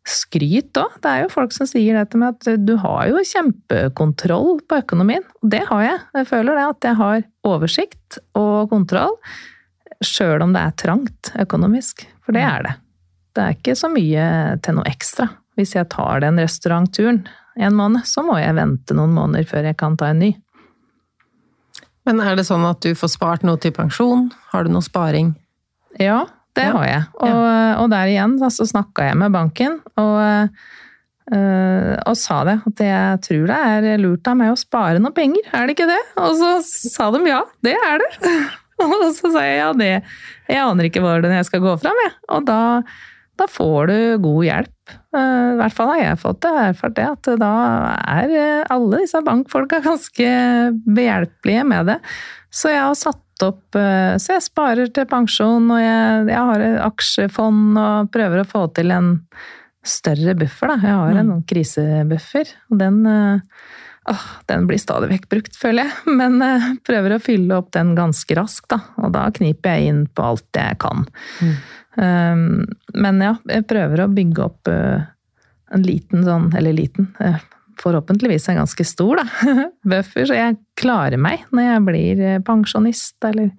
skryt 0.06 0.78
òg. 0.78 0.98
Det 1.02 1.10
er 1.10 1.24
jo 1.24 1.32
folk 1.32 1.54
som 1.56 1.68
sier 1.68 1.98
dette 1.98 2.18
med 2.20 2.36
at 2.36 2.62
du 2.62 2.76
har 2.82 3.08
jo 3.10 3.22
kjempekontroll 3.26 4.60
på 4.68 4.80
økonomien. 4.84 5.24
Og 5.42 5.50
det 5.56 5.64
har 5.70 5.82
jeg. 5.82 6.02
Jeg 6.20 6.30
føler 6.30 6.58
det 6.58 6.66
at 6.70 6.88
jeg 6.90 7.00
har 7.00 7.24
oversikt 7.48 8.20
og 8.38 8.70
kontroll. 8.70 9.16
Sjøl 10.04 10.44
om 10.44 10.54
det 10.54 10.62
er 10.62 10.76
trangt 10.78 11.32
økonomisk. 11.40 12.06
For 12.26 12.36
det 12.36 12.44
er 12.46 12.68
det. 12.68 12.76
Det 13.36 13.42
er 13.42 13.58
ikke 13.58 13.76
så 13.76 13.90
mye 13.92 14.28
til 14.64 14.78
noe 14.78 14.88
ekstra. 14.88 15.28
Hvis 15.56 15.74
jeg 15.76 15.88
tar 15.92 16.22
den 16.24 16.38
restaurantturen 16.40 17.24
en 17.56 17.76
måned, 17.76 18.04
så 18.04 18.22
må 18.24 18.36
jeg 18.36 18.56
vente 18.56 18.96
noen 18.96 19.14
måneder 19.16 19.46
før 19.48 19.70
jeg 19.70 19.78
kan 19.80 19.96
ta 19.96 20.10
en 20.12 20.20
ny. 20.20 20.34
Men 22.06 22.22
er 22.22 22.36
det 22.38 22.46
sånn 22.46 22.64
at 22.68 22.80
du 22.84 22.92
får 22.94 23.10
spart 23.16 23.44
noe 23.46 23.58
til 23.62 23.74
pensjon? 23.74 24.28
Har 24.52 24.66
du 24.66 24.70
noe 24.72 24.84
sparing? 24.84 25.34
Ja, 25.98 26.24
det 26.56 26.66
Ja. 26.68 26.72
har 26.76 26.86
jeg. 26.86 27.02
Og, 27.26 27.46
og 27.82 27.90
der 27.92 28.10
igjen 28.12 28.36
så 28.38 28.48
altså, 28.48 28.66
snakka 28.70 29.08
jeg 29.10 29.16
med 29.20 29.32
banken, 29.34 29.80
og, 29.98 30.48
øh, 31.34 31.96
og 32.06 32.14
sa 32.16 32.38
det. 32.48 32.60
At 32.70 32.84
jeg 32.86 33.20
tror 33.26 33.50
det 33.50 33.58
er 33.90 33.98
lurt 34.02 34.28
av 34.30 34.38
meg 34.38 34.52
å 34.54 34.60
spare 34.60 35.02
noe 35.02 35.14
penger, 35.16 35.48
er 35.52 35.66
det 35.66 35.76
ikke 35.76 35.88
det? 35.90 35.98
Og 36.22 36.36
så 36.38 36.52
sa 36.64 37.10
de 37.14 37.24
ja, 37.26 37.42
det 37.66 37.74
er 37.74 37.98
det. 38.04 38.12
Og 38.76 38.92
så 39.16 39.30
sa 39.32 39.40
jeg 39.40 39.56
ja, 39.56 39.68
det 39.72 39.86
Jeg 40.50 40.58
aner 40.60 40.84
ikke 40.84 41.00
hvordan 41.00 41.32
jeg 41.32 41.46
skal 41.48 41.62
gå 41.64 41.70
fram, 41.80 41.96
jeg. 42.04 42.10
Og 42.36 42.42
da, 42.44 42.82
da 43.40 43.46
får 43.48 43.86
du 43.88 43.94
god 44.20 44.42
hjelp. 44.44 44.72
Eh, 44.88 45.52
I 45.52 45.58
hvert 45.60 45.76
fall 45.76 45.92
har 45.94 46.02
jeg 46.02 46.22
fått 46.22 46.42
det. 46.46 46.54
Erfart 46.70 46.96
det, 46.98 47.06
at 47.16 47.30
da 47.40 47.52
er 47.98 48.34
eh, 48.34 48.64
alle 48.72 49.02
disse 49.02 49.22
bankfolka 49.26 49.82
ganske 49.86 50.32
behjelpelige 50.86 51.64
med 51.68 51.92
det. 51.92 52.00
Så 52.54 52.72
jeg 52.72 52.82
har 52.84 52.98
satt 52.98 53.22
opp 53.44 53.76
eh, 53.76 54.16
Så 54.22 54.36
jeg 54.36 54.46
sparer 54.46 54.92
til 54.96 55.08
pensjon, 55.10 55.68
og 55.68 55.80
jeg, 55.82 56.26
jeg 56.32 56.50
har 56.50 56.66
et 56.70 56.78
aksjefond 56.86 57.80
og 57.82 58.12
prøver 58.14 58.42
å 58.42 58.48
få 58.48 58.66
til 58.76 58.94
en 58.96 59.16
større 59.86 60.34
buffer, 60.38 60.72
da. 60.72 60.78
Jeg 60.82 61.00
har 61.02 61.18
en 61.20 61.34
mm. 61.34 61.42
krisebuffer, 61.50 62.56
og 62.72 62.80
den 62.80 63.02
Åh, 64.06 64.26
den 64.46 64.68
blir 64.70 64.78
stadig 64.78 65.08
vekk 65.10 65.24
brukt, 65.32 65.56
føler 65.58 65.88
jeg, 65.88 66.14
men 66.20 66.38
uh, 66.38 66.68
prøver 66.86 67.16
å 67.16 67.22
fylle 67.22 67.56
opp 67.58 67.72
den 67.74 67.96
ganske 67.98 68.36
raskt, 68.38 68.68
da. 68.70 68.78
Og 69.02 69.10
da 69.16 69.24
kniper 69.34 69.74
jeg 69.74 69.90
inn 69.90 70.04
på 70.06 70.28
alt 70.28 70.46
jeg 70.58 70.78
kan. 70.82 71.02
Um, 71.42 71.56
men 71.96 73.20
ja, 73.24 73.34
jeg 73.48 73.66
prøver 73.70 74.02
å 74.04 74.12
bygge 74.12 74.42
opp 74.44 74.68
eh, 74.68 75.06
en 75.74 75.86
liten 75.86 76.24
sånn, 76.26 76.50
eller 76.56 76.76
liten, 76.76 77.08
eh, 77.20 77.38
forhåpentligvis 77.80 78.48
en 78.48 78.60
ganske 78.62 78.84
stor, 78.84 79.22
da, 79.22 79.54
buffer, 79.94 80.28
så 80.28 80.36
jeg 80.36 80.58
klarer 80.78 81.20
meg 81.20 81.44
når 81.54 81.68
jeg 81.68 81.86
blir 81.88 82.22
eh, 82.24 82.38
pensjonist, 82.44 83.16
eller 83.24 83.50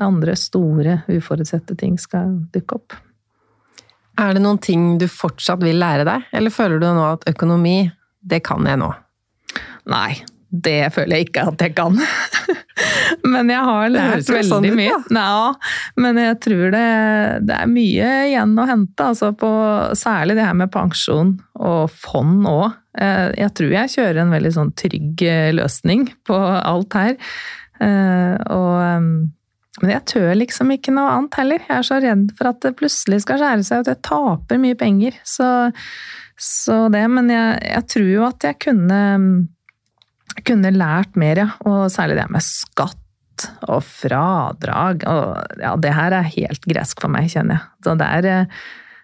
andre 0.00 0.36
store, 0.38 1.00
uforutsette 1.12 1.76
ting 1.80 1.98
skal 2.00 2.38
dukke 2.54 2.80
opp. 2.80 2.96
Er 4.20 4.34
det 4.36 4.42
noen 4.44 4.60
ting 4.60 4.96
du 5.00 5.06
fortsatt 5.08 5.62
vil 5.64 5.80
lære 5.80 6.04
deg, 6.08 6.26
eller 6.36 6.52
føler 6.52 6.80
du 6.80 6.88
nå 6.88 7.06
at 7.12 7.28
økonomi, 7.30 7.84
det 8.20 8.42
kan 8.44 8.66
jeg 8.68 8.80
nå? 8.80 8.90
Nei, 9.90 10.20
det 10.50 10.90
føler 10.94 11.16
jeg 11.16 11.30
ikke 11.30 11.46
at 11.52 11.64
jeg 11.64 11.76
kan. 11.78 11.96
men 13.24 13.50
jeg 13.52 13.64
har 13.66 13.88
lært 13.92 14.28
veldig 14.30 14.48
sånn 14.48 14.68
ut, 14.68 14.76
mye. 14.78 14.98
Ja, 15.16 15.54
men 16.00 16.20
jeg 16.20 16.36
tror 16.44 16.66
det, 16.74 16.84
det 17.48 17.56
er 17.56 17.70
mye 17.70 18.10
igjen 18.28 18.54
å 18.58 18.66
hente, 18.70 19.08
altså 19.12 19.32
på 19.36 19.50
særlig 19.98 20.36
det 20.38 20.46
her 20.46 20.56
med 20.58 20.72
pensjon 20.74 21.34
og 21.60 21.90
fond 21.92 22.46
òg. 22.50 22.78
Jeg 23.00 23.52
tror 23.56 23.74
jeg 23.76 23.92
kjører 23.96 24.22
en 24.24 24.32
veldig 24.34 24.54
sånn 24.56 24.72
trygg 24.78 25.22
eh, 25.22 25.50
løsning 25.54 26.08
på 26.26 26.36
alt 26.36 26.96
her. 26.98 27.18
Eh, 27.80 28.34
Og, 28.50 29.28
men 29.80 29.92
jeg 29.94 30.02
tør 30.10 30.32
liksom 30.36 30.72
ikke 30.74 30.92
noe 30.92 31.12
annet 31.14 31.38
heller. 31.38 31.62
Jeg 31.68 31.76
er 31.78 31.86
så 31.86 32.00
redd 32.02 32.32
for 32.36 32.50
at 32.50 32.58
det 32.64 32.74
plutselig 32.80 33.22
skal 33.24 33.38
skjære 33.40 33.64
seg, 33.64 33.84
at 33.84 33.92
jeg 33.94 34.02
taper 34.10 34.60
mye 34.60 34.76
penger. 34.76 35.16
Så, 35.24 35.46
så 36.36 36.82
det, 36.92 37.04
men 37.14 37.30
jeg, 37.32 37.62
jeg 37.70 37.86
tror 37.94 38.10
jo 38.10 38.26
at 38.26 38.48
jeg 38.50 38.58
kunne 38.66 39.00
kunne 40.46 40.72
lært 40.74 41.16
mer, 41.20 41.44
ja. 41.44 41.48
Og 41.68 41.88
særlig 41.92 42.18
det 42.20 42.26
med 42.32 42.44
skatt 42.44 43.46
og 43.68 43.80
fradrag. 43.86 45.06
Og 45.08 45.62
ja, 45.62 45.74
det 45.80 45.94
her 45.96 46.16
er 46.18 46.34
helt 46.36 46.68
gresk 46.68 47.00
for 47.02 47.12
meg, 47.12 47.30
kjenner 47.32 47.58
jeg. 47.58 47.72
Så 47.86 47.96
det 48.00 48.12
er 48.18 48.30
eh, 48.34 48.60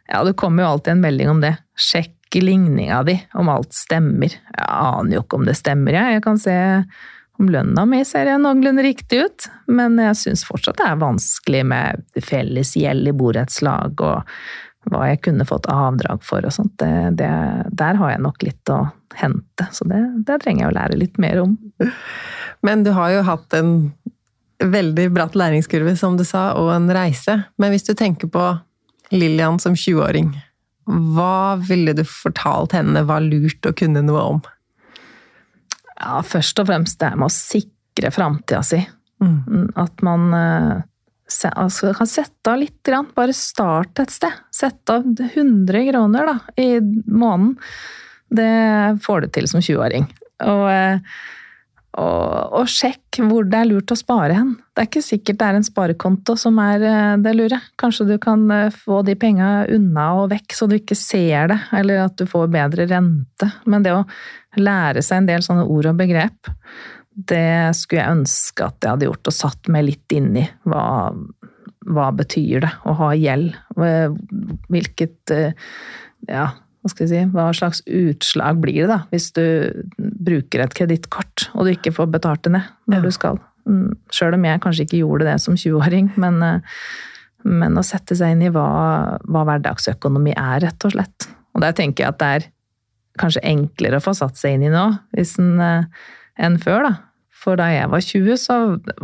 Ja, 0.06 0.20
det 0.22 0.36
kommer 0.38 0.62
jo 0.62 0.68
alltid 0.76 0.92
en 0.92 1.02
melding 1.02 1.30
om 1.32 1.40
det. 1.42 1.56
Sjekk 1.74 2.36
ligninga 2.36 3.00
di, 3.06 3.16
om 3.34 3.48
alt 3.50 3.74
stemmer. 3.74 4.30
Jeg 4.30 4.66
aner 4.70 5.16
jo 5.16 5.22
ikke 5.24 5.40
om 5.40 5.46
det 5.48 5.56
stemmer, 5.58 5.96
jeg. 5.96 6.18
Jeg 6.18 6.22
kan 6.22 6.38
se 6.38 6.56
om 7.38 7.50
lønna 7.52 7.84
mi 7.88 8.00
ser 8.08 8.30
noenlunde 8.40 8.84
riktig 8.84 9.24
ut, 9.26 9.48
men 9.68 9.98
jeg 10.00 10.16
syns 10.20 10.44
fortsatt 10.48 10.78
det 10.80 10.86
er 10.88 11.02
vanskelig 11.02 11.62
med 11.68 12.22
felles 12.24 12.72
gjeld 12.78 13.10
i 13.10 13.16
borettslag 13.16 14.00
og 14.00 14.38
hva 14.92 15.06
jeg 15.10 15.22
kunne 15.26 15.46
fått 15.48 15.68
avdrag 15.72 16.22
for 16.24 16.46
og 16.46 16.54
sånt. 16.54 16.74
Det, 16.80 17.18
det, 17.20 17.30
der 17.74 17.98
har 18.00 18.12
jeg 18.12 18.24
nok 18.24 18.44
litt 18.46 18.72
å 18.72 18.84
hente, 19.16 19.66
så 19.72 19.86
det, 19.88 20.02
det 20.28 20.40
trenger 20.42 20.66
jeg 20.66 20.72
å 20.72 20.76
lære 20.76 20.98
litt 21.00 21.20
mer 21.22 21.40
om. 21.42 21.56
Men 22.66 22.84
du 22.86 22.92
har 22.96 23.14
jo 23.14 23.24
hatt 23.26 23.56
en 23.56 23.72
veldig 24.62 25.10
bratt 25.12 25.36
læringskurve, 25.36 25.96
som 25.96 26.16
du 26.16 26.24
sa, 26.24 26.50
og 26.60 26.72
en 26.74 26.88
reise. 26.92 27.40
Men 27.60 27.72
hvis 27.74 27.86
du 27.88 27.94
tenker 27.96 28.30
på 28.32 28.44
Lillian 29.12 29.60
som 29.62 29.76
20-åring, 29.76 30.32
hva 30.86 31.56
ville 31.66 31.96
du 31.96 32.04
fortalt 32.06 32.76
henne 32.76 33.02
var 33.08 33.24
lurt 33.24 33.66
å 33.66 33.74
kunne 33.76 34.04
noe 34.06 34.22
om? 34.36 34.42
Ja, 35.96 36.20
først 36.22 36.60
og 36.62 36.68
fremst 36.68 37.00
det 37.00 37.12
med 37.16 37.28
å 37.28 37.32
sikre 37.32 38.12
framtida 38.14 38.62
si. 38.66 38.82
Mm. 39.22 39.72
At 39.80 40.02
man 40.04 40.28
eh, 40.36 40.84
altså, 41.26 41.92
kan 41.96 42.08
sette 42.08 42.52
av 42.52 42.60
litt, 42.60 42.92
bare 43.16 43.34
starte 43.34 44.06
et 44.06 44.14
sted. 44.14 44.42
Sette 44.54 44.98
av 44.98 45.06
100 45.06 45.88
kroner 45.90 46.28
da, 46.30 46.36
i 46.60 46.76
måneden. 46.80 47.56
Det 48.28 49.00
får 49.06 49.20
du 49.24 49.32
til 49.34 49.48
som 49.50 49.62
20-åring. 49.62 50.06
Og, 50.46 50.64
eh, 50.70 51.18
og, 51.96 52.54
og 52.60 52.68
sjekk 52.68 53.20
hvor 53.24 53.46
det 53.48 53.60
er 53.62 53.68
lurt 53.70 53.92
å 53.94 53.98
spare 53.98 54.36
hen. 54.36 54.54
Det 54.74 54.82
er 54.82 54.88
ikke 54.90 55.04
sikkert 55.04 55.38
det 55.40 55.46
er 55.46 55.58
en 55.58 55.66
sparekonto 55.66 56.34
som 56.38 56.58
er 56.62 56.82
eh, 56.84 57.12
det 57.22 57.34
lure. 57.38 57.60
Kanskje 57.80 58.08
du 58.10 58.16
kan 58.22 58.44
eh, 58.52 58.74
få 58.74 59.00
de 59.06 59.14
penga 59.18 59.64
unna 59.72 60.08
og 60.20 60.30
vekk 60.34 60.58
så 60.58 60.68
du 60.68 60.76
ikke 60.78 60.98
ser 60.98 61.52
det, 61.54 61.60
eller 61.78 62.04
at 62.08 62.18
du 62.18 62.26
får 62.28 62.50
bedre 62.52 62.88
rente. 62.90 63.50
Men 63.64 63.86
det 63.86 63.94
å 63.96 64.04
lære 64.60 65.02
seg 65.04 65.22
en 65.22 65.30
del 65.30 65.46
sånne 65.46 65.66
ord 65.70 65.90
og 65.92 65.98
begrep, 65.98 66.50
det 67.16 67.74
skulle 67.78 68.02
jeg 68.02 68.16
ønske 68.18 68.66
at 68.66 68.76
jeg 68.84 68.90
hadde 68.92 69.06
gjort, 69.08 69.26
og 69.30 69.32
satt 69.32 69.68
meg 69.72 69.86
litt 69.88 70.12
inn 70.12 70.34
i. 70.36 70.44
Hva, 70.68 70.82
hva 71.88 72.10
betyr 72.12 72.60
det 72.66 72.72
å 72.84 72.92
ha 72.98 73.10
gjeld? 73.16 73.54
Hvilket 74.68 75.32
eh, 75.34 75.52
Ja, 76.28 76.48
hva 76.82 76.90
skal 76.92 77.06
jeg 77.06 77.12
si 77.12 77.32
Hva 77.34 77.46
slags 77.56 77.80
utslag 77.86 78.60
blir 78.62 78.84
det 78.84 78.90
da, 78.92 78.98
hvis 79.12 79.30
du 79.36 79.42
bruker 79.98 80.64
et 80.64 80.74
kredittkort 80.76 81.48
og 81.54 81.66
du 81.66 81.72
ikke 81.72 81.94
får 81.94 82.10
betalt 82.14 82.44
det 82.46 82.52
ned 82.56 82.68
når 82.90 82.98
Ja. 83.00 83.04
du 83.06 83.14
skal? 83.14 83.40
Mm, 83.66 83.96
Sjøl 84.14 84.36
om 84.36 84.44
jeg 84.46 84.60
kanskje 84.62 84.84
ikke 84.86 85.00
gjorde 85.00 85.26
det 85.26 85.38
som 85.42 85.56
20-åring, 85.58 86.12
men, 86.22 86.36
eh, 86.42 86.60
men 87.46 87.78
å 87.80 87.82
sette 87.86 88.14
seg 88.18 88.34
inn 88.36 88.44
i 88.46 88.52
hva, 88.54 88.66
hva 89.26 89.42
hverdagsøkonomi 89.48 90.34
er, 90.36 90.60
rett 90.62 90.86
og 90.86 90.92
slett. 90.94 91.26
Og 91.54 91.64
der 91.64 91.72
tenker 91.74 92.04
jeg 92.04 92.12
at 92.14 92.20
det 92.20 92.28
er 92.36 92.46
kanskje 93.18 93.42
enklere 93.48 93.98
å 93.98 94.04
få 94.04 94.12
satt 94.14 94.36
seg 94.38 94.54
inn 94.58 94.66
i 94.68 94.70
nå 94.74 94.84
hvis 95.16 95.38
en, 95.42 95.58
eh, 95.60 95.84
enn 96.38 96.58
før, 96.62 96.82
da. 96.90 96.94
For 97.46 97.54
da 97.54 97.68
jeg 97.70 97.86
var 97.92 98.02
20, 98.02 98.36
så 98.42 98.54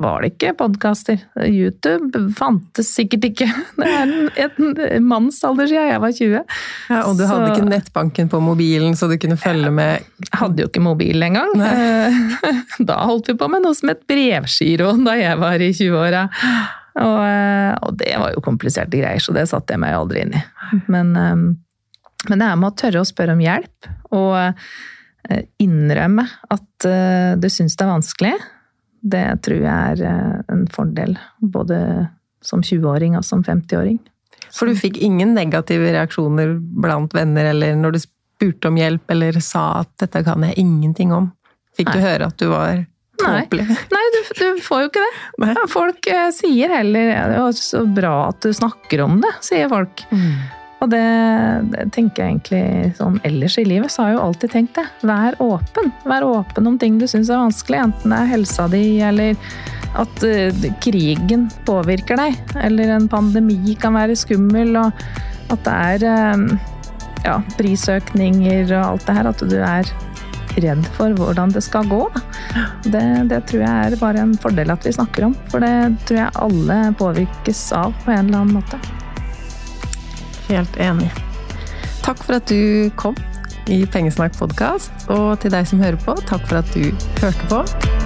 var 0.03 0.25
det 0.25 0.33
ikke 0.33 0.51
podkaster. 0.59 1.21
YouTube 1.47 2.25
fantes 2.35 2.89
sikkert 2.91 3.29
ikke. 3.29 3.47
Det 3.79 3.87
er 3.87 4.49
en, 4.49 4.73
en 4.83 5.07
mannsalder 5.07 5.71
siden 5.71 5.87
jeg 5.93 6.01
var 6.03 6.17
20. 6.17 6.35
Ja, 6.91 7.03
og 7.07 7.15
du 7.21 7.23
Så- 7.23 7.29
hadde 7.31 7.53
ikke 7.53 7.69
nettbanken 7.71 8.33
på 8.33 8.41
mobilen, 8.43 8.97
så 8.99 9.07
du 9.07 9.15
kunne 9.23 9.39
følge 9.39 9.71
med 9.71 10.03
Jeg 10.27 10.41
hadde 10.43 10.65
jo 10.65 10.69
ikke 10.73 10.83
mobil 10.83 11.23
engang. 11.23 11.55
Da 12.91 12.99
holdt 13.07 13.31
vi 13.31 13.37
på 13.39 13.47
med 13.53 13.63
noe 13.63 13.77
som 13.79 13.93
het 13.93 14.03
brevgiro 14.11 14.93
da 15.07 15.15
jeg 15.21 15.39
var 15.39 15.63
i 15.63 15.71
20-åra. 15.79 16.27
Og, 16.99 17.19
eh, 17.25 17.73
og 17.87 17.95
det 18.03 18.17
var 18.21 18.35
jo 18.35 18.43
kompliserte 18.45 18.99
greier, 18.99 19.23
så 19.23 19.33
det 19.33 19.47
satte 19.49 19.73
jeg 19.77 19.81
meg 19.85 19.95
aldri 19.97 20.27
inn 20.27 20.35
i. 20.37 20.43
Men, 20.93 21.15
eh, 21.17 21.37
men 22.29 22.43
det 22.43 22.49
er 22.51 22.59
med 22.59 22.73
å 22.73 22.77
tørre 22.83 23.01
å 23.05 23.09
spørre 23.09 23.39
om 23.39 23.41
hjelp, 23.47 23.89
og 24.19 24.35
innrømme 25.63 26.25
at 26.51 26.87
eh, 26.89 27.35
du 27.39 27.49
syns 27.53 27.77
det 27.79 27.87
er 27.87 27.93
vanskelig, 27.93 28.33
det 29.03 29.27
tror 29.43 29.65
jeg 29.65 29.97
er 29.97 30.05
eh, 30.07 30.41
en 30.53 30.65
fordel. 30.73 31.17
Både 31.41 31.79
som 32.43 32.63
20-åring 32.63 33.17
og 33.19 33.27
som 33.27 33.43
50-åring. 33.47 33.99
For 34.53 34.69
du 34.69 34.77
fikk 34.79 34.99
ingen 35.03 35.35
negative 35.37 35.93
reaksjoner 35.95 36.57
blant 36.59 37.15
venner, 37.17 37.53
eller 37.53 37.77
når 37.79 37.97
du 37.97 38.01
spurte 38.03 38.71
om 38.71 38.79
hjelp, 38.79 39.05
eller 39.15 39.39
sa 39.41 39.83
at 39.83 39.93
'dette 40.03 40.25
kan 40.27 40.45
jeg 40.45 40.59
ingenting 40.61 41.13
om'? 41.15 41.31
Fikk 41.77 41.93
du 41.95 42.03
høre 42.03 42.29
at 42.29 42.37
du 42.37 42.51
var 42.51 42.83
Nei. 43.23 43.47
tåpelig? 43.47 43.65
Nei, 43.95 44.03
du, 44.15 44.19
du 44.37 44.63
får 44.63 44.83
jo 44.83 44.91
ikke 44.91 45.05
det. 45.07 45.13
Nei. 45.45 45.55
Folk 45.73 46.11
eh, 46.11 46.29
sier 46.37 46.75
heller 46.75 47.53
så 47.57 47.87
bra 47.87 48.29
at 48.29 48.43
du 48.45 48.53
snakker 48.53 49.07
om 49.07 49.23
det', 49.23 49.39
sier 49.41 49.71
folk. 49.73 50.05
Og 50.83 50.91
det, 50.91 51.03
det 51.71 51.87
tenker 51.95 52.25
jeg 52.25 52.33
egentlig 52.33 52.97
sånn 52.99 53.21
ellers 53.27 53.55
i 53.61 53.67
livet, 53.67 53.93
så 53.93 54.03
har 54.03 54.11
jeg 54.11 54.17
jo 54.17 54.25
alltid 54.27 54.55
tenkt 54.57 54.79
det. 54.81 54.87
Vær 55.07 55.37
åpen. 55.43 55.93
Vær 56.11 56.27
åpen 56.27 56.67
om 56.67 56.79
ting 56.81 56.99
du 56.99 57.07
syns 57.11 57.31
er 57.31 57.39
vanskelig, 57.39 57.85
enten 57.85 58.15
det 58.15 58.19
er 58.19 58.33
helsa 58.33 58.67
di, 58.73 58.85
eller 59.07 59.39
at 60.03 60.25
uh, 60.25 60.67
krigen 60.83 61.47
påvirker 61.69 62.19
deg, 62.19 62.39
eller 62.67 62.97
en 62.97 63.11
pandemi 63.13 63.77
kan 63.79 63.95
være 63.95 64.17
skummel, 64.19 64.75
og 64.81 65.53
at 65.53 65.67
det 65.67 65.73
er 65.93 66.05
eh, 66.09 66.71
ja, 67.27 67.35
prisøkninger 67.59 68.71
og 68.73 68.87
alt 68.87 69.05
det 69.05 69.17
her, 69.19 69.29
at 69.29 69.43
du 69.51 69.59
er 69.61 69.91
redd 70.65 70.87
for 70.97 71.13
hvordan 71.17 71.53
det 71.53 71.63
skal 71.65 71.87
gå. 71.91 72.01
Det, 72.87 73.05
det 73.29 73.43
tror 73.51 73.65
jeg 73.67 73.93
er 73.93 74.01
bare 74.01 74.25
en 74.25 74.35
fordel 74.41 74.73
at 74.73 74.89
vi 74.89 74.95
snakker 74.97 75.29
om, 75.29 75.37
for 75.53 75.65
det 75.65 75.75
tror 76.09 76.23
jeg 76.23 76.43
alle 76.47 76.81
påvirkes 77.01 77.65
av 77.77 77.93
på 78.07 78.17
en 78.17 78.27
eller 78.27 78.43
annen 78.43 78.61
måte. 78.63 78.81
Helt 80.49 80.77
enig. 80.83 81.11
Takk 82.03 82.23
for 82.25 82.39
at 82.41 82.51
du 82.51 82.91
kom 82.99 83.19
i 83.71 83.85
Pengesnakk 83.87 84.35
podkast, 84.41 85.07
og 85.13 85.39
til 85.43 85.55
deg 85.55 85.69
som 85.71 85.83
hører 85.83 86.01
på, 86.03 86.17
takk 86.27 86.49
for 86.49 86.63
at 86.65 86.73
du 86.75 86.91
hørte 87.23 87.51
på. 87.53 88.02